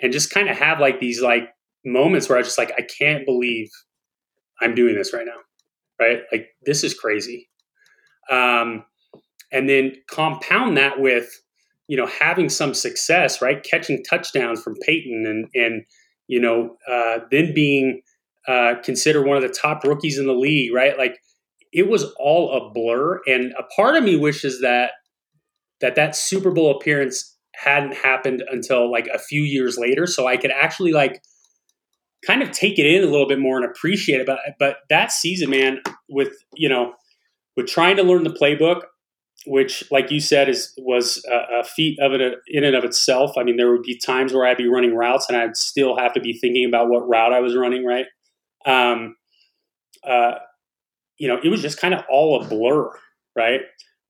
and 0.00 0.12
just 0.12 0.30
kind 0.30 0.48
of 0.48 0.56
have 0.56 0.80
like 0.80 0.98
these 0.98 1.20
like 1.20 1.50
moments 1.86 2.28
where 2.28 2.36
I 2.36 2.40
was 2.40 2.48
just 2.48 2.58
like, 2.58 2.72
I 2.76 2.82
can't 2.82 3.24
believe 3.24 3.70
I'm 4.60 4.74
doing 4.74 4.94
this 4.94 5.14
right 5.14 5.26
now. 5.26 5.38
Right? 5.98 6.22
Like 6.30 6.48
this 6.66 6.84
is 6.84 6.92
crazy. 6.92 7.48
Um, 8.30 8.84
and 9.52 9.68
then 9.68 9.92
compound 10.08 10.76
that 10.76 11.00
with, 11.00 11.30
you 11.88 11.96
know, 11.96 12.06
having 12.06 12.48
some 12.48 12.74
success, 12.74 13.40
right? 13.40 13.62
Catching 13.62 14.02
touchdowns 14.02 14.60
from 14.62 14.74
Peyton 14.82 15.24
and 15.26 15.48
and 15.54 15.84
you 16.28 16.40
know, 16.40 16.76
uh, 16.90 17.20
then 17.30 17.54
being 17.54 18.02
uh, 18.48 18.74
considered 18.82 19.26
one 19.26 19.36
of 19.36 19.42
the 19.42 19.48
top 19.48 19.84
rookies 19.84 20.18
in 20.18 20.26
the 20.26 20.34
league, 20.34 20.72
right? 20.72 20.98
Like 20.98 21.18
it 21.72 21.88
was 21.88 22.04
all 22.18 22.52
a 22.52 22.72
blur, 22.72 23.20
and 23.26 23.52
a 23.58 23.62
part 23.74 23.96
of 23.96 24.04
me 24.04 24.16
wishes 24.16 24.60
that 24.60 24.92
that 25.80 25.94
that 25.96 26.16
Super 26.16 26.50
Bowl 26.50 26.76
appearance 26.76 27.36
hadn't 27.54 27.94
happened 27.94 28.42
until 28.50 28.90
like 28.90 29.06
a 29.08 29.18
few 29.18 29.42
years 29.42 29.78
later, 29.78 30.06
so 30.06 30.26
I 30.26 30.36
could 30.36 30.50
actually 30.50 30.92
like 30.92 31.22
kind 32.26 32.42
of 32.42 32.50
take 32.50 32.78
it 32.78 32.86
in 32.86 33.02
a 33.02 33.06
little 33.06 33.28
bit 33.28 33.38
more 33.38 33.56
and 33.56 33.64
appreciate 33.64 34.20
it. 34.20 34.26
But 34.26 34.38
but 34.58 34.78
that 34.90 35.12
season, 35.12 35.50
man, 35.50 35.80
with 36.08 36.32
you 36.54 36.68
know, 36.68 36.94
with 37.56 37.66
trying 37.66 37.96
to 37.96 38.02
learn 38.02 38.24
the 38.24 38.30
playbook, 38.30 38.82
which, 39.46 39.84
like 39.90 40.10
you 40.10 40.20
said, 40.20 40.48
is 40.48 40.72
was 40.78 41.24
a, 41.30 41.60
a 41.60 41.64
feat 41.64 41.98
of 42.00 42.12
it 42.12 42.38
in 42.48 42.64
and 42.64 42.76
of 42.76 42.84
itself. 42.84 43.32
I 43.38 43.44
mean, 43.44 43.56
there 43.56 43.70
would 43.70 43.82
be 43.82 43.98
times 43.98 44.32
where 44.32 44.46
I'd 44.46 44.56
be 44.56 44.68
running 44.68 44.94
routes 44.94 45.26
and 45.28 45.36
I'd 45.36 45.56
still 45.56 45.96
have 45.96 46.12
to 46.14 46.20
be 46.20 46.32
thinking 46.38 46.66
about 46.66 46.88
what 46.88 47.08
route 47.08 47.32
I 47.32 47.40
was 47.40 47.56
running. 47.56 47.84
Right. 47.84 48.06
Um, 48.66 49.16
uh, 50.06 50.32
you 51.18 51.28
know, 51.28 51.38
it 51.42 51.48
was 51.48 51.62
just 51.62 51.80
kind 51.80 51.94
of 51.94 52.02
all 52.10 52.42
a 52.42 52.48
blur, 52.48 52.90
right? 53.36 53.60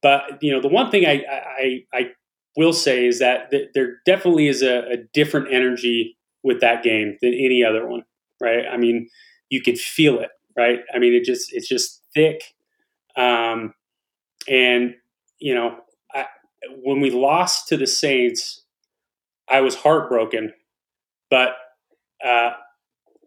But 0.03 0.43
you 0.43 0.53
know, 0.53 0.61
the 0.61 0.69
one 0.69 0.91
thing 0.91 1.07
I 1.07 1.23
I, 1.31 1.81
I 1.93 2.11
will 2.57 2.73
say 2.73 3.07
is 3.07 3.19
that 3.19 3.51
th- 3.51 3.69
there 3.75 3.97
definitely 4.07 4.49
is 4.49 4.63
a, 4.63 4.79
a 4.79 4.97
different 5.13 5.53
energy 5.53 6.16
with 6.47 6.61
that 6.61 6.85
game 6.85 7.19
than 7.21 7.35
any 7.35 7.65
other 7.65 7.87
one, 7.87 8.05
right? 8.41 8.65
I 8.71 8.77
mean, 8.77 9.09
you 9.51 9.61
could 9.61 9.79
feel 9.79 10.21
it, 10.21 10.31
right? 10.57 10.79
I 10.95 11.01
mean, 11.01 11.13
it 11.13 11.25
just 11.25 11.53
it's 11.53 11.69
just 11.69 12.03
thick, 12.15 12.41
um, 13.17 13.75
and 14.49 14.95
you 15.41 15.55
know, 15.55 15.77
I, 16.15 16.27
when 16.83 17.01
we 17.01 17.11
lost 17.11 17.67
to 17.69 17.77
the 17.77 17.87
Saints, 17.87 18.63
I 19.51 19.61
was 19.61 19.75
heartbroken, 19.75 20.53
but 21.31 21.57
uh, 22.25 22.51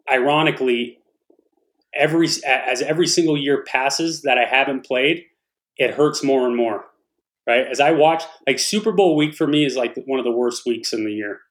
ironically, 0.10 1.00
every 1.94 2.30
as 2.48 2.82
every 2.82 3.08
single 3.08 3.38
year 3.38 3.66
passes 3.66 4.22
that 4.22 4.38
I 4.38 4.46
haven't 4.46 4.86
played, 4.86 5.26
it 5.76 5.96
hurts 5.96 6.24
more 6.24 6.48
and 6.48 6.56
more. 6.56 6.86
Right? 7.46 7.66
As 7.68 7.82
I 7.82 7.92
watch, 7.92 8.24
like 8.48 8.60
Super 8.60 8.94
Bowl 8.94 9.18
week 9.18 9.34
for 9.34 9.48
me 9.48 9.66
is 9.66 9.76
like 9.76 9.96
one 10.06 10.20
of 10.20 10.26
the 10.26 10.32
worst 10.32 10.66
weeks 10.66 10.94
in 10.94 11.04
the 11.04 11.12
year, 11.12 11.42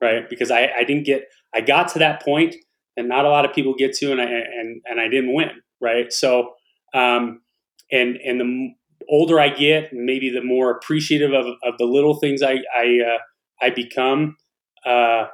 right? 0.00 0.28
Because 0.28 0.50
I, 0.50 0.70
I 0.78 0.84
didn't 0.84 1.04
get 1.04 1.24
I 1.54 1.60
got 1.60 1.88
to 1.88 1.98
that 2.00 2.22
point 2.22 2.54
and 2.96 3.08
not 3.08 3.24
a 3.24 3.28
lot 3.28 3.44
of 3.44 3.54
people 3.54 3.74
get 3.76 3.94
to, 3.96 4.12
and 4.12 4.20
I 4.20 4.24
and 4.24 4.82
and 4.84 5.00
I 5.00 5.08
didn't 5.08 5.34
win, 5.34 5.50
right? 5.80 6.12
So, 6.12 6.52
um, 6.94 7.42
and 7.90 8.16
and 8.16 8.40
the 8.40 8.68
older 9.08 9.38
I 9.38 9.48
get, 9.50 9.92
maybe 9.92 10.30
the 10.30 10.42
more 10.42 10.70
appreciative 10.70 11.32
of, 11.32 11.46
of 11.62 11.78
the 11.78 11.84
little 11.84 12.18
things 12.18 12.42
I 12.42 12.58
I, 12.76 13.00
uh, 13.06 13.18
I 13.64 13.70
become. 13.70 14.36
Uh, 14.84 15.26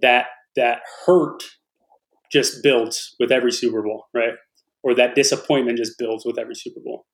that 0.00 0.26
that 0.56 0.80
hurt 1.04 1.42
just 2.32 2.62
builds 2.62 3.14
with 3.20 3.30
every 3.30 3.52
Super 3.52 3.82
Bowl, 3.82 4.06
right? 4.14 4.34
Or 4.82 4.94
that 4.94 5.14
disappointment 5.14 5.78
just 5.78 5.98
builds 5.98 6.24
with 6.24 6.38
every 6.38 6.54
Super 6.54 6.80
Bowl. 6.80 7.06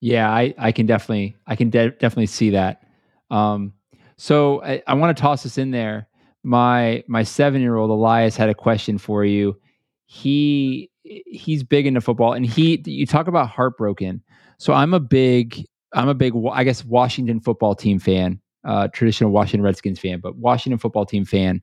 Yeah, 0.00 0.30
I, 0.30 0.54
I 0.58 0.72
can 0.72 0.86
definitely 0.86 1.36
I 1.46 1.56
can 1.56 1.70
de- 1.70 1.90
definitely 1.90 2.26
see 2.26 2.50
that. 2.50 2.82
Um, 3.30 3.74
so 4.16 4.62
I, 4.62 4.82
I 4.86 4.94
want 4.94 5.16
to 5.16 5.20
toss 5.20 5.42
this 5.42 5.58
in 5.58 5.70
there. 5.70 6.08
My 6.44 7.02
my 7.08 7.22
seven 7.22 7.60
year 7.60 7.76
old 7.76 7.90
Elias 7.90 8.36
had 8.36 8.48
a 8.48 8.54
question 8.54 8.98
for 8.98 9.24
you. 9.24 9.58
He 10.06 10.90
he's 11.02 11.62
big 11.62 11.86
into 11.86 12.00
football, 12.00 12.34
and 12.34 12.46
he 12.46 12.82
you 12.84 13.06
talk 13.06 13.26
about 13.26 13.48
heartbroken. 13.48 14.22
So 14.58 14.72
I'm 14.72 14.94
a 14.94 15.00
big 15.00 15.66
I'm 15.92 16.08
a 16.08 16.14
big 16.14 16.34
I 16.52 16.64
guess 16.64 16.84
Washington 16.84 17.40
football 17.40 17.74
team 17.74 17.98
fan, 17.98 18.40
uh, 18.64 18.88
traditional 18.88 19.30
Washington 19.30 19.62
Redskins 19.62 19.98
fan, 19.98 20.20
but 20.20 20.36
Washington 20.36 20.78
football 20.78 21.06
team 21.06 21.24
fan. 21.24 21.62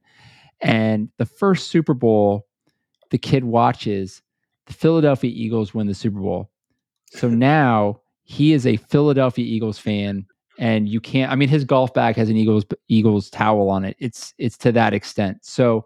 And 0.62 1.10
the 1.18 1.26
first 1.26 1.68
Super 1.68 1.94
Bowl 1.94 2.48
the 3.12 3.18
kid 3.18 3.44
watches 3.44 4.22
the 4.66 4.74
Philadelphia 4.74 5.32
Eagles 5.32 5.74
win 5.74 5.88
the 5.88 5.94
Super 5.94 6.20
Bowl. 6.20 6.50
So 7.12 7.28
now 7.30 8.02
he 8.24 8.54
is 8.54 8.66
a 8.66 8.78
Philadelphia 8.78 9.46
Eagles 9.46 9.78
fan 9.78 10.26
and 10.58 10.88
you 10.88 11.00
can't 11.00 11.32
I 11.32 11.36
mean 11.36 11.50
his 11.50 11.66
golf 11.66 11.94
bag 11.94 12.16
has 12.16 12.30
an 12.30 12.38
Eagles 12.38 12.66
Eagles 12.88 13.30
towel 13.30 13.70
on 13.70 13.86
it. 13.86 13.96
It's 14.00 14.34
it's 14.38 14.58
to 14.60 14.72
that 14.74 14.94
extent. 14.94 15.40
So 15.44 15.86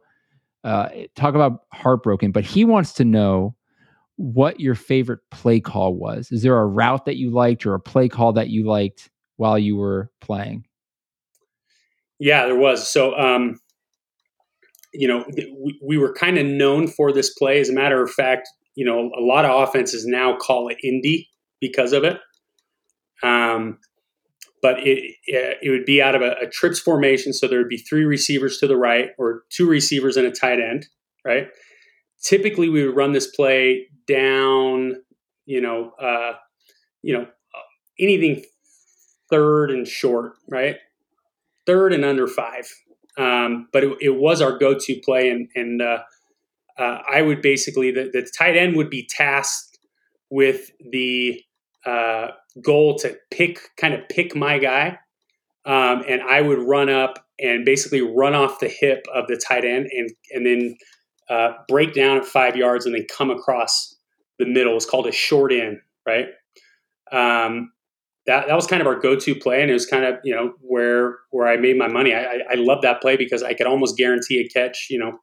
uh, 0.64 0.90
talk 1.16 1.36
about 1.36 1.62
heartbroken, 1.74 2.32
but 2.32 2.44
he 2.44 2.66
wants 2.66 2.94
to 2.94 3.06
know 3.06 3.56
what 4.16 4.60
your 4.60 4.74
favorite 4.74 5.20
play 5.30 5.60
call 5.60 5.94
was. 5.94 6.32
Is 6.32 6.42
there 6.42 6.58
a 6.58 6.66
route 6.66 7.06
that 7.06 7.18
you 7.18 7.30
liked 7.30 7.66
or 7.66 7.76
a 7.76 7.80
play 7.80 8.10
call 8.10 8.34
that 8.34 8.50
you 8.50 8.66
liked 8.66 9.10
while 9.38 9.60
you 9.60 9.76
were 9.76 10.10
playing? 10.22 10.66
Yeah, 12.18 12.46
there 12.46 12.58
was. 12.58 12.88
So 12.88 13.16
um, 13.16 13.60
you 14.94 15.08
know, 15.08 15.26
we, 15.64 15.80
we 15.84 15.98
were 15.98 16.14
kind 16.14 16.38
of 16.38 16.46
known 16.46 16.88
for 16.88 17.12
this 17.12 17.34
play. 17.34 17.60
As 17.60 17.70
a 17.70 17.74
matter 17.74 18.02
of 18.02 18.12
fact, 18.12 18.48
you 18.76 18.86
know, 18.86 19.12
a 19.18 19.22
lot 19.22 19.46
of 19.46 19.68
offenses 19.68 20.06
now 20.06 20.36
call 20.38 20.70
it 20.70 20.78
Indy 20.84 21.30
because 21.60 21.94
of 21.94 22.04
it. 22.04 22.18
Um, 23.24 23.78
but 24.66 24.80
it 24.80 25.14
it 25.28 25.70
would 25.70 25.86
be 25.86 26.02
out 26.02 26.16
of 26.16 26.24
a, 26.24 26.32
a, 26.42 26.48
trips 26.48 26.80
formation, 26.80 27.34
so 27.34 27.48
there 27.48 27.60
would 27.60 27.70
be 27.70 27.78
three 27.78 28.04
receivers 28.04 28.58
to 28.58 28.66
the 28.66 28.76
right 28.76 29.12
or 29.20 29.44
two 29.52 29.70
receivers 29.70 30.18
and 30.18 30.26
a 30.26 30.32
tight 30.32 30.60
end, 30.60 30.88
right? 31.24 31.50
Typically, 32.24 32.68
we 32.68 32.84
would 32.84 32.96
run 32.96 33.12
this 33.12 33.28
play 33.28 33.86
down, 34.08 34.96
you 35.46 35.62
know, 35.62 35.92
uh, 36.02 36.32
you 37.04 37.14
know, 37.14 37.28
anything 38.00 38.44
third 39.30 39.70
and 39.70 39.88
short, 39.88 40.34
right? 40.50 40.78
Third 41.68 41.94
and 41.94 42.04
under 42.04 42.26
five, 42.26 42.68
um, 43.20 43.68
but 43.72 43.84
it, 43.84 43.96
it, 44.02 44.16
was 44.16 44.42
our 44.42 44.58
go-to 44.58 45.00
play, 45.06 45.30
and, 45.30 45.48
and 45.54 45.80
uh, 45.80 46.00
uh, 46.80 47.02
I 47.08 47.22
would 47.22 47.44
basically 47.44 47.92
the, 47.92 48.10
the, 48.12 48.28
tight 48.36 48.58
end 48.58 48.76
would 48.78 48.90
be 48.90 49.08
tasked 49.08 49.78
with 50.32 50.72
the 50.92 51.40
uh, 51.86 52.28
goal 52.62 52.98
to 53.00 53.18
pick 53.32 53.60
kind 53.78 53.94
of 53.94 54.08
pick 54.10 54.36
my 54.36 54.58
guy, 54.58 54.98
um, 55.66 56.04
and 56.08 56.22
I 56.22 56.42
would 56.42 56.60
run 56.60 56.90
up 56.90 57.26
and 57.40 57.66
basically 57.66 58.02
run 58.02 58.34
off 58.34 58.60
the 58.60 58.70
hip 58.70 59.06
of 59.14 59.28
the 59.28 59.38
tight 59.38 59.66
end, 59.66 59.88
and 59.92 60.10
and 60.32 60.46
then 60.46 60.78
uh, 61.30 61.54
break 61.68 61.94
down 61.94 62.18
at 62.18 62.26
five 62.26 62.56
yards, 62.56 62.86
and 62.86 62.96
then 62.96 63.06
come 63.16 63.30
across 63.30 63.96
the 64.40 64.46
middle. 64.46 64.76
It's 64.76 64.86
called 64.86 65.08
a 65.08 65.12
short 65.12 65.52
in, 65.52 65.82
right? 66.06 66.28
Um, 67.12 67.72
that 68.26 68.48
that 68.48 68.56
was 68.56 68.68
kind 68.68 68.82
of 68.82 68.88
our 68.88 69.00
go-to 69.00 69.36
play, 69.36 69.62
and 69.62 69.70
it 69.70 69.74
was 69.74 69.86
kind 69.86 70.06
of 70.06 70.16
you 70.24 70.34
know 70.34 70.54
where 70.62 71.18
where 71.32 71.48
I 71.48 71.58
made 71.58 71.78
my 71.78 71.88
money. 71.88 72.14
I, 72.14 72.24
I, 72.24 72.40
I 72.52 72.54
love 72.56 72.82
that 72.82 73.02
play 73.02 73.18
because 73.18 73.44
I 73.44 73.54
could 73.54 73.68
almost 73.68 73.98
guarantee 73.98 74.40
a 74.40 74.48
catch, 74.48 74.88
you 74.90 74.98
know, 74.98 75.18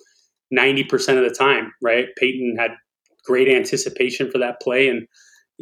ninety 0.51 0.85
percent 0.85 1.19
of 1.19 1.25
the 1.29 1.35
time. 1.35 1.73
Right? 1.83 2.09
Peyton 2.17 2.57
had 2.59 2.73
great 3.25 3.49
anticipation 3.49 4.31
for 4.31 4.39
that 4.39 4.61
play, 4.61 4.89
and 4.89 5.07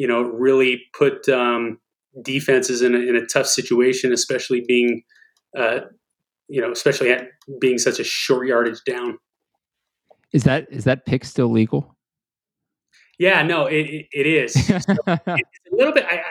you 0.00 0.06
know 0.06 0.22
really 0.22 0.80
put 0.96 1.28
um, 1.28 1.78
defenses 2.22 2.80
in 2.80 2.94
a, 2.94 2.98
in 2.98 3.16
a 3.16 3.26
tough 3.26 3.46
situation, 3.46 4.14
especially 4.14 4.64
being 4.66 5.02
uh, 5.54 5.80
you 6.48 6.58
know 6.58 6.72
especially 6.72 7.10
at 7.12 7.28
being 7.60 7.76
such 7.76 8.00
a 8.00 8.04
short 8.04 8.46
yardage 8.46 8.82
down. 8.86 9.18
Is 10.32 10.44
that 10.44 10.66
is 10.70 10.84
that 10.84 11.04
pick 11.04 11.26
still 11.26 11.48
legal? 11.48 11.94
Yeah, 13.18 13.42
no, 13.42 13.66
it, 13.66 14.06
it, 14.10 14.26
is. 14.26 14.54
so 14.54 14.76
it's 15.06 15.26
a 15.26 15.76
little 15.76 15.92
bit. 15.92 16.06
I, 16.08 16.22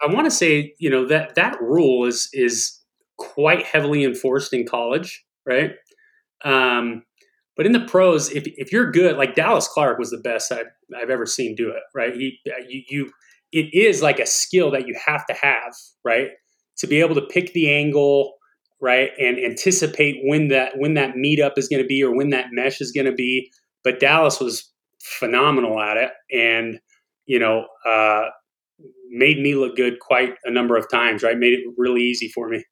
I 0.00 0.14
want 0.14 0.26
to 0.26 0.30
say, 0.30 0.74
you 0.78 0.88
know, 0.88 1.04
that 1.08 1.34
that 1.34 1.60
rule 1.60 2.04
is 2.04 2.28
is 2.32 2.78
quite 3.18 3.66
heavily 3.66 4.04
enforced 4.04 4.52
in 4.52 4.64
college, 4.64 5.26
right? 5.44 5.72
Um, 6.44 7.02
but 7.56 7.66
in 7.66 7.72
the 7.72 7.80
pros, 7.80 8.30
if, 8.30 8.44
if 8.56 8.70
you're 8.70 8.90
good, 8.90 9.16
like 9.16 9.34
Dallas 9.34 9.66
Clark 9.66 9.98
was 9.98 10.10
the 10.10 10.18
best 10.18 10.52
I've, 10.52 10.66
I've 10.96 11.10
ever 11.10 11.26
seen 11.26 11.54
do 11.54 11.70
it, 11.70 11.82
right? 11.94 12.14
He, 12.14 12.38
you, 12.68 12.82
you, 12.88 13.10
it 13.52 13.72
is 13.72 14.02
like 14.02 14.18
a 14.18 14.26
skill 14.26 14.70
that 14.72 14.86
you 14.86 14.94
have 15.04 15.26
to 15.26 15.34
have, 15.34 15.74
right? 16.04 16.30
To 16.78 16.86
be 16.86 17.00
able 17.00 17.14
to 17.14 17.22
pick 17.22 17.54
the 17.54 17.72
angle, 17.72 18.34
right, 18.80 19.10
and 19.18 19.38
anticipate 19.38 20.20
when 20.24 20.48
that 20.48 20.78
when 20.78 20.94
that 20.94 21.14
meetup 21.14 21.56
is 21.56 21.68
going 21.68 21.82
to 21.82 21.86
be 21.86 22.02
or 22.02 22.14
when 22.14 22.30
that 22.30 22.48
mesh 22.52 22.80
is 22.80 22.92
going 22.92 23.06
to 23.06 23.12
be. 23.12 23.50
But 23.82 24.00
Dallas 24.00 24.40
was 24.40 24.70
phenomenal 25.00 25.80
at 25.80 25.96
it, 25.96 26.10
and 26.30 26.78
you 27.24 27.38
know, 27.38 27.66
uh, 27.86 28.26
made 29.10 29.38
me 29.38 29.54
look 29.54 29.76
good 29.76 30.00
quite 30.00 30.34
a 30.44 30.50
number 30.50 30.76
of 30.76 30.90
times, 30.90 31.22
right? 31.22 31.36
Made 31.36 31.54
it 31.54 31.64
really 31.76 32.02
easy 32.02 32.28
for 32.28 32.48
me. 32.48 32.64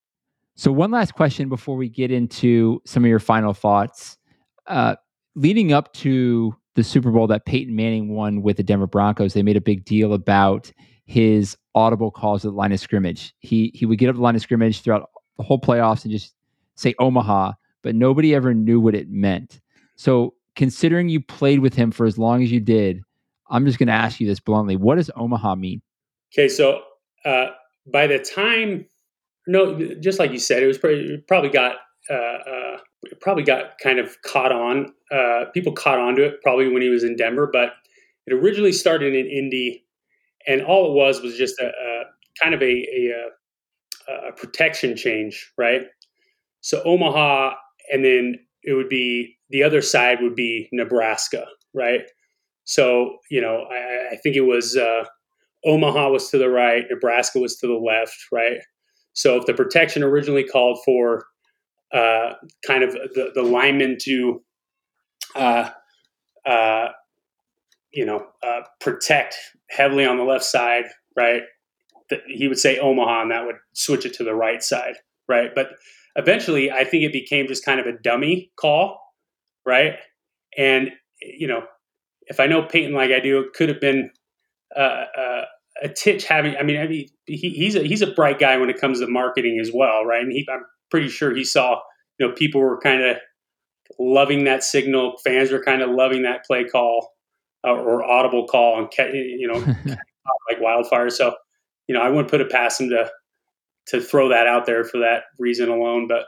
So, 0.56 0.70
one 0.70 0.90
last 0.90 1.14
question 1.14 1.48
before 1.48 1.76
we 1.76 1.88
get 1.88 2.10
into 2.10 2.80
some 2.84 3.04
of 3.04 3.08
your 3.08 3.18
final 3.18 3.54
thoughts. 3.54 4.18
Uh, 4.66 4.96
leading 5.34 5.72
up 5.72 5.92
to 5.94 6.54
the 6.74 6.84
Super 6.84 7.10
Bowl 7.10 7.26
that 7.28 7.46
Peyton 7.46 7.74
Manning 7.74 8.14
won 8.14 8.42
with 8.42 8.56
the 8.56 8.62
Denver 8.62 8.86
Broncos, 8.86 9.34
they 9.34 9.42
made 9.42 9.56
a 9.56 9.60
big 9.60 9.84
deal 9.84 10.12
about 10.12 10.72
his 11.06 11.56
audible 11.74 12.10
calls 12.10 12.44
at 12.44 12.50
the 12.50 12.56
line 12.56 12.72
of 12.72 12.80
scrimmage. 12.80 13.34
He 13.40 13.70
he 13.74 13.86
would 13.86 13.98
get 13.98 14.08
up 14.08 14.16
the 14.16 14.22
line 14.22 14.34
of 14.34 14.42
scrimmage 14.42 14.80
throughout 14.80 15.10
the 15.36 15.42
whole 15.42 15.60
playoffs 15.60 16.04
and 16.04 16.12
just 16.12 16.34
say 16.76 16.94
Omaha, 16.98 17.52
but 17.82 17.94
nobody 17.94 18.34
ever 18.34 18.54
knew 18.54 18.80
what 18.80 18.94
it 18.94 19.08
meant. 19.10 19.60
So 19.96 20.34
considering 20.56 21.08
you 21.08 21.20
played 21.20 21.60
with 21.60 21.74
him 21.74 21.90
for 21.90 22.06
as 22.06 22.18
long 22.18 22.42
as 22.42 22.50
you 22.50 22.60
did, 22.60 23.02
I'm 23.50 23.66
just 23.66 23.78
going 23.78 23.88
to 23.88 23.92
ask 23.92 24.20
you 24.20 24.26
this 24.26 24.40
bluntly: 24.40 24.76
What 24.76 24.96
does 24.96 25.10
Omaha 25.16 25.56
mean? 25.56 25.82
Okay, 26.32 26.48
so 26.48 26.82
uh, 27.24 27.48
by 27.86 28.06
the 28.06 28.18
time, 28.18 28.86
no, 29.46 29.78
just 30.00 30.18
like 30.18 30.32
you 30.32 30.38
said, 30.38 30.62
it 30.62 30.66
was 30.66 30.78
probably, 30.78 31.18
probably 31.28 31.50
got 31.50 31.76
uh, 32.10 32.14
uh, 32.14 32.76
probably 33.20 33.44
got 33.44 33.78
kind 33.82 33.98
of 33.98 34.20
caught 34.22 34.52
on. 34.52 34.92
Uh, 35.10 35.46
people 35.52 35.72
caught 35.72 35.98
on 35.98 36.16
to 36.16 36.24
it 36.24 36.42
probably 36.42 36.68
when 36.68 36.82
he 36.82 36.88
was 36.88 37.04
in 37.04 37.16
Denver, 37.16 37.48
but 37.50 37.70
it 38.26 38.34
originally 38.34 38.72
started 38.72 39.14
in 39.14 39.26
Indy, 39.26 39.84
and 40.46 40.62
all 40.62 40.90
it 40.90 40.94
was 40.94 41.20
was 41.20 41.36
just 41.36 41.58
a, 41.60 41.66
a 41.66 42.04
kind 42.42 42.54
of 42.54 42.62
a, 42.62 42.64
a, 42.64 44.28
a 44.28 44.32
protection 44.32 44.96
change, 44.96 45.52
right? 45.56 45.82
So 46.60 46.82
Omaha, 46.84 47.54
and 47.92 48.04
then 48.04 48.38
it 48.62 48.74
would 48.74 48.88
be 48.88 49.36
the 49.50 49.62
other 49.62 49.82
side 49.82 50.18
would 50.22 50.34
be 50.34 50.68
Nebraska, 50.72 51.46
right? 51.74 52.02
So 52.64 53.18
you 53.30 53.40
know, 53.40 53.66
I, 53.70 54.14
I 54.14 54.16
think 54.22 54.36
it 54.36 54.42
was 54.42 54.76
uh, 54.76 55.04
Omaha 55.64 56.10
was 56.10 56.30
to 56.30 56.38
the 56.38 56.50
right, 56.50 56.84
Nebraska 56.90 57.38
was 57.38 57.56
to 57.56 57.66
the 57.66 57.74
left, 57.74 58.16
right? 58.32 58.58
So 59.14 59.36
if 59.36 59.46
the 59.46 59.54
protection 59.54 60.02
originally 60.02 60.44
called 60.44 60.80
for 60.84 61.24
uh, 61.92 62.34
kind 62.66 62.82
of 62.82 62.92
the, 62.92 63.30
the 63.34 63.42
lineman 63.42 63.96
to, 64.02 64.42
uh, 65.34 65.70
uh, 66.46 66.88
you 67.92 68.04
know, 68.04 68.26
uh, 68.42 68.60
protect 68.80 69.36
heavily 69.70 70.04
on 70.04 70.16
the 70.16 70.24
left 70.24 70.44
side, 70.44 70.84
right? 71.16 71.42
He 72.26 72.48
would 72.48 72.58
say 72.58 72.78
Omaha, 72.78 73.22
and 73.22 73.30
that 73.30 73.46
would 73.46 73.56
switch 73.72 74.04
it 74.04 74.14
to 74.14 74.24
the 74.24 74.34
right 74.34 74.62
side, 74.62 74.96
right? 75.28 75.50
But 75.54 75.70
eventually, 76.16 76.70
I 76.70 76.84
think 76.84 77.04
it 77.04 77.12
became 77.12 77.46
just 77.46 77.64
kind 77.64 77.80
of 77.80 77.86
a 77.86 77.98
dummy 78.02 78.52
call, 78.56 79.00
right? 79.64 79.94
And 80.56 80.90
you 81.20 81.46
know, 81.46 81.62
if 82.26 82.40
I 82.40 82.46
know 82.46 82.62
Peyton 82.62 82.94
like 82.94 83.10
I 83.10 83.20
do, 83.20 83.40
it 83.40 83.52
could 83.54 83.68
have 83.68 83.80
been 83.80 84.10
uh, 84.76 85.04
uh, 85.16 85.44
a 85.82 85.88
Titch 85.88 86.26
having. 86.26 86.56
I 86.56 86.62
mean, 86.62 86.80
I 86.80 86.86
mean, 86.86 87.08
he, 87.26 87.50
he's 87.50 87.74
a 87.74 87.82
he's 87.82 88.02
a 88.02 88.12
bright 88.12 88.38
guy 88.38 88.56
when 88.56 88.70
it 88.70 88.80
comes 88.80 89.00
to 89.00 89.06
marketing 89.06 89.58
as 89.60 89.70
well, 89.72 90.04
right? 90.04 90.22
And 90.22 90.32
he, 90.32 90.46
I'm 90.52 90.64
pretty 90.90 91.08
sure 91.08 91.34
he 91.34 91.44
saw, 91.44 91.80
you 92.18 92.26
know, 92.26 92.34
people 92.34 92.60
were 92.60 92.78
kind 92.80 93.02
of 93.02 93.16
loving 93.98 94.44
that 94.44 94.64
signal. 94.64 95.16
Fans 95.24 95.50
were 95.50 95.62
kind 95.62 95.82
of 95.82 95.90
loving 95.90 96.22
that 96.22 96.44
play 96.44 96.64
call 96.64 97.12
uh, 97.66 97.72
or 97.72 98.04
audible 98.04 98.46
call 98.46 98.78
and, 98.78 98.88
you 99.14 99.48
know, 99.48 99.58
like 100.50 100.60
wildfire. 100.60 101.10
So, 101.10 101.34
you 101.86 101.94
know, 101.94 102.00
I 102.00 102.08
wouldn't 102.08 102.30
put 102.30 102.40
it 102.40 102.50
past 102.50 102.80
him 102.80 102.90
to, 102.90 103.10
to 103.86 104.00
throw 104.00 104.28
that 104.30 104.46
out 104.46 104.66
there 104.66 104.84
for 104.84 104.98
that 104.98 105.24
reason 105.38 105.68
alone. 105.68 106.08
But 106.08 106.24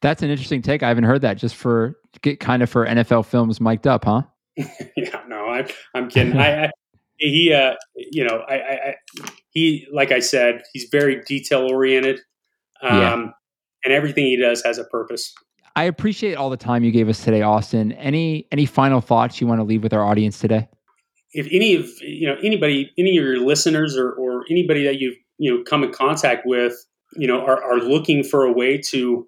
that's 0.00 0.22
an 0.22 0.30
interesting 0.30 0.62
take. 0.62 0.82
I 0.82 0.88
haven't 0.88 1.04
heard 1.04 1.22
that 1.22 1.34
just 1.34 1.54
for 1.54 1.98
get 2.22 2.40
kind 2.40 2.62
of 2.62 2.70
for 2.70 2.86
NFL 2.86 3.26
films 3.26 3.60
mic'd 3.60 3.86
up, 3.86 4.04
huh? 4.04 4.22
yeah, 4.56 5.22
no, 5.28 5.46
I, 5.46 5.66
I'm 5.94 6.08
kidding. 6.08 6.36
I, 6.36 6.64
I, 6.64 6.70
he, 7.16 7.52
uh, 7.52 7.74
you 7.94 8.24
know, 8.24 8.38
I, 8.48 8.54
I, 8.54 8.94
he, 9.50 9.86
like 9.92 10.10
I 10.10 10.18
said, 10.18 10.62
he's 10.72 10.88
very 10.90 11.22
detail 11.22 11.70
oriented. 11.70 12.20
Um, 12.82 12.98
yeah 12.98 13.30
and 13.84 13.92
everything 13.92 14.24
he 14.26 14.36
does 14.36 14.62
has 14.64 14.78
a 14.78 14.84
purpose. 14.84 15.34
I 15.74 15.84
appreciate 15.84 16.34
all 16.34 16.50
the 16.50 16.56
time 16.56 16.84
you 16.84 16.90
gave 16.90 17.08
us 17.08 17.24
today, 17.24 17.42
Austin. 17.42 17.92
Any 17.92 18.46
any 18.52 18.66
final 18.66 19.00
thoughts 19.00 19.40
you 19.40 19.46
want 19.46 19.60
to 19.60 19.64
leave 19.64 19.82
with 19.82 19.92
our 19.92 20.04
audience 20.04 20.38
today? 20.38 20.68
If 21.32 21.46
any 21.50 21.74
of 21.74 21.88
you 22.00 22.28
know 22.28 22.36
anybody, 22.42 22.90
any 22.98 23.16
of 23.16 23.24
your 23.24 23.40
listeners, 23.40 23.96
or, 23.96 24.12
or 24.12 24.44
anybody 24.50 24.84
that 24.84 25.00
you've 25.00 25.16
you 25.38 25.54
know 25.54 25.62
come 25.64 25.82
in 25.82 25.92
contact 25.92 26.46
with, 26.46 26.74
you 27.16 27.26
know, 27.26 27.40
are, 27.40 27.62
are 27.62 27.78
looking 27.78 28.22
for 28.22 28.44
a 28.44 28.52
way 28.52 28.78
to 28.88 29.26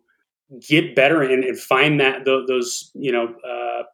get 0.68 0.94
better 0.94 1.22
and, 1.22 1.44
and 1.44 1.58
find 1.58 1.98
that 2.00 2.26
those 2.26 2.90
you 2.94 3.10
know 3.10 3.34
uh, 3.48 3.84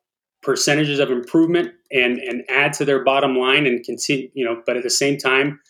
percentages 0.43 0.99
of 0.99 1.11
improvement 1.11 1.73
and 1.93 2.19
and 2.19 2.43
add 2.49 2.73
to 2.73 2.85
their 2.85 3.05
bottom 3.05 3.37
line 3.37 3.65
and 3.67 3.85
continue, 3.85 4.29
you 4.35 4.45
know, 4.45 4.61
but 4.67 4.77
at 4.77 4.83
the 4.83 4.91
same 4.91 5.17
time, 5.17 5.61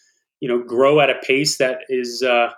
you 0.41 0.49
know, 0.49 0.63
grow 0.63 1.01
at 1.01 1.11
a 1.11 1.17
pace 1.27 1.59
that 1.59 1.81
is 1.91 2.23
uh, 2.23 2.49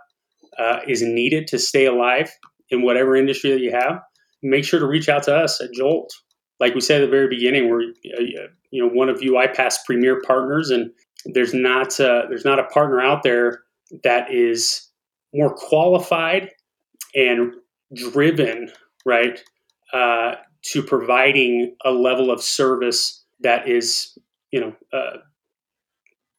uh, 0.58 0.80
is 0.86 1.02
needed 1.02 1.46
to 1.48 1.58
stay 1.58 1.86
alive 1.86 2.30
in 2.70 2.82
whatever 2.82 3.16
industry 3.16 3.50
that 3.50 3.60
you 3.60 3.72
have, 3.72 4.00
make 4.42 4.64
sure 4.64 4.80
to 4.80 4.86
reach 4.86 5.08
out 5.08 5.22
to 5.24 5.34
us 5.34 5.60
at 5.60 5.72
Jolt. 5.72 6.12
Like 6.60 6.74
we 6.74 6.80
said 6.80 7.02
at 7.02 7.06
the 7.06 7.10
very 7.10 7.28
beginning, 7.28 7.68
we're 7.68 7.82
uh, 7.82 8.46
you 8.70 8.82
know 8.82 8.88
one 8.88 9.08
of 9.08 9.20
UiPath's 9.20 9.80
premier 9.84 10.20
partners, 10.22 10.70
and 10.70 10.90
there's 11.26 11.54
not 11.54 11.98
uh, 11.98 12.22
there's 12.28 12.44
not 12.44 12.58
a 12.58 12.64
partner 12.64 13.00
out 13.00 13.22
there 13.22 13.62
that 14.04 14.32
is 14.32 14.88
more 15.34 15.54
qualified 15.54 16.50
and 17.14 17.54
driven, 17.94 18.70
right, 19.04 19.42
uh, 19.92 20.34
to 20.62 20.82
providing 20.82 21.74
a 21.84 21.90
level 21.90 22.30
of 22.30 22.42
service 22.42 23.24
that 23.40 23.68
is 23.68 24.16
you 24.52 24.60
know 24.60 24.74
uh, 24.92 25.18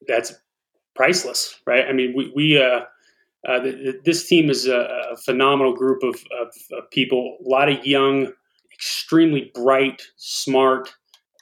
that's 0.07 0.34
priceless, 0.95 1.59
right? 1.66 1.86
I 1.88 1.93
mean, 1.93 2.14
we 2.16 2.32
we 2.36 2.61
uh, 2.61 2.82
uh, 3.48 3.60
this 4.06 4.28
team 4.28 4.50
is 4.50 4.68
a, 4.68 4.88
a 5.12 5.18
phenomenal 5.18 5.74
group 5.74 6.02
of, 6.04 6.16
of, 6.39 6.54
of, 6.72 6.89
people. 6.91 7.38
A 7.46 7.50
lot 7.50 7.70
of 7.70 7.86
young, 7.86 8.32
extremely 8.74 9.52
bright, 9.54 10.02
smart, 10.16 10.94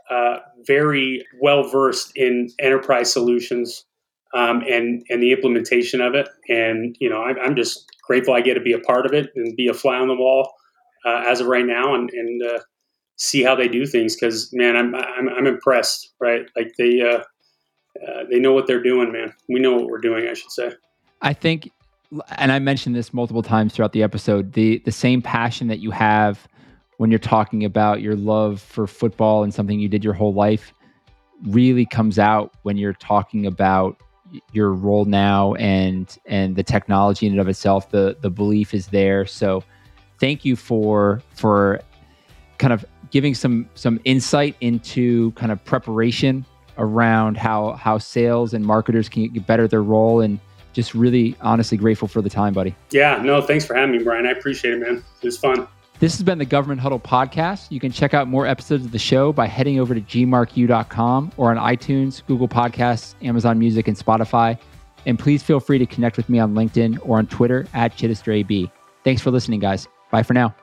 uh, 0.10 0.40
very 0.66 1.26
well 1.42 1.64
versed 1.64 2.12
in 2.16 2.50
enterprise 2.60 3.14
solutions 3.14 3.86
um, 4.34 4.64
and 4.68 5.04
and 5.10 5.22
the 5.22 5.32
implementation 5.32 6.02
of 6.02 6.16
it. 6.16 6.28
And 6.50 6.96
you 7.00 7.10
know, 7.10 7.22
I, 7.22 7.34
I'm, 7.42 7.56
just 7.56 7.86
grateful 8.08 8.34
I 8.34 8.42
get 8.42 8.56
to 8.56 8.62
be 8.62 8.74
a 8.74 8.80
part 8.80 9.06
of 9.06 9.14
it 9.14 9.30
and 9.36 9.56
be 9.56 9.68
a 9.68 9.74
fly 9.74 9.98
on 9.98 10.08
the 10.08 10.16
wall 10.16 10.54
uh, 11.06 11.24
as 11.28 11.40
of 11.40 11.48
right 11.48 11.66
now, 11.66 11.94
and, 11.94 12.10
and 12.10 12.42
uh, 12.44 12.60
see 13.18 13.44
how 13.44 13.56
they 13.56 13.68
do 13.68 13.86
things. 13.86 14.16
Because 14.16 14.50
man, 14.54 14.76
I'm, 14.76 14.96
I'm, 14.96 15.30
I'm 15.30 15.48
impressed. 15.48 16.14
Right, 16.20 16.46
like 16.56 16.74
they 16.78 17.02
uh, 17.02 17.24
they 18.30 18.40
know 18.40 18.54
what 18.54 18.66
they're 18.66 18.84
doing. 18.84 19.12
Man, 19.12 19.34
we 19.50 19.60
know 19.60 19.76
what 19.76 19.86
we're 19.86 20.00
doing. 20.00 20.28
I 20.28 20.34
should 20.34 20.52
say. 20.52 20.74
I 21.22 21.34
think 21.34 21.70
and 22.38 22.52
I 22.52 22.60
mentioned 22.60 22.96
this 22.96 23.14
multiple 23.14 23.44
times 23.44 23.74
throughout 23.74 23.94
the 23.94 24.04
episode, 24.04 24.54
the 24.54 24.80
the 24.80 24.92
same 24.92 25.22
passion 25.22 25.68
that 25.68 25.80
you 25.80 25.92
have 25.92 26.48
when 26.98 27.10
you're 27.10 27.20
talking 27.20 27.64
about 27.64 28.02
your 28.02 28.16
love 28.16 28.62
for 28.62 28.86
football 28.86 29.44
and 29.44 29.54
something 29.54 29.80
you 29.80 29.88
did 29.88 30.04
your 30.04 30.14
whole 30.14 30.34
life 30.34 30.74
really 31.48 31.86
comes 31.86 32.20
out 32.20 32.54
when 32.62 32.78
you're 32.78 32.94
talking 32.94 33.48
about 33.48 33.98
your 34.52 34.72
role 34.74 35.06
now 35.06 35.56
and 35.56 36.18
and 36.26 36.56
the 36.56 36.64
technology 36.64 37.26
in 37.26 37.34
and 37.34 37.42
of 37.42 37.48
itself 37.48 37.90
the 37.92 38.18
the 38.22 38.30
belief 38.30 38.74
is 38.74 38.88
there. 38.88 39.26
So 39.26 39.64
thank 40.20 40.46
you 40.46 40.56
for 40.56 41.22
for 41.34 41.82
kind 42.58 42.74
of 42.74 42.86
giving 43.10 43.34
some 43.36 43.70
some 43.76 44.00
insight 44.04 44.56
into 44.62 45.32
kind 45.32 45.52
of 45.52 45.64
preparation 45.64 46.46
around 46.78 47.38
how 47.38 47.74
how 47.74 47.98
sales 47.98 48.54
and 48.54 48.66
marketers 48.66 49.10
can 49.10 49.28
get 49.30 49.48
better 49.48 49.68
their 49.68 49.84
role 49.84 50.22
and 50.22 50.40
just 50.74 50.94
really 50.94 51.36
honestly 51.42 51.78
grateful 51.78 52.08
for 52.08 52.22
the 52.22 52.30
time, 52.30 52.54
buddy. 52.54 52.76
Yeah, 52.92 53.22
no, 53.22 53.42
thanks 53.42 53.66
for 53.66 53.76
having 53.76 53.98
me, 53.98 54.04
Brian. 54.04 54.26
I 54.26 54.32
appreciate 54.32 54.74
it, 54.74 54.80
man. 54.80 55.04
It 55.22 55.26
was 55.26 55.38
fun. 55.38 55.68
This 56.00 56.16
has 56.16 56.24
been 56.24 56.40
the 56.40 56.46
Government 56.46 56.82
Huddle 56.82 57.00
podcast. 57.00 57.70
You 57.70 57.80
can 57.80 57.92
check 57.92 58.16
out 58.16 58.28
more 58.28 58.48
episodes 58.48 58.86
of 58.86 58.92
the 58.92 58.98
show 58.98 59.32
by 59.32 59.46
heading 59.46 59.80
over 59.80 59.94
to 59.94 60.02
gmarku.com 60.02 61.32
or 61.38 61.56
on 61.56 61.58
iTunes, 61.58 62.26
Google 62.26 62.48
Podcasts, 62.48 63.14
Amazon 63.22 63.60
Music, 63.60 63.88
and 63.88 63.96
Spotify. 63.96 64.58
And 65.06 65.20
please 65.20 65.44
feel 65.44 65.60
free 65.60 65.78
to 65.78 65.86
connect 65.86 66.18
with 66.18 66.28
me 66.28 66.40
on 66.40 66.56
LinkedIn 66.56 67.00
or 67.04 67.20
on 67.20 67.28
Twitter 67.28 67.68
at 67.74 67.96
ChittisterAB. 67.98 68.72
Thanks 69.04 69.22
for 69.22 69.30
listening, 69.30 69.60
guys. 69.60 69.88
Bye 70.10 70.24
for 70.24 70.34
now. 70.34 70.56